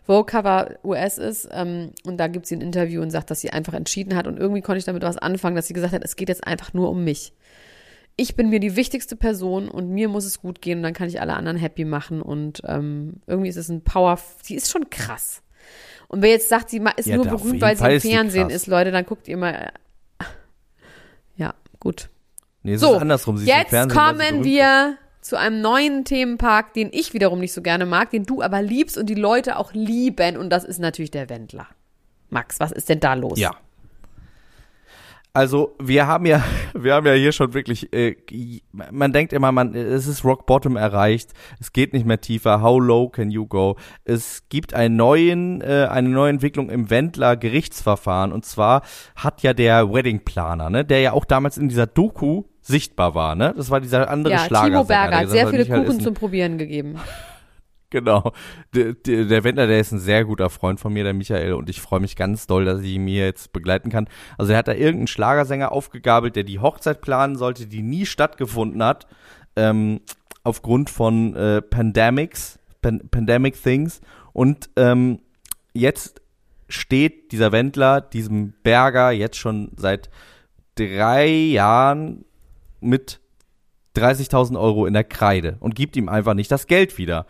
Vogue-Cover 0.07 0.76
US 0.83 1.18
ist. 1.18 1.48
Ähm, 1.52 1.90
und 2.05 2.16
da 2.16 2.28
gibt 2.28 2.46
sie 2.46 2.57
ein 2.57 2.62
Interview 2.62 3.02
und 3.02 3.11
sagt, 3.11 3.31
dass 3.31 3.40
sie 3.40 3.50
einfach 3.50 3.74
entschieden 3.74 4.16
hat. 4.16 4.26
Und 4.26 4.38
irgendwie 4.38 4.62
konnte 4.62 4.78
ich 4.78 4.85
damit 4.85 5.02
was 5.02 5.18
anfangen, 5.18 5.57
dass 5.57 5.66
sie 5.66 5.74
gesagt 5.74 5.92
hat, 5.92 6.05
es 6.05 6.16
geht 6.16 6.31
jetzt 6.31 6.46
einfach 6.46 6.72
nur 6.72 6.90
um 6.90 7.05
mich. 7.05 7.35
Ich 8.16 8.35
bin 8.35 8.50
mir 8.50 8.61
die 8.61 8.76
wichtigste 8.76 9.16
Person 9.16 9.68
und 9.68 9.90
mir 9.90 10.09
muss 10.09 10.24
es 10.24 10.40
gut 10.40 10.61
gehen 10.61 10.78
und 10.78 10.83
dann 10.85 10.94
kann 10.94 11.09
ich 11.09 11.20
alle 11.20 11.35
anderen 11.35 11.57
happy 11.59 11.85
machen. 11.85 12.22
Und 12.22 12.62
ähm, 12.66 13.20
irgendwie 13.26 13.48
ist 13.48 13.57
es 13.57 13.68
ein 13.68 13.83
Power. 13.83 14.18
Sie 14.42 14.55
ist 14.55 14.70
schon 14.70 14.88
krass. 14.90 15.42
Und 16.09 16.22
wer 16.22 16.31
jetzt 16.31 16.48
sagt, 16.48 16.70
sie 16.70 16.83
ist 16.96 17.07
Ja, 17.07 17.16
nur 17.16 17.26
berühmt, 17.26 17.61
weil 17.61 17.76
sie 17.76 17.83
Fall 17.83 17.94
im 17.94 18.00
Fernsehen 18.00 18.50
ist, 18.50 18.66
Leute, 18.66 18.90
dann 18.90 19.07
guckt 19.07 19.28
ihr 19.28 19.37
mal. 19.37 19.72
Ja, 21.37 21.55
gut. 21.81 22.11
Nee, 22.62 22.77
So, 22.77 22.96
andersrum. 22.96 23.38
Sie 23.38 23.46
Jetzt 23.46 23.70
kommen 23.70 24.44
wir 24.44 24.96
zu 25.20 25.38
einem 25.38 25.61
neuen 25.61 26.05
Themenpark, 26.05 26.75
den 26.75 26.90
ich 26.92 27.14
wiederum 27.14 27.38
nicht 27.38 27.53
so 27.53 27.62
gerne 27.62 27.87
mag, 27.87 28.11
den 28.11 28.25
du 28.25 28.42
aber 28.42 28.61
liebst 28.61 28.98
und 28.98 29.07
die 29.07 29.14
Leute 29.14 29.57
auch 29.57 29.72
lieben. 29.72 30.37
Und 30.37 30.51
das 30.51 30.64
ist 30.64 30.79
natürlich 30.79 31.11
der 31.11 31.29
Wendler. 31.29 31.68
Max, 32.31 32.61
was 32.61 32.72
ist 32.72 32.88
denn 32.88 33.01
da 33.01 33.14
los? 33.14 33.38
Ja. 33.38 33.53
Also 35.35 35.75
wir 35.81 36.07
haben 36.07 36.27
ja, 36.27 36.42
wir 36.75 36.95
haben 36.95 37.07
ja 37.07 37.14
hier 37.14 37.33
schon 37.33 37.55
wirklich, 37.55 37.92
äh, 37.92 38.16
man 38.90 39.12
denkt 39.12 39.33
immer, 39.33 39.51
man, 39.51 39.75
es 39.75 40.07
ist 40.07 40.25
Rock 40.25 40.47
Bottom 40.47 40.77
erreicht, 40.77 41.31
es 41.59 41.73
geht 41.73 41.92
nicht 41.95 42.05
mehr 42.05 42.21
tiefer. 42.21 42.61
How 42.61 42.79
low 42.81 43.09
can 43.09 43.31
you 43.31 43.47
go? 43.47 43.77
Es 44.05 44.45
gibt 44.51 44.75
einen 44.75 44.97
neuen, 44.97 45.62
äh, 45.62 45.88
eine 45.90 46.11
neue 46.11 46.31
Entwicklung 46.31 46.68
im 46.68 46.90
Wendler 46.90 47.37
Gerichtsverfahren 47.37 48.33
und 48.33 48.45
zwar 48.45 48.83
hat 49.16 49.42
ja 49.42 49.55
der 49.55 49.92
Wedding 49.92 50.21
Planer, 50.25 50.68
ne, 50.68 50.85
der 50.85 51.01
ja 51.01 51.12
auch 51.12 51.25
damals 51.25 51.57
in 51.57 51.68
dieser 51.68 51.87
Doku 51.87 52.45
sichtbar 52.61 53.14
war, 53.14 53.35
ne, 53.35 53.55
das 53.57 53.71
war 53.71 53.81
dieser 53.81 54.11
andere 54.11 54.35
Ja, 54.35 54.40
Schlager. 54.40 54.66
Timo 54.66 54.85
Berger 54.85 55.16
hat 55.18 55.29
sehr 55.31 55.49
viele 55.49 55.66
halt 55.66 55.87
Kuchen 55.87 56.01
zum 56.01 56.14
Probieren 56.14 56.59
gegeben. 56.59 56.97
Genau. 57.92 58.33
Der, 58.74 58.94
der, 58.94 59.44
Wendler, 59.44 59.66
der 59.66 59.78
ist 59.78 59.92
ein 59.92 59.98
sehr 59.98 60.24
guter 60.24 60.48
Freund 60.48 60.81
von 60.81 60.94
mir, 60.94 61.05
der 61.05 61.12
Michael, 61.12 61.52
und 61.52 61.68
ich 61.68 61.83
freue 61.83 62.00
mich 62.00 62.16
ganz 62.16 62.46
doll, 62.46 62.64
dass 62.64 62.81
ich 62.81 62.92
ihn 62.92 63.07
hier 63.07 63.26
jetzt 63.26 63.52
begleiten 63.52 63.90
kann. 63.90 64.09
Also 64.38 64.52
er 64.52 64.59
hat 64.59 64.68
da 64.68 64.72
irgendeinen 64.72 65.09
Schlagersänger 65.09 65.72
aufgegabelt, 65.72 66.35
der 66.35 66.44
die 66.44 66.59
Hochzeit 66.59 67.02
planen 67.02 67.37
sollte, 67.37 67.66
die 67.66 67.83
nie 67.83 68.07
stattgefunden 68.07 68.83
hat, 68.83 69.07
ähm, 69.57 70.00
aufgrund 70.42 70.88
von 70.88 71.37
äh, 71.37 71.61
Pandemics, 71.61 72.59
Pan 72.81 73.07
Pandemic 73.11 73.62
Things. 73.62 74.00
Und 74.33 74.70
ähm, 74.76 75.20
jetzt 75.74 76.22
steht 76.70 77.31
dieser 77.33 77.52
Wendler, 77.52 78.00
diesem 78.00 78.55
Berger, 78.62 79.11
jetzt 79.11 79.37
schon 79.37 79.72
seit 79.76 80.09
drei 80.76 81.28
Jahren 81.28 82.24
mit 82.81 83.20
30.000 83.96 84.59
Euro 84.59 84.87
in 84.87 84.94
der 84.94 85.05
Kreide 85.05 85.57
und 85.61 85.74
gibt 85.74 85.96
ihm 85.96 86.09
einfach 86.09 86.33
nicht 86.33 86.50
das 86.50 86.66
Geld 86.66 86.96
wieder. 86.96 87.26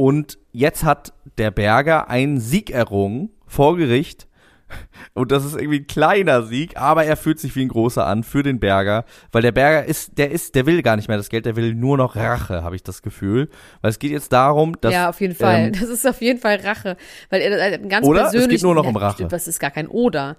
Und 0.00 0.38
jetzt 0.52 0.82
hat 0.82 1.12
der 1.36 1.50
Berger 1.50 2.08
einen 2.08 2.40
Sieg 2.40 2.70
errungen 2.70 3.28
vor 3.46 3.76
Gericht, 3.76 4.28
Und 5.14 5.32
das 5.32 5.44
ist 5.44 5.56
irgendwie 5.56 5.80
ein 5.80 5.86
kleiner 5.86 6.42
Sieg, 6.42 6.76
aber 6.76 7.04
er 7.04 7.16
fühlt 7.16 7.40
sich 7.40 7.54
wie 7.56 7.62
ein 7.62 7.68
großer 7.68 8.06
an 8.06 8.22
für 8.22 8.42
den 8.42 8.60
Berger, 8.60 9.04
weil 9.32 9.42
der 9.42 9.52
Berger 9.52 9.84
ist, 9.84 10.16
der 10.16 10.30
ist, 10.30 10.54
der 10.54 10.64
will 10.64 10.82
gar 10.82 10.96
nicht 10.96 11.08
mehr 11.08 11.16
das 11.16 11.28
Geld, 11.28 11.46
der 11.46 11.56
will 11.56 11.74
nur 11.74 11.96
noch 11.96 12.16
Rache, 12.16 12.62
habe 12.62 12.76
ich 12.76 12.82
das 12.82 13.02
Gefühl. 13.02 13.48
Weil 13.82 13.90
es 13.90 13.98
geht 13.98 14.12
jetzt 14.12 14.32
darum, 14.32 14.80
dass. 14.80 14.92
ja, 14.92 15.08
auf 15.08 15.20
jeden 15.20 15.34
Fall. 15.34 15.66
Ähm, 15.66 15.72
das 15.72 15.88
ist 15.88 16.06
auf 16.06 16.20
jeden 16.20 16.38
Fall 16.38 16.56
Rache. 16.56 16.96
Weil 17.28 17.42
er 17.42 17.60
einen 17.60 17.88
ganz 17.88 18.06
Oder? 18.06 18.32
Es 18.32 18.48
geht 18.48 18.62
nur 18.62 18.74
noch 18.74 18.86
um 18.86 18.96
Rache. 18.96 19.26
Das 19.26 19.48
ist 19.48 19.58
gar 19.58 19.70
kein 19.70 19.88
Oder. 19.88 20.36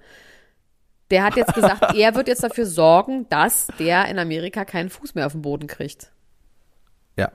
Der 1.10 1.24
hat 1.24 1.36
jetzt 1.36 1.54
gesagt, 1.54 1.94
er 1.96 2.14
wird 2.14 2.28
jetzt 2.28 2.42
dafür 2.42 2.64
sorgen, 2.64 3.26
dass 3.28 3.68
der 3.78 4.08
in 4.08 4.18
Amerika 4.18 4.64
keinen 4.64 4.88
Fuß 4.88 5.14
mehr 5.14 5.26
auf 5.26 5.32
den 5.32 5.42
Boden 5.42 5.66
kriegt. 5.66 6.10
Ja. 7.18 7.30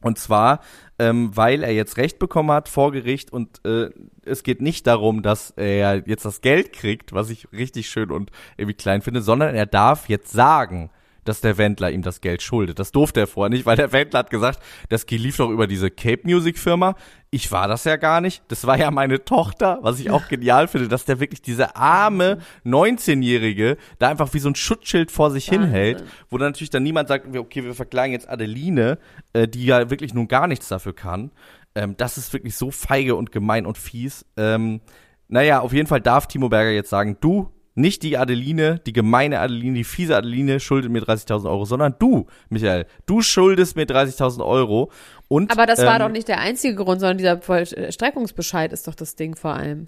Und 0.00 0.18
zwar, 0.18 0.60
ähm, 0.98 1.36
weil 1.36 1.64
er 1.64 1.72
jetzt 1.72 1.96
Recht 1.96 2.18
bekommen 2.18 2.52
hat 2.52 2.68
vor 2.68 2.92
Gericht 2.92 3.32
und 3.32 3.64
äh, 3.64 3.90
es 4.24 4.42
geht 4.42 4.60
nicht 4.62 4.86
darum, 4.86 5.22
dass 5.22 5.50
er 5.50 6.02
jetzt 6.06 6.24
das 6.24 6.40
Geld 6.40 6.72
kriegt, 6.72 7.12
was 7.12 7.30
ich 7.30 7.48
richtig 7.52 7.88
schön 7.88 8.10
und 8.10 8.30
irgendwie 8.56 8.76
klein 8.76 9.02
finde, 9.02 9.22
sondern 9.22 9.54
er 9.54 9.66
darf 9.66 10.08
jetzt 10.08 10.32
sagen, 10.32 10.90
dass 11.28 11.40
der 11.40 11.58
Wendler 11.58 11.90
ihm 11.90 12.02
das 12.02 12.20
Geld 12.20 12.42
schuldet. 12.42 12.78
Das 12.78 12.90
durfte 12.90 13.20
er 13.20 13.26
vorher 13.26 13.50
nicht, 13.50 13.66
weil 13.66 13.76
der 13.76 13.92
Wendler 13.92 14.20
hat 14.20 14.30
gesagt, 14.30 14.60
das 14.88 15.06
lief 15.08 15.36
doch 15.36 15.50
über 15.50 15.66
diese 15.66 15.90
Cape 15.90 16.22
Music 16.24 16.58
Firma. 16.58 16.94
Ich 17.30 17.52
war 17.52 17.68
das 17.68 17.84
ja 17.84 17.96
gar 17.96 18.20
nicht. 18.20 18.42
Das 18.48 18.66
war 18.66 18.78
ja 18.78 18.90
meine 18.90 19.24
Tochter, 19.24 19.78
was 19.82 20.00
ich 20.00 20.10
auch 20.10 20.28
genial 20.28 20.66
finde, 20.66 20.88
dass 20.88 21.04
der 21.04 21.20
wirklich 21.20 21.42
diese 21.42 21.76
arme 21.76 22.38
19-Jährige 22.64 23.76
da 23.98 24.08
einfach 24.08 24.32
wie 24.32 24.38
so 24.38 24.48
ein 24.48 24.54
Schutzschild 24.54 25.10
vor 25.10 25.30
sich 25.30 25.48
Wahnsinn. 25.48 25.62
hinhält, 25.64 26.04
wo 26.30 26.38
dann 26.38 26.48
natürlich 26.48 26.70
dann 26.70 26.82
niemand 26.82 27.08
sagt, 27.08 27.36
okay, 27.36 27.64
wir 27.64 27.74
verklagen 27.74 28.12
jetzt 28.12 28.28
Adeline, 28.28 28.98
äh, 29.34 29.46
die 29.46 29.66
ja 29.66 29.90
wirklich 29.90 30.14
nun 30.14 30.28
gar 30.28 30.46
nichts 30.46 30.68
dafür 30.68 30.94
kann. 30.94 31.30
Ähm, 31.74 31.94
das 31.98 32.16
ist 32.16 32.32
wirklich 32.32 32.56
so 32.56 32.70
feige 32.70 33.14
und 33.14 33.30
gemein 33.30 33.66
und 33.66 33.76
fies. 33.76 34.24
Ähm, 34.36 34.80
naja, 35.28 35.60
auf 35.60 35.74
jeden 35.74 35.86
Fall 35.86 36.00
darf 36.00 36.26
Timo 36.26 36.48
Berger 36.48 36.70
jetzt 36.70 36.88
sagen, 36.90 37.18
du, 37.20 37.52
nicht 37.78 38.02
die 38.02 38.18
Adeline, 38.18 38.80
die 38.84 38.92
gemeine 38.92 39.40
Adeline, 39.40 39.74
die 39.74 39.84
fiese 39.84 40.16
Adeline 40.16 40.60
schuldet 40.60 40.90
mir 40.90 41.02
30.000 41.02 41.48
Euro, 41.48 41.64
sondern 41.64 41.94
du, 41.98 42.26
Michael, 42.48 42.86
du 43.06 43.22
schuldest 43.22 43.76
mir 43.76 43.86
30.000 43.86 44.44
Euro. 44.44 44.90
Und, 45.28 45.50
Aber 45.50 45.66
das 45.66 45.78
war 45.78 45.96
ähm, 45.96 46.00
doch 46.00 46.08
nicht 46.10 46.28
der 46.28 46.40
einzige 46.40 46.74
Grund, 46.74 47.00
sondern 47.00 47.18
dieser 47.18 47.40
Vollstreckungsbescheid 47.40 48.72
ist 48.72 48.88
doch 48.88 48.94
das 48.94 49.16
Ding 49.16 49.36
vor 49.36 49.54
allem. 49.54 49.86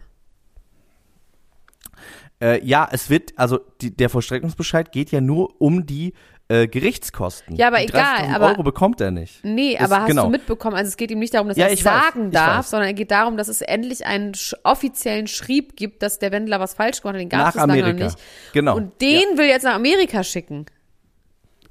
Äh, 2.41 2.64
ja, 2.64 2.88
es 2.91 3.11
wird, 3.11 3.32
also 3.36 3.61
die, 3.80 3.95
der 3.95 4.09
Vollstreckungsbescheid 4.09 4.93
geht 4.93 5.11
ja 5.11 5.20
nur 5.20 5.61
um 5.61 5.84
die 5.84 6.14
äh, 6.51 6.66
Gerichtskosten. 6.66 7.55
Ja, 7.57 7.68
aber 7.68 7.78
die 7.78 7.84
egal, 7.84 8.18
30.000 8.24 8.34
aber- 8.34 8.46
Euro 8.48 8.62
bekommt 8.62 9.01
er 9.01 9.11
nicht. 9.11 9.44
Nee, 9.44 9.78
aber 9.78 10.01
hast 10.01 10.09
genau. 10.09 10.24
du 10.24 10.30
mitbekommen, 10.30 10.76
also 10.76 10.88
es 10.88 10.96
geht 10.96 11.11
ihm 11.11 11.20
nicht 11.20 11.32
darum, 11.32 11.48
dass 11.48 11.57
Ja, 11.57 11.66
er 11.66 11.72
es 11.72 11.84
weiß, 11.84 12.03
sagen 12.03 12.26
ich 12.26 12.32
darf, 12.34 12.59
weiß. 12.59 12.70
sondern 12.70 12.90
es 12.90 12.96
geht 12.96 13.11
darum, 13.11 13.36
dass 13.36 13.48
es 13.48 13.61
endlich 13.61 14.05
einen 14.05 14.32
offiziellen 14.64 15.26
Schrieb 15.28 15.76
gibt, 15.76 16.03
dass 16.03 16.18
der 16.18 16.32
Wendler 16.32 16.59
was 16.61 16.74
falsch 16.74 17.01
gemacht 17.03 17.14
hat. 17.14 17.20
Den 17.20 17.28
gab 17.28 17.40
Nach 17.40 17.48
es 17.51 17.55
lange 17.55 17.82
noch 17.82 18.05
nicht. 18.05 18.18
Genau. 18.53 18.76
Und 18.76 19.01
den 19.01 19.22
will 19.36 19.46
jetzt 19.46 19.62
nach 19.62 19.74
Amerika 19.74 20.24
schicken. 20.24 20.66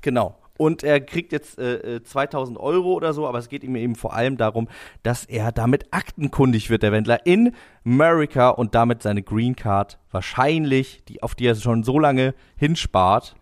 Genau. 0.02 0.36
Und 0.58 0.84
er 0.84 1.00
kriegt 1.00 1.32
jetzt 1.32 1.58
äh, 1.58 1.96
äh, 1.96 2.04
2000 2.04 2.58
Euro 2.60 2.92
oder 2.94 3.14
so, 3.14 3.26
aber 3.26 3.38
es 3.40 3.48
geht 3.48 3.64
ihm 3.64 3.78
eben 3.78 3.96
vor 3.96 4.14
allem 4.14 4.36
darum, 4.36 4.68
dass 5.04 5.24
er 5.24 5.54
damit 5.54 5.86
aktenkundig 5.92 6.70
wird, 6.70 6.84
der 6.84 6.92
Wendler, 6.92 7.26
in 7.26 7.54
Amerika 7.86 8.50
und 8.50 8.76
damit 8.76 9.02
seine 9.02 9.24
Green 9.24 9.56
Card 9.56 10.00
wahrscheinlich, 10.12 11.02
die, 11.08 11.24
auf 11.24 11.34
die 11.36 11.46
er 11.48 11.56
schon 11.56 11.84
so 11.84 11.98
lange 11.98 12.34
hinspart, 12.58 13.36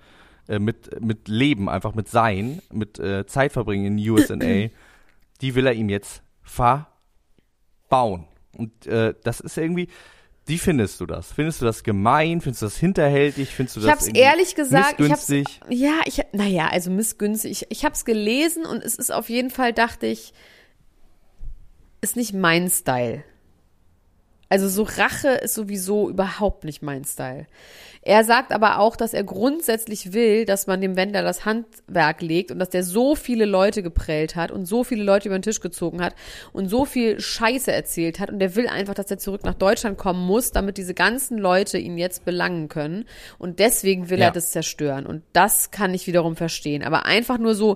äh, 0.48 0.60
mit, 0.60 1.02
mit 1.02 1.28
Leben, 1.28 1.70
einfach 1.70 1.96
mit 1.96 2.08
Sein, 2.08 2.62
mit 2.72 3.00
äh, 3.00 3.26
Zeit 3.26 3.54
verbringen 3.54 3.98
in 3.98 4.10
USA, 4.10 4.36
die 5.42 5.56
will 5.56 5.68
er 5.68 5.74
ihm 5.74 5.90
jetzt 5.90 6.22
verbauen. 6.42 8.26
Und 8.58 8.88
äh, 8.88 9.14
das 9.24 9.40
ist 9.40 9.58
irgendwie, 9.58 9.88
wie 10.48 10.58
findest 10.58 11.02
du 11.02 11.06
das? 11.06 11.34
Findest 11.34 11.62
du 11.62 11.66
das 11.66 11.84
gemein? 11.84 12.40
Findest 12.40 12.62
du 12.62 12.68
das 12.68 12.78
hinterhältig? 12.78 13.50
Findest 13.50 13.76
du 13.76 13.82
Ich 13.82 13.86
das 13.86 13.92
hab's 13.96 14.08
irgendwie 14.08 14.22
ehrlich 14.22 14.56
gesagt, 14.56 15.00
ich 15.00 15.12
hab's, 15.12 15.28
missgünstig? 15.28 15.62
ja, 15.70 16.00
ich, 16.06 16.22
naja, 16.32 16.70
also 16.70 16.90
missgünstig. 16.90 17.52
Ich, 17.52 17.68
ich 17.70 17.86
hab's 17.86 18.06
gelesen 18.06 18.66
und 18.66 18.82
es 18.82 18.96
ist 18.96 19.12
auf 19.12 19.30
jeden 19.30 19.50
Fall, 19.50 19.74
dachte 19.74 20.08
ich, 20.08 20.34
ist 22.00 22.16
nicht 22.16 22.34
mein 22.34 22.70
Style. 22.70 23.24
Also 24.50 24.70
so 24.70 24.84
Rache 24.84 25.30
ist 25.30 25.54
sowieso 25.56 26.10
überhaupt 26.10 26.64
nicht 26.64 26.82
mein 26.82 27.04
Style. 27.04 27.48
Er 28.02 28.24
sagt 28.24 28.54
aber 28.54 28.80
auch, 28.80 28.96
dass 28.96 29.14
er 29.14 29.26
grundsätzlich 29.26 30.14
will, 30.14 30.46
dass 30.46 30.66
man 30.68 30.80
dem 30.80 30.96
Wendler 30.96 31.24
das 31.24 31.44
Handwerk 31.44 32.22
legt 32.22 32.52
und 32.52 32.60
dass 32.60 32.70
der 32.70 32.84
so 32.84 33.16
viele 33.16 33.44
Leute 33.44 33.84
geprellt 33.84 34.38
hat 34.38 34.50
und 34.52 34.66
so 34.66 34.86
viele 34.86 35.04
Leute 35.04 35.28
über 35.28 35.38
den 35.38 35.42
Tisch 35.42 35.60
gezogen 35.60 36.02
hat 36.02 36.16
und 36.54 36.70
so 36.70 36.86
viel 36.86 37.20
Scheiße 37.20 37.70
erzählt 37.72 38.22
hat 38.22 38.30
und 38.30 38.40
der 38.40 38.56
will 38.56 38.68
einfach, 38.68 38.94
dass 38.94 39.12
er 39.12 39.18
zurück 39.18 39.44
nach 39.44 39.56
Deutschland 39.56 39.98
kommen 39.98 40.26
muss, 40.26 40.52
damit 40.52 40.78
diese 40.78 40.94
ganzen 40.94 41.38
Leute 41.38 41.78
ihn 41.78 41.98
jetzt 41.98 42.24
belangen 42.24 42.70
können 42.70 43.04
und 43.40 43.60
deswegen 43.60 44.10
will 44.10 44.20
Ja. 44.20 44.28
er 44.28 44.32
das 44.32 44.52
zerstören 44.52 45.06
und 45.06 45.24
das 45.34 45.72
kann 45.72 45.94
ich 45.94 46.08
wiederum 46.08 46.38
verstehen. 46.38 46.84
Aber 46.84 47.06
einfach 47.06 47.38
nur 47.40 47.56
so, 47.56 47.76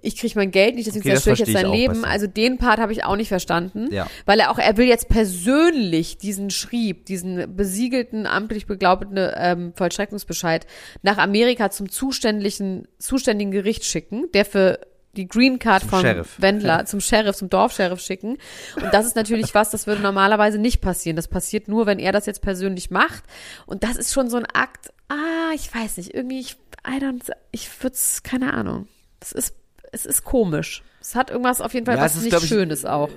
ich 0.00 0.16
kriege 0.16 0.34
mein 0.36 0.50
Geld 0.50 0.76
nicht, 0.76 0.86
deswegen 0.86 1.02
Okay, 1.04 1.14
zerstöre 1.14 1.34
ich 1.34 1.38
jetzt 1.40 1.52
sein 1.52 1.66
ich 1.66 1.72
Leben. 1.72 1.94
besser. 1.94 2.06
Also 2.08 2.26
den 2.26 2.58
Part 2.58 2.78
habe 2.78 2.92
ich 2.92 3.04
auch 3.04 3.16
nicht 3.16 3.28
verstanden, 3.28 3.88
Ja. 3.90 4.06
weil 4.26 4.38
er 4.40 4.50
auch, 4.50 4.58
er 4.58 4.76
will 4.76 4.86
jetzt 4.86 5.08
persönlich 5.08 6.18
diesen 6.18 6.50
Schrieb, 6.50 7.06
diesen 7.06 7.56
besiegelten, 7.56 8.26
amtlich 8.26 8.66
beglaubten 8.66 9.16
ähm, 9.16 9.72
Vollstreckungsbescheid 9.74 10.66
nach 11.02 11.18
Amerika 11.18 11.70
zum 11.70 11.88
zuständigen, 11.90 12.86
zuständigen 12.98 13.50
Gericht 13.50 13.84
schicken, 13.84 14.26
der 14.34 14.44
für 14.44 14.80
die 15.16 15.26
Green 15.26 15.58
Card 15.58 15.80
Zum 15.80 15.90
von 15.90 16.00
Sheriff. 16.02 16.36
Wendler 16.40 16.84
zum 16.84 17.00
Sheriff, 17.00 17.34
zum 17.34 17.48
Dorfsheriff 17.50 17.98
schicken. 18.00 18.36
Und 18.76 18.92
das 18.92 19.04
ist 19.06 19.16
natürlich 19.16 19.52
was, 19.54 19.70
das 19.70 19.86
würde 19.88 20.00
normalerweise 20.00 20.58
nicht 20.58 20.80
passieren. 20.80 21.16
Das 21.16 21.26
passiert 21.26 21.66
nur, 21.66 21.86
wenn 21.86 21.98
er 21.98 22.12
das 22.12 22.26
jetzt 22.26 22.40
persönlich 22.42 22.90
macht. 22.90 23.24
Und 23.66 23.82
das 23.82 23.96
ist 23.96 24.12
schon 24.12 24.30
so 24.30 24.36
ein 24.36 24.46
Akt, 24.46 24.90
ah, 25.08 25.50
ich 25.54 25.74
weiß 25.74 25.96
nicht, 25.96 26.14
irgendwie, 26.14 26.38
ich, 26.38 26.56
I 26.86 27.02
don't, 27.02 27.30
ich 27.50 27.68
würde 27.82 27.94
es, 27.94 28.22
keine 28.22 28.52
Ahnung. 28.52 28.86
Das 29.18 29.32
ist, 29.32 29.54
es 29.92 30.06
ist 30.06 30.24
komisch. 30.24 30.82
Es 31.00 31.14
hat 31.14 31.30
irgendwas 31.30 31.60
auf 31.60 31.74
jeden 31.74 31.86
Fall 31.86 31.96
Ja, 31.96 32.02
was 32.02 32.12
es 32.14 32.18
ist, 32.24 32.32
nicht 32.32 32.42
ich, 32.42 32.48
Schönes 32.48 32.84
auch. 32.84 33.10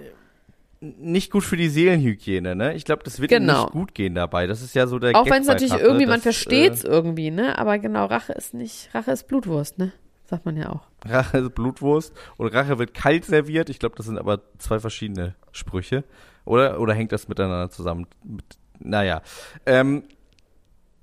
nicht 0.80 1.32
gut 1.32 1.44
für 1.44 1.58
die 1.58 1.70
Seelenhygiene, 1.70 2.56
ne? 2.56 2.74
Ich 2.76 2.86
glaube, 2.86 3.04
das 3.04 3.20
wird 3.20 3.30
Genau. 3.30 3.64
nicht 3.64 3.72
gut 3.74 3.94
gehen 3.94 4.16
dabei. 4.16 4.48
Das 4.48 4.62
ist 4.62 4.74
ja 4.74 4.88
so 4.88 4.98
der 5.00 5.16
Auch 5.16 5.30
wenn 5.30 5.42
es 5.42 5.48
natürlich 5.48 5.74
Rache, 5.74 5.82
irgendwie, 5.84 6.06
man 6.06 6.16
dass, 6.16 6.24
versteht's 6.24 6.84
irgendwie, 6.84 7.30
ne? 7.32 7.58
Aber 7.58 7.78
genau, 7.80 8.06
Rache 8.06 8.34
ist 8.34 8.54
nicht, 8.54 8.90
Rache 8.94 9.12
ist 9.12 9.28
Blutwurst, 9.28 9.78
ne? 9.78 9.92
Sagt 10.26 10.46
man 10.46 10.56
ja 10.58 10.70
auch. 10.70 10.88
Äh, 11.06 11.14
Rache 11.16 11.38
ist 11.40 11.56
Blutwurst 11.56 12.14
und 12.38 12.48
Rache 12.54 12.80
wird 12.80 12.94
kalt 12.94 13.26
serviert. 13.26 13.70
Ich 13.70 13.80
glaube, 13.80 13.96
das 13.96 14.06
sind 14.06 14.18
aber 14.18 14.42
zwei 14.58 14.80
verschiedene 14.80 15.36
Sprüche. 15.52 16.04
Oder, 16.46 16.80
oder 16.80 16.94
hängt 16.94 17.12
das 17.12 17.28
miteinander 17.28 17.70
zusammen? 17.70 18.08
Mit, 18.24 18.46
naja. 18.80 19.22
Ähm, 19.66 20.04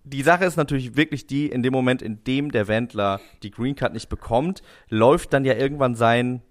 die 0.09 0.23
Sache 0.23 0.45
ist 0.45 0.57
natürlich 0.57 0.97
wirklich 0.97 1.27
die, 1.27 1.47
in 1.47 1.63
dem 1.63 1.73
Moment, 1.73 2.03
in 2.03 2.23
dem 2.25 2.51
der 2.53 2.69
Wendler 2.69 3.21
die 3.43 3.51
Green 3.51 3.75
Card 3.77 3.93
nicht 3.95 4.09
bekommt, 4.09 4.63
läuft 4.89 5.33
dann 5.33 5.45
ja 5.45 5.55
irgendwann 5.55 5.95
sein 5.95 6.43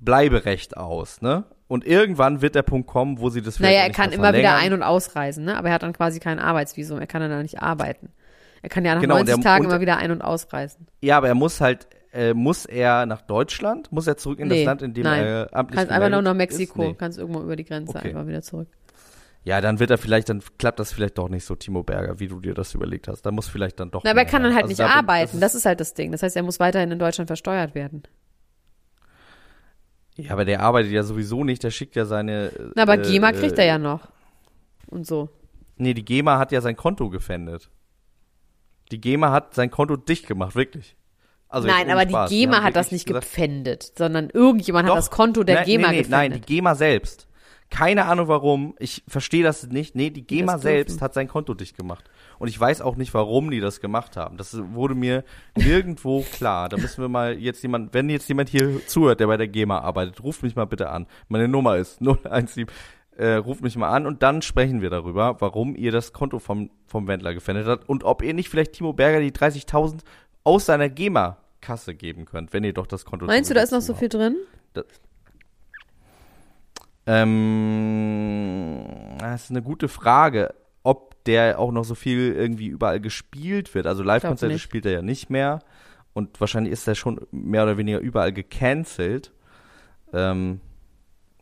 Bleiberecht 0.00 0.76
aus, 0.76 1.20
ne? 1.22 1.44
Und 1.68 1.86
irgendwann 1.86 2.42
wird 2.42 2.54
der 2.54 2.62
Punkt 2.62 2.86
kommen, 2.86 3.18
wo 3.18 3.30
sie 3.30 3.40
das 3.40 3.56
vielleicht 3.56 3.74
Naja, 3.76 3.86
er 3.86 3.92
kann 3.92 4.12
immer 4.12 4.34
wieder 4.34 4.56
ein- 4.56 4.72
und 4.74 4.82
ausreisen, 4.82 5.44
ne? 5.44 5.56
Aber 5.56 5.68
er 5.68 5.74
hat 5.74 5.82
dann 5.82 5.92
quasi 5.94 6.20
kein 6.20 6.38
Arbeitsvisum. 6.38 6.98
Er 6.98 7.06
kann 7.06 7.22
dann 7.22 7.30
da 7.30 7.40
nicht 7.40 7.62
arbeiten. 7.62 8.10
Er 8.60 8.68
kann 8.68 8.84
ja 8.84 8.94
nach 8.94 9.00
Genau, 9.00 9.14
und 9.14 9.20
90 9.26 9.36
der- 9.36 9.44
Tagen 9.44 9.64
immer 9.64 9.80
wieder 9.80 9.96
ein- 9.96 10.10
und 10.10 10.20
ausreisen. 10.20 10.86
Ja, 11.00 11.16
aber 11.16 11.28
er 11.28 11.34
muss 11.34 11.60
halt, 11.62 11.86
äh, 12.12 12.34
muss 12.34 12.66
er 12.66 13.06
nach 13.06 13.22
Deutschland? 13.22 13.90
Muss 13.90 14.06
er 14.06 14.16
zurück 14.18 14.38
in 14.40 14.48
das 14.50 14.58
Nee, 14.58 14.64
Land, 14.64 14.82
in 14.82 14.92
dem 14.92 15.04
nein. 15.04 15.24
er 15.24 15.48
amtlich 15.52 15.78
Kannst 15.78 15.92
einfach 15.92 16.10
nur 16.10 16.20
nach 16.22 16.32
ist? 16.32 16.36
Mexiko, 16.36 16.82
Nee. 16.82 16.94
kannst 16.98 17.18
irgendwo 17.18 17.40
über 17.40 17.56
die 17.56 17.64
Grenze 17.64 17.96
Okay. 17.96 18.08
einfach 18.08 18.26
wieder 18.26 18.42
zurück. 18.42 18.68
Ja, 19.44 19.60
dann 19.60 19.80
wird 19.80 19.90
er 19.90 19.98
vielleicht, 19.98 20.28
dann 20.28 20.40
klappt 20.58 20.78
das 20.78 20.92
vielleicht 20.92 21.18
doch 21.18 21.28
nicht 21.28 21.44
so, 21.44 21.56
Timo 21.56 21.82
Berger, 21.82 22.20
wie 22.20 22.28
du 22.28 22.38
dir 22.40 22.54
das 22.54 22.74
überlegt 22.74 23.08
hast. 23.08 23.22
Da 23.22 23.32
muss 23.32 23.48
vielleicht 23.48 23.80
dann 23.80 23.90
doch. 23.90 24.02
Na, 24.04 24.12
aber 24.12 24.20
er 24.20 24.26
kann 24.26 24.42
dann 24.44 24.52
halt 24.54 24.64
Also 24.64 24.70
nicht 24.70 24.78
da 24.80 24.86
bin- 24.86 24.92
arbeiten. 24.94 25.40
Das 25.40 25.52
Das 25.52 25.54
ist 25.56 25.66
halt 25.66 25.80
das 25.80 25.94
Ding. 25.94 26.12
Das 26.12 26.22
heißt, 26.22 26.36
er 26.36 26.44
muss 26.44 26.60
weiterhin 26.60 26.92
in 26.92 26.98
Deutschland 27.00 27.26
versteuert 27.28 27.74
werden. 27.74 28.02
ist, 30.16 30.26
ja, 30.26 30.32
aber 30.32 30.44
der 30.44 30.60
arbeitet 30.60 30.92
ja 30.92 31.02
sowieso 31.02 31.42
nicht, 31.44 31.62
der 31.64 31.70
schickt 31.70 31.96
ja 31.96 32.04
seine. 32.04 32.52
Na, 32.76 32.82
aber 32.82 32.98
äh, 32.98 33.02
GEMA 33.02 33.30
äh, 33.30 33.32
kriegt 33.32 33.58
er 33.58 33.64
ja 33.64 33.78
noch. 33.78 34.08
Und 34.86 35.06
so. 35.06 35.28
Nee, 35.76 35.94
die 35.94 36.04
GEMA 36.04 36.38
hat 36.38 36.52
ja 36.52 36.60
sein 36.60 36.76
Konto 36.76 37.08
gefändet. 37.10 37.70
Die 38.92 39.00
GEMA 39.00 39.32
hat 39.32 39.54
sein 39.54 39.70
Konto 39.70 39.96
dicht 39.96 40.26
gemacht, 40.26 40.54
wirklich. 40.54 40.96
Also 41.48 41.66
Nein, 41.66 41.90
aber 41.90 42.02
Spaß. 42.08 42.30
die 42.30 42.36
GEMA 42.40 42.62
hat 42.62 42.76
das 42.76 42.92
nicht 42.92 43.06
gesagt, 43.06 43.24
gepfändet, 43.24 43.92
sondern 43.96 44.30
irgendjemand 44.30 44.86
Doch. 44.88 44.92
hat 44.94 44.98
das 44.98 45.10
Konto 45.10 45.42
der 45.44 45.56
Nein, 45.56 45.64
GEMA 45.64 45.88
nee, 45.90 46.02
nee, 46.02 46.06
Nein, 46.08 46.30
gepfändet. 46.30 46.48
die 46.48 46.54
GEMA 46.54 46.74
selbst. 46.74 47.26
Keine 47.72 48.04
Ahnung 48.04 48.28
warum. 48.28 48.74
Ich 48.78 49.02
verstehe 49.08 49.42
das 49.42 49.66
nicht. 49.66 49.94
Nee, 49.94 50.10
die 50.10 50.26
GEMA 50.26 50.52
das 50.52 50.62
selbst 50.62 51.00
hat 51.00 51.14
sein 51.14 51.26
Konto 51.26 51.54
dicht 51.54 51.74
gemacht. 51.74 52.04
Und 52.38 52.48
ich 52.48 52.60
weiß 52.60 52.82
auch 52.82 52.96
nicht, 52.96 53.14
warum 53.14 53.50
die 53.50 53.60
das 53.60 53.80
gemacht 53.80 54.14
haben. 54.14 54.36
Das 54.36 54.54
wurde 54.74 54.94
mir 54.94 55.24
nirgendwo 55.56 56.20
klar. 56.32 56.68
Da 56.68 56.76
müssen 56.76 57.00
wir 57.00 57.08
mal 57.08 57.38
jetzt 57.38 57.62
jemand, 57.62 57.94
wenn 57.94 58.10
jetzt 58.10 58.28
jemand 58.28 58.50
hier 58.50 58.86
zuhört, 58.86 59.20
der 59.20 59.26
bei 59.26 59.38
der 59.38 59.48
GEMA 59.48 59.78
arbeitet, 59.78 60.22
ruft 60.22 60.42
mich 60.42 60.54
mal 60.54 60.66
bitte 60.66 60.90
an. 60.90 61.06
Meine 61.28 61.48
Nummer 61.48 61.78
ist 61.78 62.00
017. 62.04 62.66
Äh, 63.16 63.36
ruft 63.36 63.62
mich 63.62 63.76
mal 63.76 63.88
an 63.88 64.06
und 64.06 64.22
dann 64.22 64.42
sprechen 64.42 64.82
wir 64.82 64.90
darüber, 64.90 65.40
warum 65.40 65.74
ihr 65.74 65.92
das 65.92 66.12
Konto 66.12 66.40
vom, 66.40 66.70
vom 66.86 67.08
Wendler 67.08 67.32
gefändet 67.32 67.66
habt 67.66 67.88
und 67.88 68.04
ob 68.04 68.22
ihr 68.22 68.34
nicht 68.34 68.50
vielleicht 68.50 68.72
Timo 68.72 68.92
Berger 68.92 69.20
die 69.20 69.32
30.000 69.32 70.00
aus 70.44 70.66
seiner 70.66 70.90
GEMA-Kasse 70.90 71.94
geben 71.94 72.26
könnt, 72.26 72.52
wenn 72.52 72.64
ihr 72.64 72.74
doch 72.74 72.86
das 72.86 73.06
Konto 73.06 73.26
Meinst 73.26 73.48
du, 73.50 73.54
da 73.54 73.62
ist 73.62 73.70
noch 73.70 73.80
so 73.80 73.94
viel 73.94 74.08
drin? 74.10 74.36
Ähm, 77.06 78.84
das 79.18 79.44
ist 79.44 79.50
eine 79.50 79.62
gute 79.62 79.88
Frage, 79.88 80.54
ob 80.82 81.22
der 81.24 81.58
auch 81.58 81.72
noch 81.72 81.84
so 81.84 81.94
viel 81.94 82.32
irgendwie 82.32 82.66
überall 82.66 83.00
gespielt 83.00 83.74
wird. 83.74 83.86
Also 83.86 84.02
Live-Konzerte 84.02 84.58
spielt 84.58 84.86
er 84.86 84.92
ja 84.92 85.02
nicht 85.02 85.30
mehr. 85.30 85.60
Und 86.14 86.40
wahrscheinlich 86.40 86.72
ist 86.72 86.86
er 86.86 86.94
schon 86.94 87.20
mehr 87.30 87.62
oder 87.62 87.78
weniger 87.78 87.98
überall 87.98 88.32
gecancelt. 88.32 89.32
Ähm, 90.12 90.60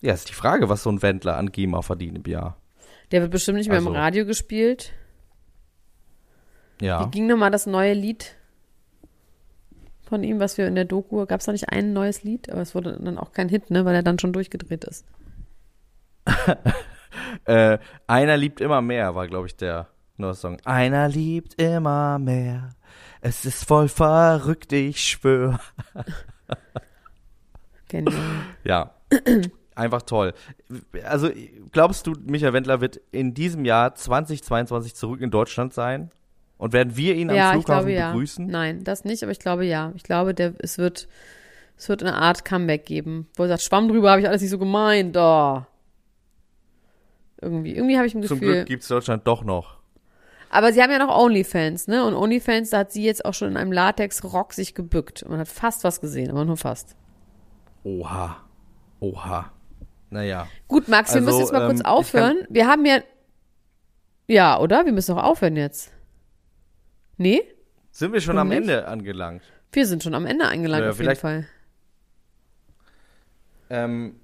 ja, 0.01 0.15
ist 0.15 0.29
die 0.29 0.35
Frage, 0.35 0.69
was 0.69 0.83
so 0.83 0.91
ein 0.91 1.03
Wendler 1.03 1.37
an 1.37 1.51
GEMA 1.51 1.83
verdient 1.83 2.19
im 2.19 2.31
Jahr. 2.31 2.57
Der 3.11 3.23
wird 3.23 3.33
bestimmt 3.33 3.59
nicht 3.59 3.69
mehr 3.69 3.79
im 3.79 3.89
Also- 3.89 3.99
Radio 3.99 4.25
gespielt. 4.27 4.93
Ja. 6.81 7.05
Wie 7.05 7.11
ging 7.11 7.27
nochmal 7.27 7.51
das 7.51 7.67
neue 7.67 7.93
Lied 7.93 8.37
von 10.09 10.23
ihm, 10.25 10.41
was 10.41 10.57
wir 10.57 10.67
in 10.67 10.75
der 10.75 10.87
Doku, 10.87 11.27
gab 11.27 11.41
es 11.41 11.47
da 11.47 11.53
nicht 11.53 11.69
ein 11.69 11.93
neues 11.93 12.23
Lied? 12.23 12.51
Aber 12.51 12.63
es 12.63 12.75
wurde 12.75 12.99
dann 13.03 13.19
auch 13.19 13.33
kein 13.33 13.49
Hit, 13.49 13.71
ne, 13.71 13.85
weil 13.85 13.95
er 13.95 14.03
dann 14.03 14.19
schon 14.19 14.33
durchgedreht 14.33 14.85
ist. 14.85 15.05
Äh, 17.45 17.79
einer 18.07 18.37
liebt 18.37 18.61
immer 18.61 18.81
mehr, 18.83 19.15
war, 19.15 19.27
glaube 19.27 19.47
ich, 19.47 19.57
der 19.57 19.89
neue 20.17 20.35
Song. 20.35 20.59
Einer 20.65 21.09
liebt 21.09 21.61
immer 21.61 22.19
mehr. 22.19 22.71
Es 23.21 23.45
ist 23.45 23.65
voll 23.65 23.89
verrückt, 23.89 24.73
ich 24.73 25.03
schwöre. 25.03 25.59
Genial. 27.89 28.15
Ja, 28.65 28.95
einfach 29.75 30.03
toll. 30.03 30.33
Also, 31.05 31.31
glaubst 31.73 32.07
du, 32.07 32.15
Michael 32.25 32.53
Wendler 32.53 32.81
wird 32.81 33.01
in 33.11 33.35
diesem 33.35 33.65
Jahr 33.65 33.95
2022 33.95 34.95
zurück 34.95 35.21
in 35.21 35.31
Deutschland 35.31 35.75
sein? 35.75 36.11
Und 36.57 36.73
werden 36.73 36.97
wir 36.97 37.15
ihn 37.15 37.31
am 37.31 37.37
ja, 37.37 37.49
ich 37.49 37.65
Flughafen 37.65 37.87
glaube 37.87 37.93
ja. 37.93 38.13
begrüßen? 38.13 38.47
Nein, 38.47 38.85
das 38.85 39.05
nicht, 39.05 39.23
aber 39.23 39.33
ich 39.33 39.39
glaube 39.39 39.65
ja. 39.65 39.93
Ich 39.97 40.03
glaube, 40.03 40.35
der, 40.35 40.53
es 40.59 40.77
wird, 40.77 41.09
es 41.77 41.89
wird 41.89 42.03
eine 42.03 42.15
Art 42.15 42.45
Comeback 42.45 42.85
geben, 42.85 43.29
wo 43.37 43.45
er 43.45 43.49
sagt, 43.49 43.63
Schwamm 43.63 43.89
drüber, 43.89 44.11
habe 44.11 44.21
ich 44.21 44.29
alles 44.29 44.43
nicht 44.43 44.51
so 44.51 44.59
gemeint, 44.59 45.17
da. 45.17 45.67
Irgendwie, 47.43 47.75
irgendwie 47.75 47.97
habe 47.97 48.07
ich 48.07 48.15
ein 48.15 48.23
Zum 48.23 48.39
Gefühl. 48.41 48.55
Glück 48.57 48.67
gibt's 48.67 48.89
Deutschland 48.89 49.27
doch 49.27 49.43
noch. 49.45 49.79
Aber 50.51 50.73
sie 50.73 50.83
haben 50.83 50.91
ja 50.91 50.99
noch 50.99 51.17
OnlyFans, 51.17 51.87
ne? 51.87 52.05
Und 52.05 52.15
OnlyFans, 52.15 52.71
da 52.71 52.79
hat 52.79 52.93
sie 52.93 53.05
jetzt 53.05 53.25
auch 53.25 53.35
schon 53.35 53.49
in 53.53 53.57
einem 53.57 53.73
Latex-Rock 53.73 54.53
sich 54.53 54.75
gebückt. 54.75 55.25
Man 55.29 55.39
hat 55.39 55.49
fast 55.49 55.85
was 55.85 56.01
gesehen, 56.01 56.31
aber 56.31 56.45
nur 56.45 56.57
fast. 56.57 56.97
Oha. 57.85 58.37
Oha. 58.99 59.53
Naja. 60.11 60.49
Gut, 60.67 60.89
Max, 60.89 61.11
wir 61.15 61.21
Also, 61.21 61.27
müssen 61.27 61.41
jetzt 61.41 61.53
mal 61.53 61.63
ähm, 61.63 61.69
kurz 61.69 61.81
aufhören. 61.83 62.39
Wir 62.51 62.67
haben 62.67 62.85
ja. 62.85 62.99
Ja, 64.27 64.59
oder? 64.59 64.85
Wir 64.85 64.93
müssen 64.93 65.15
doch 65.15 65.23
aufhören 65.23 65.57
jetzt. 65.57 65.93
Nee? 67.17 67.43
Sind 67.93 68.13
wir 68.13 68.21
schon 68.21 68.35
Warum 68.37 68.49
am 68.51 68.59
nicht? 68.59 68.69
Ende 68.69 68.89
angelangt? 68.89 69.43
Wir 69.73 69.87
sind 69.87 70.03
schon 70.03 70.15
am 70.15 70.27
Ende 70.27 70.49
eingelangt, 70.49 70.85
Ja, 70.85 70.91
auf 70.91 71.01
jeden 71.01 71.17
Fall. 71.17 71.47
Ähm, 73.71 74.20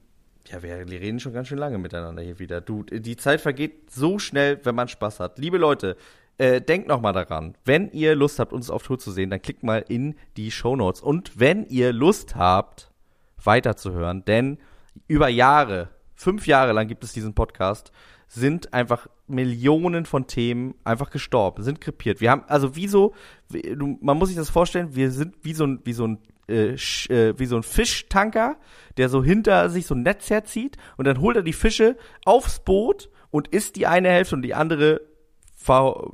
ja, 0.49 0.63
wir, 0.63 0.87
reden 0.89 1.21
schon 1.21 1.33
ganz 1.33 1.49
schön 1.49 1.59
lange 1.59 1.79
miteinander 1.79 2.23
hier 2.23 2.39
wieder. 2.39 2.61
Du, 2.61 2.83
die 2.85 3.17
Zeit 3.17 3.41
vergeht 3.41 3.91
so 3.91 4.19
schnell, 4.19 4.61
wenn 4.65 4.75
man 4.75 4.89
Spaß 4.89 5.21
hat. 5.21 5.39
Liebe 5.39 5.59
Leute, 5.59 5.97
äh, 6.39 6.61
denkt 6.61 6.89
noch 6.89 7.01
mal 7.01 7.13
daran, 7.13 7.57
wenn 7.65 7.91
ihr 7.93 8.15
Lust 8.15 8.39
habt, 8.39 8.53
uns 8.53 8.71
auf 8.71 8.83
Tour 8.83 8.99
zu 8.99 9.11
sehen, 9.11 9.31
dann 9.31 9.43
klickt 9.43 9.63
mal 9.63 9.85
in 9.89 10.15
die 10.37 10.51
Shownotes. 10.51 11.01
Und 11.01 11.39
wenn 11.39 11.65
ihr 11.67 11.93
Lust 11.93 12.37
habt, 12.37 12.91
weiterzuhören, 13.43 14.25
denn 14.25 14.59
über 15.09 15.29
Jahre, 15.29 15.89
fünf 16.15 16.47
Jahre 16.47 16.73
lang 16.73 16.89
gibt 16.89 17.05
es 17.05 17.13
diesen 17.13 17.35
Podcast, 17.35 17.93
sind 18.29 18.75
einfach 18.75 19.07
Millionen 19.29 20.05
von 20.05 20.27
Themen 20.27 20.75
einfach 20.85 21.11
gestorben, 21.11 21.63
sind 21.63 21.81
krepiert. 21.81 22.21
Wir 22.21 22.31
haben, 22.31 22.45
also 22.49 22.77
wie 22.77 22.89
so, 22.89 23.15
wie, 23.49 23.63
du, 23.63 23.99
man 24.01 24.19
muss 24.19 24.29
sich 24.29 24.37
das 24.37 24.51
vorstellen, 24.51 24.95
wir 24.95 25.11
sind 25.11 25.37
wie 25.43 25.55
so 25.55 25.65
ein, 25.65 25.81
wie 25.85 25.93
so 25.93 26.07
ein, 26.07 26.19
äh, 26.49 26.75
äh, 26.75 27.35
wie 27.39 27.47
so 27.47 27.57
ein 27.57 27.63
Fischtanker, 27.63 28.57
der 28.97 29.09
so 29.09 29.23
hinter 29.23 29.69
sich 29.71 29.87
so 29.87 29.95
ein 29.95 30.03
Netz 30.03 30.31
herzieht 30.31 30.77
und 30.97 31.07
dann 31.07 31.21
holt 31.21 31.37
er 31.37 31.43
die 31.43 31.53
Fische 31.53 31.97
aufs 32.25 32.61
Boot 32.61 33.09
und 33.31 33.49
isst 33.49 33.77
die 33.77 33.87
eine 33.87 34.09
Hälfte 34.09 34.35
und 34.37 34.43
die 34.43 34.55
andere 34.55 35.01
ver 35.57 36.11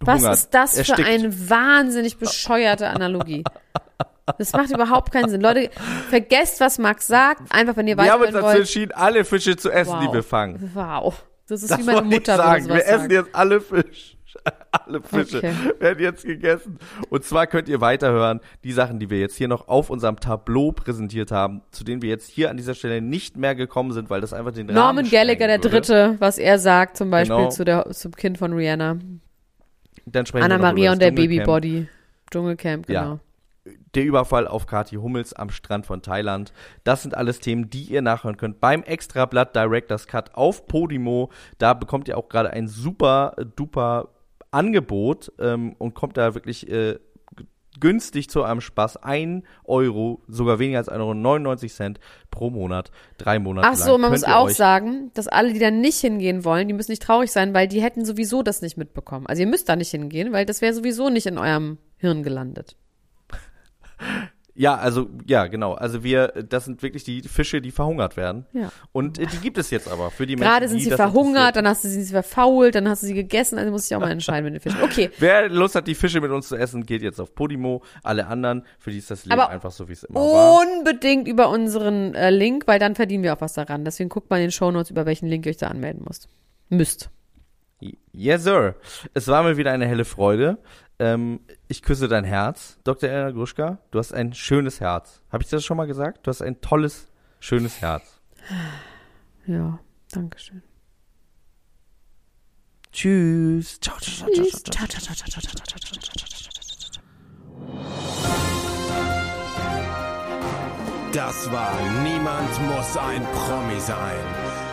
Was 0.00 0.20
hungert, 0.20 0.34
ist 0.34 0.50
das 0.54 0.72
für 0.72 0.78
erstickt. 0.78 1.08
eine 1.08 1.48
wahnsinnig 1.50 2.18
bescheuerte 2.18 2.88
Analogie? 2.88 3.44
Das 4.38 4.52
macht 4.52 4.70
überhaupt 4.72 5.12
keinen 5.12 5.28
Sinn. 5.30 5.40
Leute, 5.40 5.70
vergesst, 6.10 6.58
was 6.58 6.78
Max 6.78 7.06
sagt. 7.06 7.42
Einfach, 7.50 7.76
wenn 7.76 7.86
ihr 7.86 7.96
Wir 7.96 8.10
haben 8.12 8.22
uns 8.22 8.32
dazu 8.32 8.58
entschieden, 8.58 8.90
alle 8.92 9.24
Fische 9.24 9.56
zu 9.56 9.70
essen, 9.70 10.00
die 10.00 10.06
Wow. 10.08 10.14
wir 10.14 10.22
fangen. 10.24 10.70
Wow. 10.74 11.22
Das 11.46 11.62
ist 11.62 11.70
Das 11.70 11.78
wie 11.78 11.84
meine 11.84 12.02
Mutter 12.02 12.36
sagen. 12.36 12.64
Wir 12.66 12.72
sowas 12.74 12.82
essen 12.82 12.98
sagen. 13.02 13.12
jetzt 13.12 13.34
alle 13.36 13.60
Fisch. 13.60 14.15
Alle 14.70 15.00
Fische 15.02 15.38
Okay. 15.38 15.52
werden 15.78 15.98
jetzt 16.02 16.24
gegessen. 16.24 16.78
Und 17.08 17.24
zwar 17.24 17.46
könnt 17.46 17.68
ihr 17.68 17.80
weiterhören, 17.80 18.40
die 18.64 18.72
Sachen, 18.72 18.98
die 19.00 19.10
wir 19.10 19.18
jetzt 19.18 19.36
hier 19.36 19.48
noch 19.48 19.68
auf 19.68 19.90
unserem 19.90 20.20
Tableau 20.20 20.72
präsentiert 20.72 21.30
haben, 21.32 21.62
zu 21.70 21.82
denen 21.84 22.02
wir 22.02 22.08
jetzt 22.10 22.28
hier 22.28 22.50
an 22.50 22.56
dieser 22.56 22.74
Stelle 22.74 23.00
nicht 23.00 23.36
mehr 23.36 23.54
gekommen 23.54 23.92
sind, 23.92 24.10
weil 24.10 24.20
das 24.20 24.32
einfach 24.32 24.52
den 24.52 24.68
Rahmen 24.68 24.76
Norman 24.78 25.08
Gallagher, 25.10 25.46
der 25.46 25.56
würde. 25.62 25.68
Dritte, 25.70 26.16
was 26.18 26.38
er 26.38 26.58
sagt, 26.58 26.96
zum 26.96 27.10
Beispiel 27.10 27.36
Genau. 27.36 27.48
zu 27.50 27.64
der, 27.64 27.90
zum 27.90 28.12
Kind 28.12 28.38
von 28.38 28.52
Rihanna. 28.52 28.98
Dann 30.04 30.26
sprechen 30.26 30.44
Anna 30.44 30.58
Maria 30.58 30.92
und 30.92 31.02
der. 31.02 31.10
Babybody. 31.10 31.88
Dschungelcamp, 32.30 32.88
Ja. 32.88 33.02
genau. 33.02 33.20
Der 33.96 34.04
Überfall 34.04 34.46
auf 34.46 34.66
Kathi 34.66 34.96
Hummels 34.96 35.32
am 35.32 35.50
Strand 35.50 35.86
von 35.86 36.02
Thailand. 36.02 36.52
Das 36.84 37.02
sind 37.02 37.16
alles 37.16 37.40
Themen, 37.40 37.70
die 37.70 37.82
ihr 37.84 38.02
nachhören 38.02 38.36
könnt 38.36 38.60
beim 38.60 38.82
Extrablatt 38.84 39.56
Directors 39.56 40.06
Cut 40.06 40.34
auf 40.34 40.68
Podimo. 40.68 41.30
Da 41.58 41.74
bekommt 41.74 42.06
ihr 42.06 42.16
auch 42.18 42.28
gerade 42.28 42.50
ein 42.50 42.68
super 42.68 43.34
duper 43.56 44.10
Angebot 44.56 45.32
ähm, 45.38 45.74
und 45.78 45.94
kommt 45.94 46.16
da 46.16 46.34
wirklich 46.34 46.68
äh, 46.68 46.98
günstig 47.78 48.30
zu 48.30 48.42
einem 48.42 48.60
Spaß. 48.60 48.96
Ein 49.02 49.44
Euro, 49.64 50.22
sogar 50.28 50.58
weniger 50.58 50.78
als 50.78 50.90
1,99 50.90 51.80
Euro 51.80 51.94
pro 52.30 52.50
Monat, 52.50 52.90
drei 53.18 53.38
Monate 53.38 53.68
Ach 53.70 53.76
so, 53.76 53.92
lang. 53.92 54.00
man 54.00 54.10
muss 54.12 54.22
könnt 54.22 54.34
auch 54.34 54.48
sagen, 54.48 55.10
dass 55.14 55.28
alle, 55.28 55.52
die 55.52 55.58
da 55.58 55.70
nicht 55.70 56.00
hingehen 56.00 56.44
wollen, 56.44 56.68
die 56.68 56.74
müssen 56.74 56.92
nicht 56.92 57.02
traurig 57.02 57.30
sein, 57.30 57.54
weil 57.54 57.68
die 57.68 57.82
hätten 57.82 58.04
sowieso 58.04 58.42
das 58.42 58.62
nicht 58.62 58.76
mitbekommen. 58.76 59.26
Also 59.26 59.42
ihr 59.42 59.48
müsst 59.48 59.68
da 59.68 59.76
nicht 59.76 59.90
hingehen, 59.90 60.32
weil 60.32 60.46
das 60.46 60.62
wäre 60.62 60.72
sowieso 60.72 61.10
nicht 61.10 61.26
in 61.26 61.38
eurem 61.38 61.78
Hirn 61.98 62.22
gelandet. 62.22 62.76
Ja, 64.58 64.76
also, 64.76 65.08
ja, 65.26 65.46
genau. 65.48 65.74
Also 65.74 66.02
wir, 66.02 66.28
das 66.28 66.64
sind 66.64 66.82
wirklich 66.82 67.04
die 67.04 67.20
Fische, 67.22 67.60
die 67.60 67.70
verhungert 67.70 68.16
werden. 68.16 68.46
Ja. 68.54 68.72
Und 68.92 69.18
äh, 69.18 69.26
die 69.26 69.36
gibt 69.38 69.58
es 69.58 69.70
jetzt 69.70 69.86
aber 69.86 70.10
für 70.10 70.26
die 70.26 70.34
Menschen, 70.34 70.50
Gerade 70.50 70.68
sind 70.68 70.78
die 70.78 70.84
sie 70.84 70.90
das 70.90 70.96
verhungert, 70.96 71.56
interessiert. 71.56 71.56
dann 71.56 71.68
hast 71.68 71.84
du 71.84 71.88
sie 71.88 72.04
verfault, 72.06 72.74
dann 72.74 72.88
hast 72.88 73.02
du 73.02 73.06
sie 73.06 73.14
gegessen, 73.14 73.58
also 73.58 73.70
muss 73.70 73.86
ich 73.86 73.94
auch 73.94 74.00
mal 74.00 74.10
entscheiden 74.10 74.44
mit 74.44 74.54
den 74.54 74.60
Fischen. 74.60 74.82
Okay, 74.82 75.10
Wer 75.18 75.50
Lust 75.50 75.74
hat, 75.74 75.86
die 75.86 75.94
Fische 75.94 76.20
mit 76.22 76.30
uns 76.30 76.48
zu 76.48 76.56
essen, 76.56 76.86
geht 76.86 77.02
jetzt 77.02 77.20
auf 77.20 77.34
Podimo. 77.34 77.82
Alle 78.02 78.26
anderen, 78.28 78.64
für 78.78 78.90
die 78.90 78.98
ist 78.98 79.10
das 79.10 79.26
Leben 79.26 79.38
Aber 79.38 79.50
einfach 79.50 79.70
so, 79.72 79.88
wie 79.88 79.92
es 79.92 80.04
immer 80.04 80.20
war. 80.20 80.62
unbedingt 80.62 81.28
über 81.28 81.50
unseren 81.50 82.14
äh, 82.14 82.30
Link, 82.30 82.66
weil 82.66 82.78
dann 82.78 82.94
verdienen 82.94 83.22
wir 83.24 83.34
auch 83.34 83.40
was 83.42 83.52
daran. 83.52 83.84
Deswegen 83.84 84.08
guckt 84.08 84.30
mal 84.30 84.36
in 84.36 84.44
den 84.44 84.52
Shownotes, 84.52 84.90
über 84.90 85.04
welchen 85.04 85.26
Link 85.26 85.44
ihr 85.44 85.50
euch 85.50 85.58
da 85.58 85.66
anmelden 85.68 86.02
müsst. 86.06 86.28
Müsst. 86.70 87.10
Yes, 88.12 88.44
sir. 88.44 88.74
Es 89.12 89.28
war 89.28 89.42
mir 89.42 89.58
wieder 89.58 89.70
eine 89.70 89.86
helle 89.86 90.06
Freude. 90.06 90.56
Ähm, 90.98 91.40
ich 91.68 91.82
küsse 91.82 92.08
dein 92.08 92.24
Herz, 92.24 92.78
Dr. 92.84 93.10
Elena 93.10 93.30
Gruschka. 93.30 93.78
Du 93.90 93.98
hast 93.98 94.12
ein 94.12 94.32
schönes 94.32 94.80
Herz. 94.80 95.22
Habe 95.30 95.42
ich 95.42 95.50
das 95.50 95.64
schon 95.64 95.76
mal 95.76 95.86
gesagt? 95.86 96.26
Du 96.26 96.30
hast 96.30 96.42
ein 96.42 96.60
tolles, 96.60 97.08
schönes 97.38 97.80
Herz. 97.82 98.20
Ja, 99.46 99.78
danke 100.10 100.38
schön. 100.38 100.62
Tschüss. 102.92 103.78
Ciao, 103.80 103.98
ciao, 103.98 104.28
ciao, 104.28 104.30
ciao, 104.32 104.44
ciao, 104.44 104.72
ciao. 104.72 104.86
Ciao, 104.86 104.86
ciao, 104.88 105.14
ciao, 105.14 105.14
ciao, 105.14 105.40
ciao, 105.40 105.52
ciao, 105.52 105.78
ciao, 105.78 106.00
ciao, 106.00 106.12
ciao, 106.12 106.90
ciao. 106.90 107.02
Das 111.12 111.50
war 111.50 111.74
Niemand 112.02 112.50
muss 112.68 112.96
ein 112.96 113.22
Promi 113.32 113.80
sein. 113.80 114.55